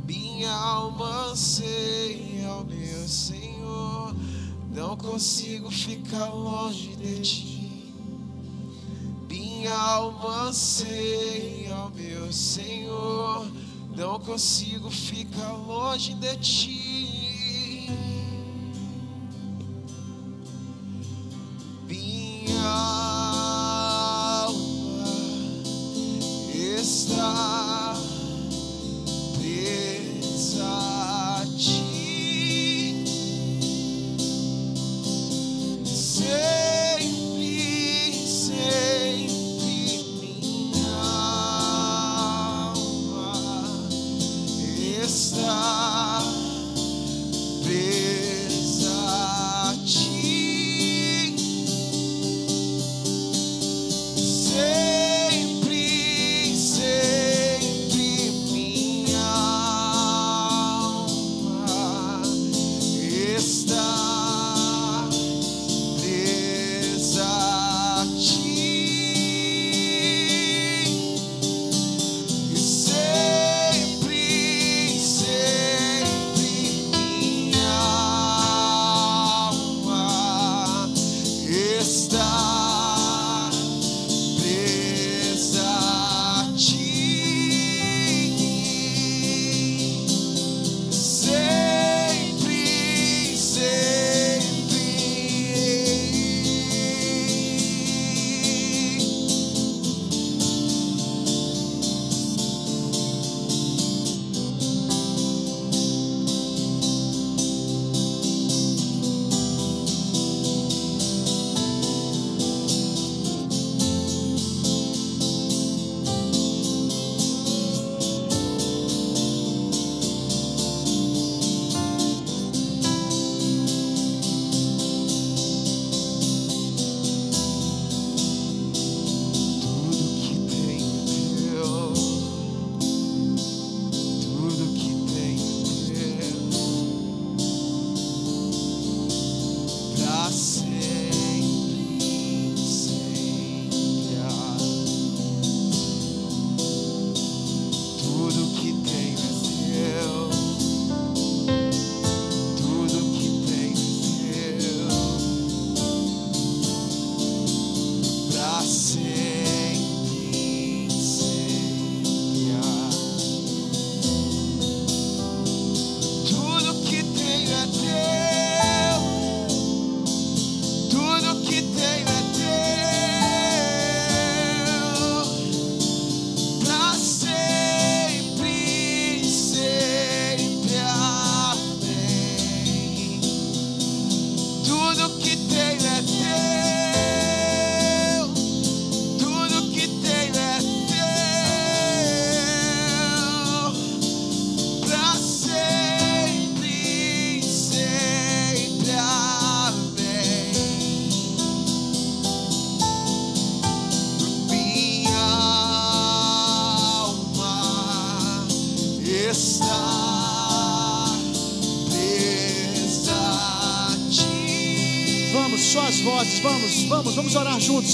Minha 0.06 0.52
alma 0.52 1.31
anseia 1.31 2.52
o 2.55 2.64
meu 2.64 3.09
Senhor. 3.09 4.14
Não 4.70 4.97
consigo 4.97 5.70
ficar 5.70 6.28
longe 6.31 6.94
de 6.97 7.20
ti. 7.20 7.93
Minha 9.28 9.74
alma 9.74 10.48
anseia 10.48 11.76
o 11.76 11.90
meu 11.90 12.32
Senhor 12.32 13.64
não 13.97 14.19
consigo 14.19 14.91
ficar 14.91 15.53
longe 15.53 16.15
de 16.15 16.37
ti. 16.39 16.84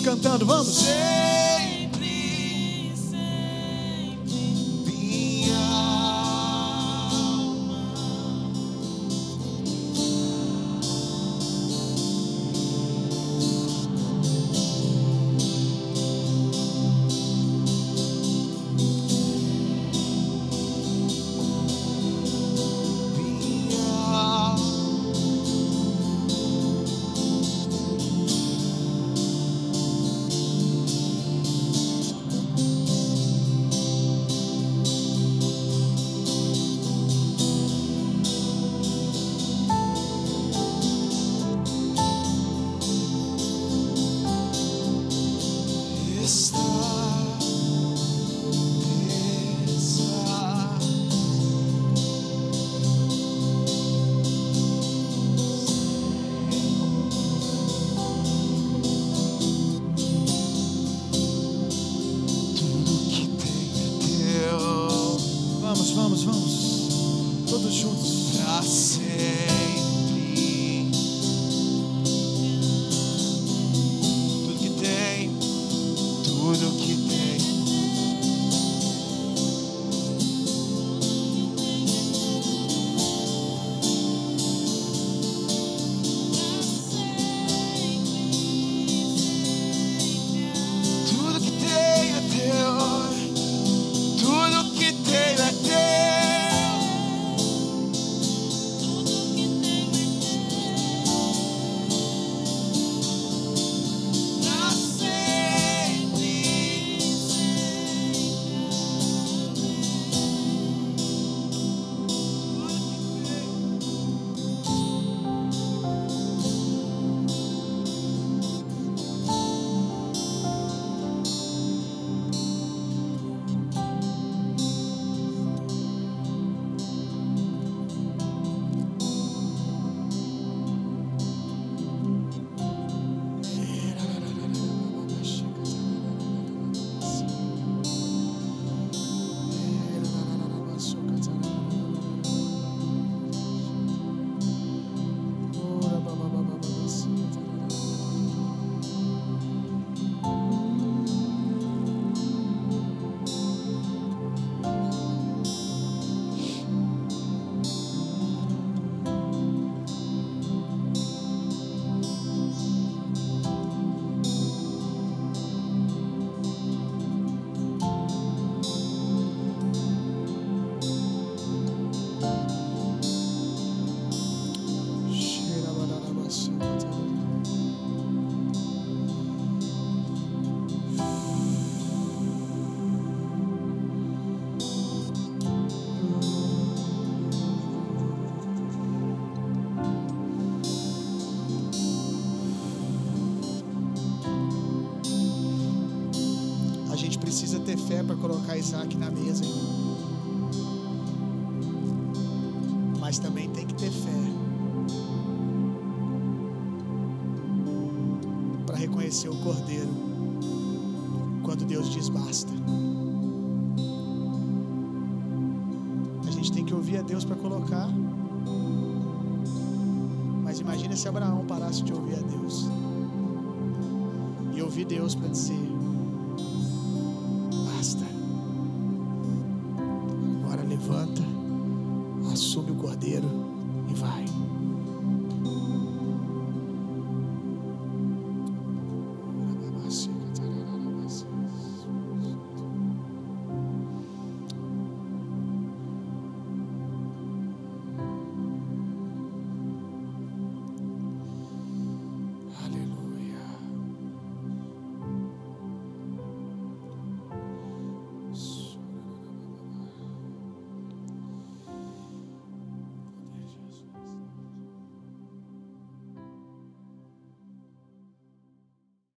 cantando, 0.00 0.46
vamos. 0.46 1.29